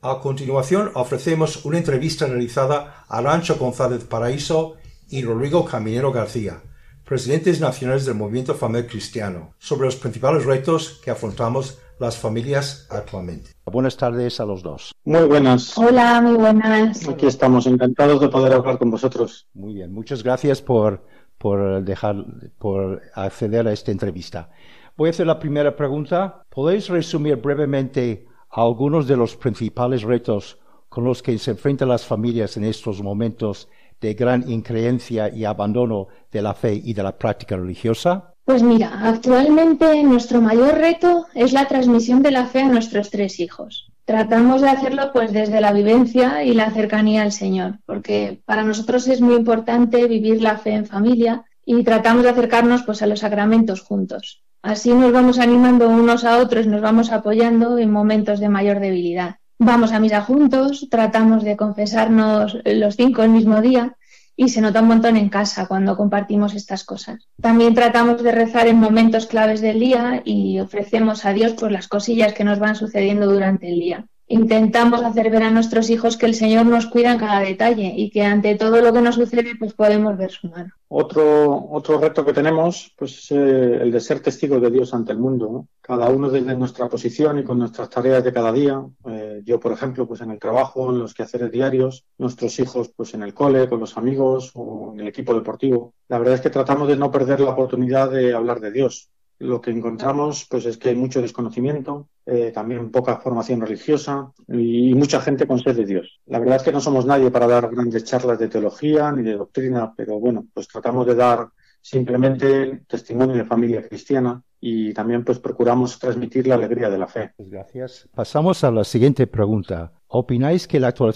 A 0.00 0.20
continuación 0.22 0.90
ofrecemos 0.94 1.66
una 1.66 1.76
entrevista 1.76 2.24
realizada 2.26 3.04
a 3.06 3.18
ancho 3.30 3.56
González 3.56 4.04
Paraíso 4.04 4.76
y 5.10 5.22
Rodrigo 5.22 5.66
Caminero 5.66 6.12
García, 6.12 6.62
presidentes 7.04 7.60
nacionales 7.60 8.06
del 8.06 8.14
Movimiento 8.14 8.54
Familiar 8.54 8.86
Cristiano, 8.86 9.52
sobre 9.58 9.84
los 9.84 9.96
principales 9.96 10.46
retos 10.46 10.98
que 11.04 11.10
afrontamos 11.10 11.78
las 12.02 12.18
familias 12.18 12.88
actualmente. 12.90 13.50
Buenas 13.64 13.96
tardes 13.96 14.40
a 14.40 14.44
los 14.44 14.60
dos. 14.62 14.92
Muy 15.04 15.22
buenas. 15.28 15.78
Hola, 15.78 16.20
muy 16.20 16.34
buenas. 16.36 17.08
Aquí 17.08 17.26
estamos, 17.26 17.68
encantados 17.68 18.20
de 18.20 18.28
poder 18.28 18.52
hablar 18.54 18.76
con 18.78 18.90
vosotros. 18.90 19.46
Muy 19.54 19.72
bien, 19.74 19.92
muchas 19.92 20.24
gracias 20.24 20.60
por, 20.60 21.06
por 21.38 21.84
dejar, 21.84 22.16
por 22.58 23.02
acceder 23.14 23.68
a 23.68 23.72
esta 23.72 23.92
entrevista. 23.92 24.50
Voy 24.96 25.08
a 25.08 25.10
hacer 25.10 25.28
la 25.28 25.38
primera 25.38 25.76
pregunta. 25.76 26.42
¿Podéis 26.50 26.88
resumir 26.88 27.36
brevemente 27.36 28.26
algunos 28.50 29.06
de 29.06 29.16
los 29.16 29.36
principales 29.36 30.02
retos 30.02 30.58
con 30.88 31.04
los 31.04 31.22
que 31.22 31.38
se 31.38 31.52
enfrentan 31.52 31.88
las 31.88 32.04
familias 32.04 32.56
en 32.56 32.64
estos 32.64 33.00
momentos 33.00 33.68
de 34.00 34.14
gran 34.14 34.50
increencia 34.50 35.28
y 35.28 35.44
abandono 35.44 36.08
de 36.32 36.42
la 36.42 36.54
fe 36.54 36.74
y 36.82 36.94
de 36.94 37.02
la 37.04 37.16
práctica 37.16 37.56
religiosa? 37.56 38.31
Pues 38.44 38.62
mira, 38.64 39.08
actualmente 39.08 40.02
nuestro 40.02 40.40
mayor 40.40 40.74
reto 40.74 41.26
es 41.32 41.52
la 41.52 41.68
transmisión 41.68 42.22
de 42.22 42.32
la 42.32 42.46
fe 42.46 42.60
a 42.62 42.68
nuestros 42.68 43.10
tres 43.10 43.38
hijos. 43.38 43.92
Tratamos 44.04 44.60
de 44.62 44.68
hacerlo 44.68 45.10
pues 45.12 45.32
desde 45.32 45.60
la 45.60 45.72
vivencia 45.72 46.42
y 46.42 46.52
la 46.54 46.68
cercanía 46.72 47.22
al 47.22 47.30
Señor, 47.30 47.78
porque 47.86 48.40
para 48.44 48.64
nosotros 48.64 49.06
es 49.06 49.20
muy 49.20 49.36
importante 49.36 50.08
vivir 50.08 50.42
la 50.42 50.58
fe 50.58 50.72
en 50.74 50.86
familia 50.86 51.44
y 51.64 51.84
tratamos 51.84 52.24
de 52.24 52.30
acercarnos 52.30 52.82
pues 52.82 53.00
a 53.02 53.06
los 53.06 53.20
sacramentos 53.20 53.80
juntos. 53.80 54.42
Así 54.60 54.92
nos 54.92 55.12
vamos 55.12 55.38
animando 55.38 55.88
unos 55.88 56.24
a 56.24 56.38
otros, 56.38 56.66
nos 56.66 56.80
vamos 56.80 57.12
apoyando 57.12 57.78
en 57.78 57.92
momentos 57.92 58.40
de 58.40 58.48
mayor 58.48 58.80
debilidad. 58.80 59.36
Vamos 59.60 59.92
a 59.92 60.00
misa 60.00 60.20
juntos, 60.20 60.88
tratamos 60.90 61.44
de 61.44 61.56
confesarnos 61.56 62.58
los 62.64 62.96
cinco 62.96 63.22
el 63.22 63.30
mismo 63.30 63.60
día 63.60 63.96
y 64.36 64.48
se 64.48 64.60
nota 64.60 64.80
un 64.80 64.88
montón 64.88 65.16
en 65.16 65.28
casa 65.28 65.66
cuando 65.66 65.96
compartimos 65.96 66.54
estas 66.54 66.84
cosas. 66.84 67.28
También 67.40 67.74
tratamos 67.74 68.22
de 68.22 68.32
rezar 68.32 68.66
en 68.66 68.78
momentos 68.78 69.26
claves 69.26 69.60
del 69.60 69.80
día 69.80 70.22
y 70.24 70.60
ofrecemos 70.60 71.24
a 71.24 71.32
Dios 71.32 71.52
por 71.54 71.70
las 71.70 71.88
cosillas 71.88 72.32
que 72.32 72.44
nos 72.44 72.58
van 72.58 72.74
sucediendo 72.76 73.26
durante 73.30 73.68
el 73.68 73.78
día 73.80 74.06
intentamos 74.32 75.02
hacer 75.04 75.30
ver 75.30 75.42
a 75.42 75.50
nuestros 75.50 75.90
hijos 75.90 76.16
que 76.16 76.24
el 76.24 76.34
Señor 76.34 76.64
nos 76.64 76.86
cuida 76.86 77.12
en 77.12 77.18
cada 77.18 77.40
detalle 77.40 77.92
y 77.94 78.08
que 78.10 78.22
ante 78.22 78.54
todo 78.54 78.80
lo 78.80 78.90
que 78.90 79.02
nos 79.02 79.16
sucede 79.16 79.52
pues 79.58 79.74
podemos 79.74 80.16
ver 80.16 80.30
su 80.30 80.48
mano. 80.48 80.72
Otro, 80.88 81.68
otro 81.70 81.98
reto 81.98 82.24
que 82.24 82.32
tenemos 82.32 82.94
pues 82.96 83.30
eh, 83.30 83.78
el 83.82 83.92
de 83.92 84.00
ser 84.00 84.20
testigos 84.20 84.62
de 84.62 84.70
Dios 84.70 84.94
ante 84.94 85.12
el 85.12 85.18
mundo, 85.18 85.66
cada 85.82 86.08
uno 86.08 86.30
desde 86.30 86.54
nuestra 86.56 86.88
posición 86.88 87.40
y 87.40 87.44
con 87.44 87.58
nuestras 87.58 87.90
tareas 87.90 88.24
de 88.24 88.32
cada 88.32 88.52
día. 88.52 88.82
Eh, 89.06 89.42
yo, 89.44 89.60
por 89.60 89.72
ejemplo, 89.72 90.08
pues 90.08 90.22
en 90.22 90.30
el 90.30 90.38
trabajo, 90.38 90.88
en 90.90 91.00
los 91.00 91.12
quehaceres 91.12 91.52
diarios, 91.52 92.06
nuestros 92.16 92.58
hijos 92.58 92.90
pues 92.96 93.12
en 93.12 93.22
el 93.22 93.34
cole, 93.34 93.68
con 93.68 93.80
los 93.80 93.98
amigos 93.98 94.50
o 94.54 94.92
en 94.94 95.00
el 95.00 95.08
equipo 95.08 95.34
deportivo. 95.34 95.92
La 96.08 96.16
verdad 96.18 96.36
es 96.36 96.40
que 96.40 96.50
tratamos 96.50 96.88
de 96.88 96.96
no 96.96 97.10
perder 97.10 97.40
la 97.40 97.50
oportunidad 97.50 98.10
de 98.10 98.32
hablar 98.34 98.60
de 98.60 98.72
Dios, 98.72 99.10
lo 99.42 99.60
que 99.60 99.70
encontramos 99.72 100.46
pues 100.48 100.66
es 100.66 100.78
que 100.78 100.90
hay 100.90 100.96
mucho 100.96 101.20
desconocimiento, 101.20 102.08
eh, 102.24 102.52
también 102.54 102.90
poca 102.90 103.16
formación 103.18 103.60
religiosa 103.60 104.32
y, 104.48 104.94
mucha 104.94 105.20
gente 105.20 105.46
con 105.46 105.58
sed 105.58 105.76
de 105.76 105.84
Dios. 105.84 106.20
La 106.26 106.38
verdad 106.38 106.56
es 106.56 106.62
que 106.62 106.70
no 106.72 106.80
somos 106.80 107.04
nadie 107.04 107.30
para 107.30 107.48
dar 107.48 107.68
grandes 107.70 108.04
charlas 108.04 108.38
de 108.38 108.48
teología 108.48 109.10
ni 109.10 109.22
de 109.22 109.36
doctrina, 109.36 109.92
pero 109.96 110.18
bueno, 110.20 110.46
pues 110.54 110.68
tratamos 110.68 111.06
de 111.06 111.16
dar 111.16 111.48
simplemente 111.80 112.82
testimonio 112.86 113.34
de 113.34 113.44
familia 113.44 113.82
cristiana 113.86 114.40
y 114.60 114.94
también 114.94 115.24
pues 115.24 115.40
procuramos 115.40 115.98
transmitir 115.98 116.46
la 116.46 116.54
alegría 116.54 116.88
de 116.88 116.98
la 116.98 117.08
fe. 117.08 117.32
Pues 117.36 117.50
gracias. 117.50 118.08
Pasamos 118.14 118.62
a 118.62 118.70
la 118.70 118.84
siguiente 118.84 119.26
pregunta. 119.26 119.92
¿Opináis 120.06 120.68
que 120.68 120.78
la 120.78 120.88
actual, 120.88 121.14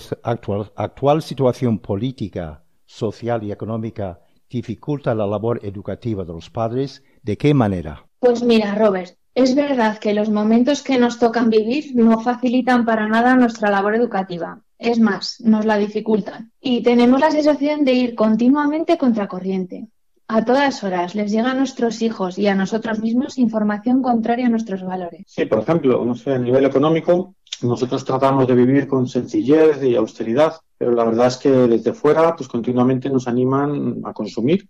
actual 0.75 1.23
situación 1.23 1.79
política, 1.79 2.65
social 2.87 3.45
y 3.45 3.53
económica 3.53 4.21
dificulta 4.51 5.15
la 5.15 5.27
labor 5.27 5.61
educativa 5.63 6.25
de 6.25 6.33
los 6.33 6.51
padres? 6.51 7.05
¿De 7.23 7.37
qué 7.37 7.55
manera? 7.55 8.06
Pues 8.19 8.43
mira, 8.43 8.75
Robert, 8.75 9.13
es 9.35 9.55
verdad 9.55 9.99
que 9.99 10.15
los 10.15 10.31
momentos 10.31 10.83
que 10.83 10.99
nos 10.99 11.19
tocan 11.19 11.51
vivir 11.51 11.93
no 11.95 12.21
facilitan 12.21 12.85
para 12.87 13.09
nada 13.09 13.37
nuestra 13.37 13.71
labor 13.71 13.95
educativa. 13.95 14.63
Es 14.79 14.99
más, 15.01 15.37
nos 15.41 15.67
la 15.67 15.77
dificultan. 15.77 16.53
Y 16.61 16.83
tenemos 16.83 17.21
la 17.21 17.31
sensación 17.31 17.85
de 17.85 17.93
ir 17.93 18.15
continuamente 18.15 18.97
contracorriente. 18.99 19.89
A 20.29 20.45
todas 20.45 20.83
horas 20.83 21.15
les 21.15 21.31
llega 21.31 21.53
a 21.53 21.55
nuestros 21.55 22.03
hijos 22.03 22.39
y 22.39 22.49
a 22.49 22.55
nosotros 22.55 22.99
mismos 23.01 23.39
información 23.39 24.03
contraria 24.03 24.47
a 24.47 24.49
nuestros 24.49 24.83
valores. 24.83 25.23
Sí, 25.27 25.45
por 25.45 25.61
ejemplo, 25.61 26.03
no 26.05 26.15
sé, 26.15 26.33
a 26.35 26.39
nivel 26.39 26.65
económico, 26.65 27.35
nosotros 27.63 28.05
tratamos 28.05 28.47
de 28.49 28.55
vivir 28.55 28.89
con 28.89 29.07
sencillez 29.07 29.83
y 29.85 29.95
austeridad, 29.95 30.55
pero 30.79 30.93
la 30.93 31.05
verdad 31.05 31.29
es 31.29 31.37
que 31.37 31.51
desde 31.51 31.93
fuera, 31.93 32.35
pues 32.35 32.49
continuamente 32.49 33.09
nos 33.09 33.29
animan 33.29 34.01
a 34.05 34.13
consumir 34.13 34.69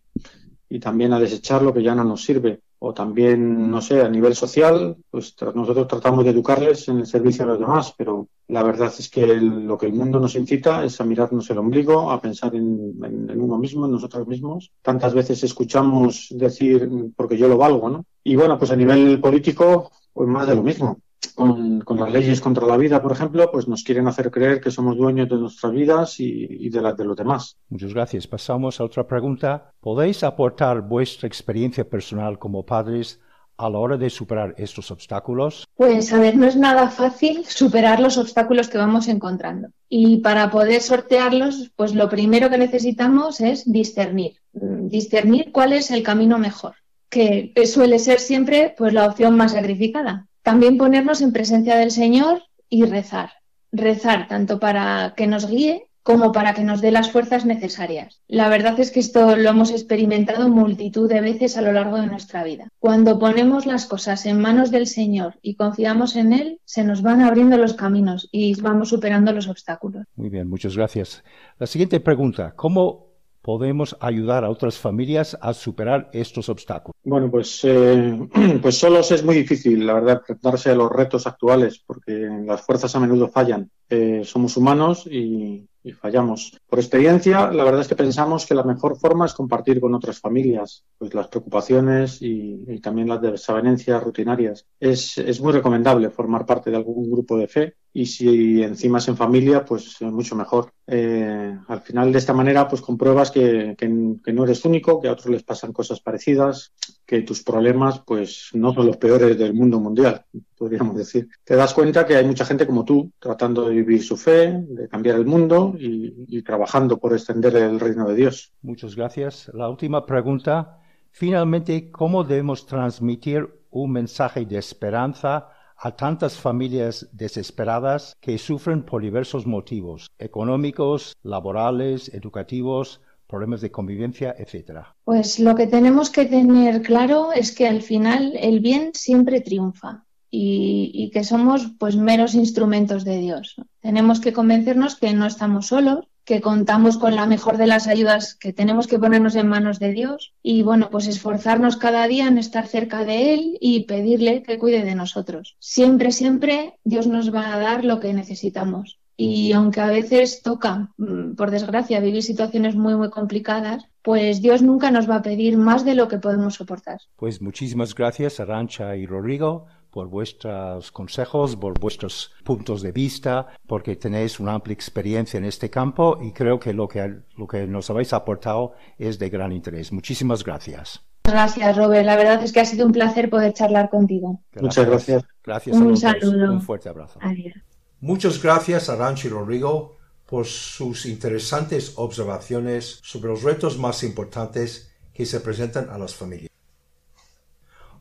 y 0.68 0.80
también 0.80 1.12
a 1.12 1.20
desechar 1.20 1.62
lo 1.62 1.72
que 1.72 1.82
ya 1.82 1.94
no 1.94 2.04
nos 2.04 2.24
sirve. 2.24 2.60
O 2.78 2.92
también, 2.92 3.70
no 3.70 3.80
sé, 3.80 4.02
a 4.02 4.08
nivel 4.08 4.34
social, 4.34 4.96
pues 5.10 5.34
nosotros 5.54 5.88
tratamos 5.88 6.24
de 6.24 6.30
educarles 6.30 6.86
en 6.88 6.98
el 6.98 7.06
servicio 7.06 7.44
a 7.44 7.48
los 7.48 7.58
demás, 7.58 7.94
pero 7.96 8.28
la 8.48 8.62
verdad 8.62 8.92
es 8.98 9.08
que 9.10 9.26
lo 9.26 9.78
que 9.78 9.86
el 9.86 9.94
mundo 9.94 10.20
nos 10.20 10.34
incita 10.34 10.84
es 10.84 11.00
a 11.00 11.04
mirarnos 11.04 11.48
el 11.48 11.56
ombligo, 11.58 12.10
a 12.10 12.20
pensar 12.20 12.54
en, 12.54 12.92
en, 13.02 13.30
en, 13.30 13.40
uno 13.40 13.56
mismo, 13.56 13.86
en 13.86 13.92
nosotros 13.92 14.26
mismos. 14.28 14.72
Tantas 14.82 15.14
veces 15.14 15.42
escuchamos 15.42 16.26
decir, 16.32 16.86
mm, 16.88 17.12
porque 17.16 17.38
yo 17.38 17.48
lo 17.48 17.56
valgo, 17.56 17.88
¿no? 17.88 18.04
Y 18.22 18.36
bueno, 18.36 18.58
pues 18.58 18.70
a 18.70 18.76
nivel 18.76 19.20
político, 19.20 19.90
pues 20.12 20.28
más 20.28 20.46
de 20.46 20.56
lo 20.56 20.62
mismo 20.62 20.98
con, 21.34 22.00
las 22.00 22.12
leyes 22.12 22.40
contra 22.40 22.66
la 22.66 22.76
vida, 22.76 23.02
por 23.02 23.12
ejemplo, 23.12 23.48
pues 23.50 23.68
nos 23.68 23.82
quieren 23.82 24.06
hacer 24.06 24.30
creer 24.30 24.60
que 24.60 24.70
somos 24.70 24.96
dueños 24.96 25.28
de 25.28 25.36
nuestras 25.36 25.72
vidas 25.72 26.20
y, 26.20 26.68
de 26.68 26.80
las 26.80 26.96
de 26.96 27.04
los 27.04 27.16
demás. 27.16 27.56
Muchas 27.68 27.92
gracias. 27.94 28.26
Pasamos 28.26 28.80
a 28.80 28.84
otra 28.84 29.06
pregunta. 29.06 29.70
¿Podéis 29.80 30.22
aportar 30.24 30.82
vuestra 30.82 31.26
experiencia 31.26 31.88
personal 31.88 32.38
como 32.38 32.64
padres 32.64 33.20
a 33.58 33.70
la 33.70 33.78
hora 33.78 33.96
de 33.96 34.10
superar 34.10 34.54
estos 34.58 34.90
obstáculos? 34.90 35.66
Pues 35.76 36.12
a 36.12 36.20
ver, 36.20 36.36
no 36.36 36.46
es 36.46 36.56
nada 36.56 36.90
fácil 36.90 37.44
superar 37.46 38.00
los 38.00 38.18
obstáculos 38.18 38.68
que 38.68 38.78
vamos 38.78 39.08
encontrando. 39.08 39.68
Y 39.88 40.18
para 40.18 40.50
poder 40.50 40.80
sortearlos, 40.82 41.70
pues 41.76 41.94
lo 41.94 42.08
primero 42.08 42.50
que 42.50 42.58
necesitamos 42.58 43.40
es 43.40 43.70
discernir, 43.70 44.38
mm, 44.52 44.88
discernir 44.88 45.52
cuál 45.52 45.72
es 45.72 45.90
el 45.90 46.02
camino 46.02 46.38
mejor, 46.38 46.74
que 47.08 47.52
suele 47.66 47.98
ser 47.98 48.18
siempre 48.20 48.74
pues 48.76 48.92
la 48.92 49.06
opción 49.06 49.36
más 49.36 49.52
sacrificada, 49.52 50.26
también 50.46 50.78
ponernos 50.78 51.22
en 51.22 51.32
presencia 51.32 51.74
del 51.74 51.90
Señor 51.90 52.40
y 52.70 52.84
rezar. 52.84 53.30
Rezar 53.72 54.28
tanto 54.28 54.60
para 54.60 55.14
que 55.16 55.26
nos 55.26 55.50
guíe 55.50 55.88
como 56.04 56.30
para 56.30 56.54
que 56.54 56.62
nos 56.62 56.80
dé 56.80 56.92
las 56.92 57.10
fuerzas 57.10 57.44
necesarias. 57.44 58.20
La 58.28 58.48
verdad 58.48 58.78
es 58.78 58.92
que 58.92 59.00
esto 59.00 59.34
lo 59.34 59.50
hemos 59.50 59.72
experimentado 59.72 60.48
multitud 60.48 61.08
de 61.08 61.20
veces 61.20 61.56
a 61.56 61.62
lo 61.62 61.72
largo 61.72 61.96
de 62.00 62.06
nuestra 62.06 62.44
vida. 62.44 62.68
Cuando 62.78 63.18
ponemos 63.18 63.66
las 63.66 63.86
cosas 63.86 64.24
en 64.24 64.40
manos 64.40 64.70
del 64.70 64.86
Señor 64.86 65.34
y 65.42 65.56
confiamos 65.56 66.14
en 66.14 66.32
Él, 66.32 66.60
se 66.64 66.84
nos 66.84 67.02
van 67.02 67.22
abriendo 67.22 67.56
los 67.56 67.74
caminos 67.74 68.28
y 68.30 68.54
vamos 68.60 68.90
superando 68.90 69.32
los 69.32 69.48
obstáculos. 69.48 70.04
Muy 70.14 70.28
bien, 70.28 70.48
muchas 70.48 70.76
gracias. 70.76 71.24
La 71.58 71.66
siguiente 71.66 71.98
pregunta, 71.98 72.54
¿cómo 72.54 73.05
podemos 73.46 73.96
ayudar 74.00 74.44
a 74.44 74.50
otras 74.50 74.76
familias 74.76 75.38
a 75.40 75.54
superar 75.54 76.10
estos 76.12 76.48
obstáculos? 76.48 76.96
Bueno, 77.04 77.30
pues, 77.30 77.60
eh, 77.62 78.28
pues 78.60 78.76
solos 78.76 79.12
es 79.12 79.22
muy 79.24 79.36
difícil, 79.36 79.86
la 79.86 79.94
verdad, 79.94 80.14
enfrentarse 80.18 80.70
a 80.70 80.74
los 80.74 80.90
retos 80.90 81.28
actuales, 81.28 81.78
porque 81.86 82.28
las 82.44 82.60
fuerzas 82.62 82.96
a 82.96 83.00
menudo 83.00 83.28
fallan. 83.28 83.70
Eh, 83.88 84.22
somos 84.24 84.56
humanos 84.56 85.06
y, 85.06 85.64
y 85.86 85.92
fallamos. 85.92 86.58
Por 86.68 86.80
experiencia, 86.80 87.48
la 87.52 87.62
verdad 87.62 87.80
es 87.82 87.86
que 87.86 87.94
pensamos 87.94 88.44
que 88.44 88.56
la 88.56 88.64
mejor 88.64 88.98
forma 88.98 89.24
es 89.24 89.34
compartir 89.34 89.78
con 89.80 89.94
otras 89.94 90.18
familias, 90.18 90.84
pues 90.98 91.14
las 91.14 91.28
preocupaciones 91.28 92.20
y, 92.22 92.56
también 92.82 93.08
las 93.08 93.22
desavenencias 93.22 94.02
rutinarias. 94.02 94.66
Es, 94.80 95.16
es, 95.16 95.40
muy 95.40 95.52
recomendable 95.52 96.10
formar 96.10 96.44
parte 96.44 96.70
de 96.70 96.76
algún 96.76 97.08
grupo 97.10 97.38
de 97.38 97.46
fe 97.46 97.74
y 97.92 98.06
si 98.06 98.62
encima 98.64 98.98
es 98.98 99.06
en 99.06 99.16
familia, 99.16 99.64
pues 99.64 100.00
mucho 100.00 100.34
mejor. 100.34 100.72
Eh, 100.88 101.56
al 101.68 101.80
final, 101.82 102.10
de 102.10 102.18
esta 102.18 102.32
manera, 102.32 102.66
pues 102.66 102.82
compruebas 102.82 103.30
que, 103.30 103.76
que 103.78 103.88
no 104.32 104.42
eres 104.44 104.64
único, 104.64 105.00
que 105.00 105.06
a 105.06 105.12
otros 105.12 105.28
les 105.30 105.44
pasan 105.44 105.72
cosas 105.72 106.00
parecidas 106.00 106.72
que 107.06 107.22
tus 107.22 107.42
problemas 107.42 108.00
pues 108.00 108.50
no 108.52 108.74
son 108.74 108.86
los 108.88 108.96
peores 108.96 109.38
del 109.38 109.54
mundo 109.54 109.78
mundial, 109.78 110.24
podríamos 110.58 110.96
decir. 110.96 111.28
Te 111.44 111.54
das 111.54 111.72
cuenta 111.72 112.04
que 112.04 112.16
hay 112.16 112.24
mucha 112.26 112.44
gente 112.44 112.66
como 112.66 112.84
tú 112.84 113.12
tratando 113.20 113.68
de 113.68 113.74
vivir 113.76 114.02
su 114.02 114.16
fe, 114.16 114.64
de 114.68 114.88
cambiar 114.88 115.16
el 115.16 115.24
mundo 115.24 115.74
y, 115.78 116.24
y 116.26 116.42
trabajando 116.42 116.98
por 116.98 117.12
extender 117.12 117.54
el 117.56 117.78
reino 117.78 118.08
de 118.08 118.16
Dios. 118.16 118.50
Muchas 118.62 118.96
gracias. 118.96 119.48
La 119.54 119.68
última 119.68 120.04
pregunta. 120.04 120.80
Finalmente, 121.12 121.90
¿cómo 121.92 122.24
debemos 122.24 122.66
transmitir 122.66 123.48
un 123.70 123.92
mensaje 123.92 124.44
de 124.44 124.58
esperanza 124.58 125.48
a 125.78 125.94
tantas 125.96 126.36
familias 126.36 127.08
desesperadas 127.12 128.14
que 128.20 128.36
sufren 128.36 128.84
por 128.84 129.02
diversos 129.02 129.46
motivos 129.46 130.10
económicos, 130.18 131.14
laborales, 131.22 132.12
educativos, 132.12 133.00
problemas 133.28 133.60
de 133.60 133.70
convivencia, 133.72 134.34
etcétera? 134.38 134.96
Pues 135.04 135.38
lo 135.40 135.54
que 135.54 135.66
tenemos 135.66 136.10
que 136.10 136.24
tener 136.26 136.82
claro 136.82 137.32
es 137.32 137.54
que 137.54 137.66
al 137.66 137.82
final 137.82 138.32
el 138.40 138.60
bien 138.60 138.90
siempre 138.94 139.40
triunfa. 139.40 140.02
Y, 140.38 141.10
que 141.14 141.24
somos 141.24 141.68
pues 141.78 141.96
meros 141.96 142.34
instrumentos 142.34 143.04
de 143.06 143.16
Dios. 143.16 143.56
Tenemos 143.80 144.20
que 144.20 144.34
convencernos 144.34 144.96
que 144.96 145.14
no 145.14 145.24
estamos 145.24 145.68
solos, 145.68 146.06
que 146.26 146.42
contamos 146.42 146.98
con 146.98 147.16
la 147.16 147.24
mejor 147.24 147.56
de 147.56 147.66
las 147.66 147.86
ayudas, 147.86 148.34
que 148.34 148.52
tenemos 148.52 148.86
que 148.86 148.98
ponernos 148.98 149.34
en 149.34 149.46
manos 149.48 149.78
de 149.78 149.92
Dios 149.92 150.34
y 150.42 150.60
bueno, 150.62 150.90
pues 150.90 151.06
esforzarnos 151.06 151.78
cada 151.78 152.06
día 152.06 152.26
en 152.28 152.36
estar 152.36 152.66
cerca 152.66 153.02
de 153.06 153.32
Él 153.32 153.56
y 153.62 153.84
pedirle 153.86 154.42
que 154.42 154.58
cuide 154.58 154.84
de 154.84 154.94
nosotros. 154.96 155.56
Siempre, 155.58 156.12
siempre 156.12 156.74
Dios 156.84 157.06
nos 157.06 157.34
va 157.34 157.54
a 157.54 157.58
dar 157.58 157.86
lo 157.86 157.98
que 157.98 158.12
necesitamos 158.12 158.98
y 159.16 159.52
aunque 159.52 159.80
a 159.80 159.86
veces 159.86 160.42
toca, 160.42 160.90
mm, 160.98 161.32
por 161.36 161.50
desgracia, 161.50 162.00
vivir 162.00 162.22
situaciones 162.22 162.76
muy, 162.76 162.94
muy 162.96 163.08
complicadas, 163.10 163.86
pues 164.02 164.42
Dios 164.42 164.62
nunca 164.62 164.90
nos 164.90 165.08
va 165.08 165.16
a 165.16 165.22
pedir 165.22 165.56
más 165.56 165.84
de 165.84 165.94
lo 165.94 166.06
que 166.08 166.18
podemos 166.18 166.54
soportar. 166.54 166.98
Pues 167.16 167.40
muchísimas 167.40 167.94
gracias, 167.94 168.40
Arancha 168.40 168.94
y 168.96 169.06
Rodrigo, 169.06 169.66
por 169.90 170.08
vuestros 170.08 170.92
consejos, 170.92 171.56
por 171.56 171.80
vuestros 171.80 172.32
puntos 172.44 172.82
de 172.82 172.92
vista, 172.92 173.46
porque 173.66 173.96
tenéis 173.96 174.38
una 174.38 174.52
amplia 174.52 174.74
experiencia 174.74 175.38
en 175.38 175.46
este 175.46 175.70
campo 175.70 176.18
y 176.22 176.32
creo 176.32 176.60
que 176.60 176.74
lo 176.74 176.86
que, 176.86 177.20
lo 177.36 177.46
que 177.46 177.66
nos 177.66 177.88
habéis 177.88 178.12
aportado 178.12 178.74
es 178.98 179.18
de 179.18 179.30
gran 179.30 179.52
interés. 179.52 179.92
Muchísimas 179.92 180.44
gracias. 180.44 181.00
Gracias, 181.24 181.76
Robert. 181.76 182.04
La 182.06 182.16
verdad 182.16 182.40
es 182.44 182.52
que 182.52 182.60
ha 182.60 182.64
sido 182.64 182.86
un 182.86 182.92
placer 182.92 183.30
poder 183.30 183.52
charlar 183.54 183.88
contigo. 183.88 184.42
Muchas 184.60 184.86
gracias. 184.86 185.24
Gracias. 185.42 185.74
un 185.76 185.96
saludo. 185.96 186.52
Un 186.52 186.60
fuerte 186.62 186.88
abrazo. 186.88 187.18
Adiós. 187.22 187.54
Muchas 188.00 188.42
gracias 188.42 188.90
a 188.90 189.14
y 189.24 189.28
Rodrigo 189.28 189.96
por 190.26 190.44
sus 190.46 191.06
interesantes 191.06 191.92
observaciones 191.96 193.00
sobre 193.02 193.30
los 193.30 193.42
retos 193.42 193.78
más 193.78 194.02
importantes 194.02 194.90
que 195.14 195.24
se 195.24 195.40
presentan 195.40 195.88
a 195.88 195.96
las 195.96 196.14
familias. 196.14 196.50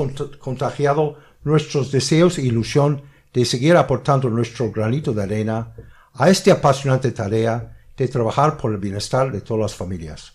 contagiado 0.47 1.17
nuestros 1.43 1.91
deseos 1.91 2.37
e 2.37 2.43
ilusión 2.43 3.01
de 3.33 3.47
seguir 3.47 3.77
aportando 3.79 4.29
nuestro 4.29 4.71
granito 4.71 5.15
de 5.15 5.23
arena 5.23 5.57
a 6.13 6.29
esta 6.29 6.53
apasionante 6.53 7.11
tarea 7.13 7.79
de 7.97 8.09
trabajar 8.09 8.59
por 8.59 8.73
el 8.73 8.77
bienestar 8.77 9.33
de 9.33 9.41
todas 9.41 9.73
las 9.73 9.75
familias. 9.75 10.35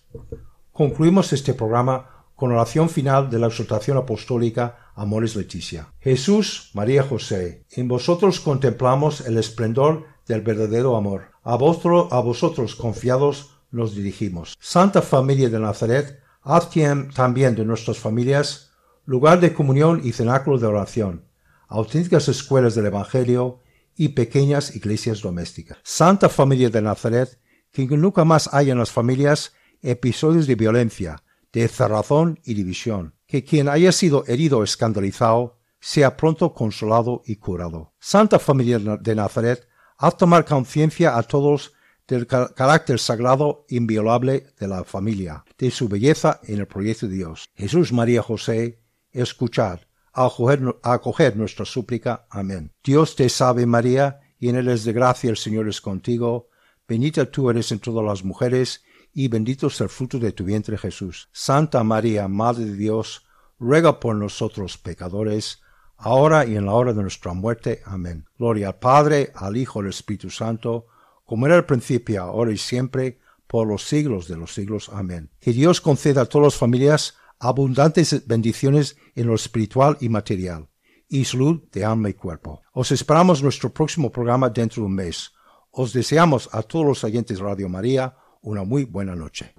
Concluimos 0.74 1.32
este 1.32 1.54
programa 1.54 2.26
con 2.36 2.52
oración 2.52 2.90
final 2.90 3.30
de 3.30 3.38
la 3.38 3.46
exhortación 3.54 3.96
apostólica 3.96 4.64
Amores 4.96 5.36
Leticia. 5.36 5.90
Jesús, 6.00 6.72
María 6.74 7.04
José, 7.04 7.66
en 7.70 7.88
vosotros 7.88 8.40
contemplamos 8.40 9.22
el 9.28 9.38
esplendor 9.38 10.08
del 10.28 10.42
verdadero 10.42 10.96
amor. 10.98 11.34
A, 11.44 11.56
vosotros, 11.56 12.08
a 12.12 12.20
vosotros 12.20 12.74
confiados 12.76 13.52
nos 13.70 13.94
dirigimos. 13.94 14.58
Santa 14.60 15.04
Familia 15.04 15.50
de 15.52 15.60
Nazaret, 15.60 16.24
Haz 16.50 16.70
también 17.14 17.56
de 17.56 17.66
nuestras 17.66 17.98
familias 18.00 18.72
lugar 19.06 19.42
de 19.42 19.52
comunión 19.54 20.00
y 20.02 20.14
cenáculo 20.14 20.58
de 20.58 20.68
oración, 20.68 21.26
auténticas 21.68 22.30
escuelas 22.30 22.74
del 22.74 22.86
Evangelio 22.86 23.60
y 23.98 24.10
pequeñas 24.10 24.74
iglesias 24.74 25.22
domésticas. 25.22 25.78
Santa 25.84 26.30
Familia 26.30 26.70
de 26.70 26.82
Nazaret, 26.82 27.38
que 27.74 27.86
nunca 27.88 28.24
más 28.24 28.48
haya 28.54 28.72
en 28.72 28.78
las 28.80 28.92
familias 28.92 29.52
episodios 29.82 30.48
de 30.48 30.56
violencia, 30.56 31.22
de 31.52 31.68
cerrazón 31.68 32.40
y 32.46 32.54
división. 32.54 33.16
Que 33.28 33.44
quien 33.44 33.68
haya 33.68 33.92
sido 33.92 34.24
herido 34.26 34.60
o 34.60 34.64
escandalizado 34.64 35.58
sea 35.82 36.16
pronto 36.16 36.54
consolado 36.54 37.24
y 37.26 37.36
curado. 37.36 37.92
Santa 38.00 38.40
Familia 38.40 38.80
de 38.80 39.16
Nazaret, 39.16 39.68
haz 39.98 40.16
tomar 40.16 40.46
conciencia 40.46 41.18
a 41.18 41.24
todos 41.24 41.74
del 42.08 42.26
carácter 42.28 43.00
sagrado 43.02 43.66
inviolable 43.68 44.48
de 44.60 44.68
la 44.68 44.84
familia, 44.86 45.44
de 45.58 45.70
su 45.72 45.90
belleza 45.90 46.40
en 46.44 46.60
el 46.60 46.68
proyecto 46.68 47.08
de 47.08 47.16
Dios. 47.16 47.50
Jesús, 47.56 47.92
María, 47.92 48.22
José, 48.24 48.80
escuchad, 49.12 49.80
acoger, 50.14 51.36
nuestra 51.36 51.66
súplica. 51.66 52.26
Amén. 52.30 52.72
Dios 52.84 53.16
te 53.18 53.28
salve 53.28 53.66
María, 53.66 54.22
llena 54.40 54.60
eres 54.60 54.86
de 54.86 54.94
gracia, 54.94 55.30
el 55.30 55.36
Señor 55.38 55.68
es 55.68 55.82
contigo, 55.82 56.48
bendita 56.88 57.26
tú 57.30 57.50
eres 57.50 57.72
entre 57.74 57.92
todas 57.92 58.06
las 58.08 58.24
mujeres, 58.24 58.84
y 59.14 59.28
bendito 59.28 59.68
es 59.68 59.82
el 59.82 59.90
fruto 59.90 60.18
de 60.18 60.32
tu 60.32 60.46
vientre 60.46 60.78
Jesús. 60.78 61.28
Santa 61.34 61.84
María, 61.84 62.28
Madre 62.30 62.66
de 62.66 62.76
Dios, 62.76 63.26
ruega 63.60 64.00
por 64.00 64.16
nosotros 64.16 64.78
pecadores, 64.78 65.62
ahora 65.98 66.46
y 66.46 66.56
en 66.56 66.68
la 66.68 66.74
hora 66.74 66.94
de 66.94 67.02
nuestra 67.02 67.34
muerte. 67.34 67.82
Amén. 67.86 68.28
Gloria 68.38 68.68
al 68.70 68.76
Padre, 68.76 69.34
al 69.36 69.58
Hijo, 69.58 69.82
al 69.82 69.88
Espíritu 69.88 70.30
Santo, 70.30 70.86
como 71.28 71.46
era 71.46 71.56
al 71.58 71.66
principio, 71.66 72.24
ahora 72.24 72.52
y 72.54 72.58
siempre, 72.58 73.20
por 73.48 73.68
los 73.68 73.84
siglos 73.84 74.28
de 74.30 74.38
los 74.38 74.54
siglos. 74.56 74.90
Amén. 74.94 75.30
Que 75.40 75.52
Dios 75.54 75.82
conceda 75.82 76.22
a 76.22 76.26
todas 76.26 76.48
las 76.54 76.60
familias 76.60 77.16
abundantes 77.38 78.26
bendiciones 78.26 78.98
en 79.14 79.28
lo 79.28 79.36
espiritual 79.36 79.98
y 80.00 80.10
material, 80.10 80.70
y 81.10 81.26
salud 81.26 81.62
de 81.72 81.84
alma 81.86 82.10
y 82.10 82.14
cuerpo. 82.16 82.62
Os 82.72 82.92
esperamos 82.92 83.44
nuestro 83.44 83.72
próximo 83.72 84.10
programa 84.12 84.50
dentro 84.50 84.82
de 84.82 84.88
un 84.88 84.96
mes. 84.96 85.32
Os 85.70 85.94
deseamos 85.94 86.48
a 86.54 86.64
todos 86.64 86.86
los 86.86 87.04
oyentes 87.04 87.40
Radio 87.40 87.68
María 87.70 88.16
una 88.42 88.64
muy 88.64 88.86
buena 88.86 89.14
noche. 89.14 89.52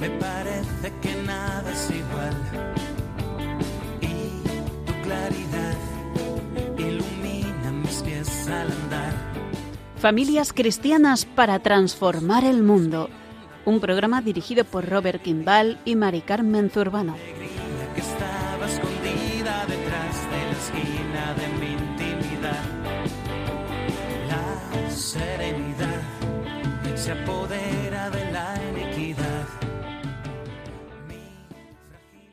me 0.00 0.10
parece 0.10 0.90
que 1.00 1.14
nada 1.24 1.72
es 1.72 1.90
igual. 1.90 2.34
Y 4.02 4.32
claridad 5.04 5.76
ilumina 6.78 7.70
Familias 10.00 10.54
Cristianas 10.54 11.26
para 11.26 11.58
Transformar 11.58 12.42
el 12.44 12.62
Mundo. 12.62 13.10
Un 13.66 13.80
programa 13.80 14.22
dirigido 14.22 14.64
por 14.64 14.88
Robert 14.88 15.20
Kimball 15.20 15.76
y 15.84 15.94
Mari 15.94 16.22
Carmen 16.22 16.70
Zurbano. 16.70 17.16
se 27.50 27.79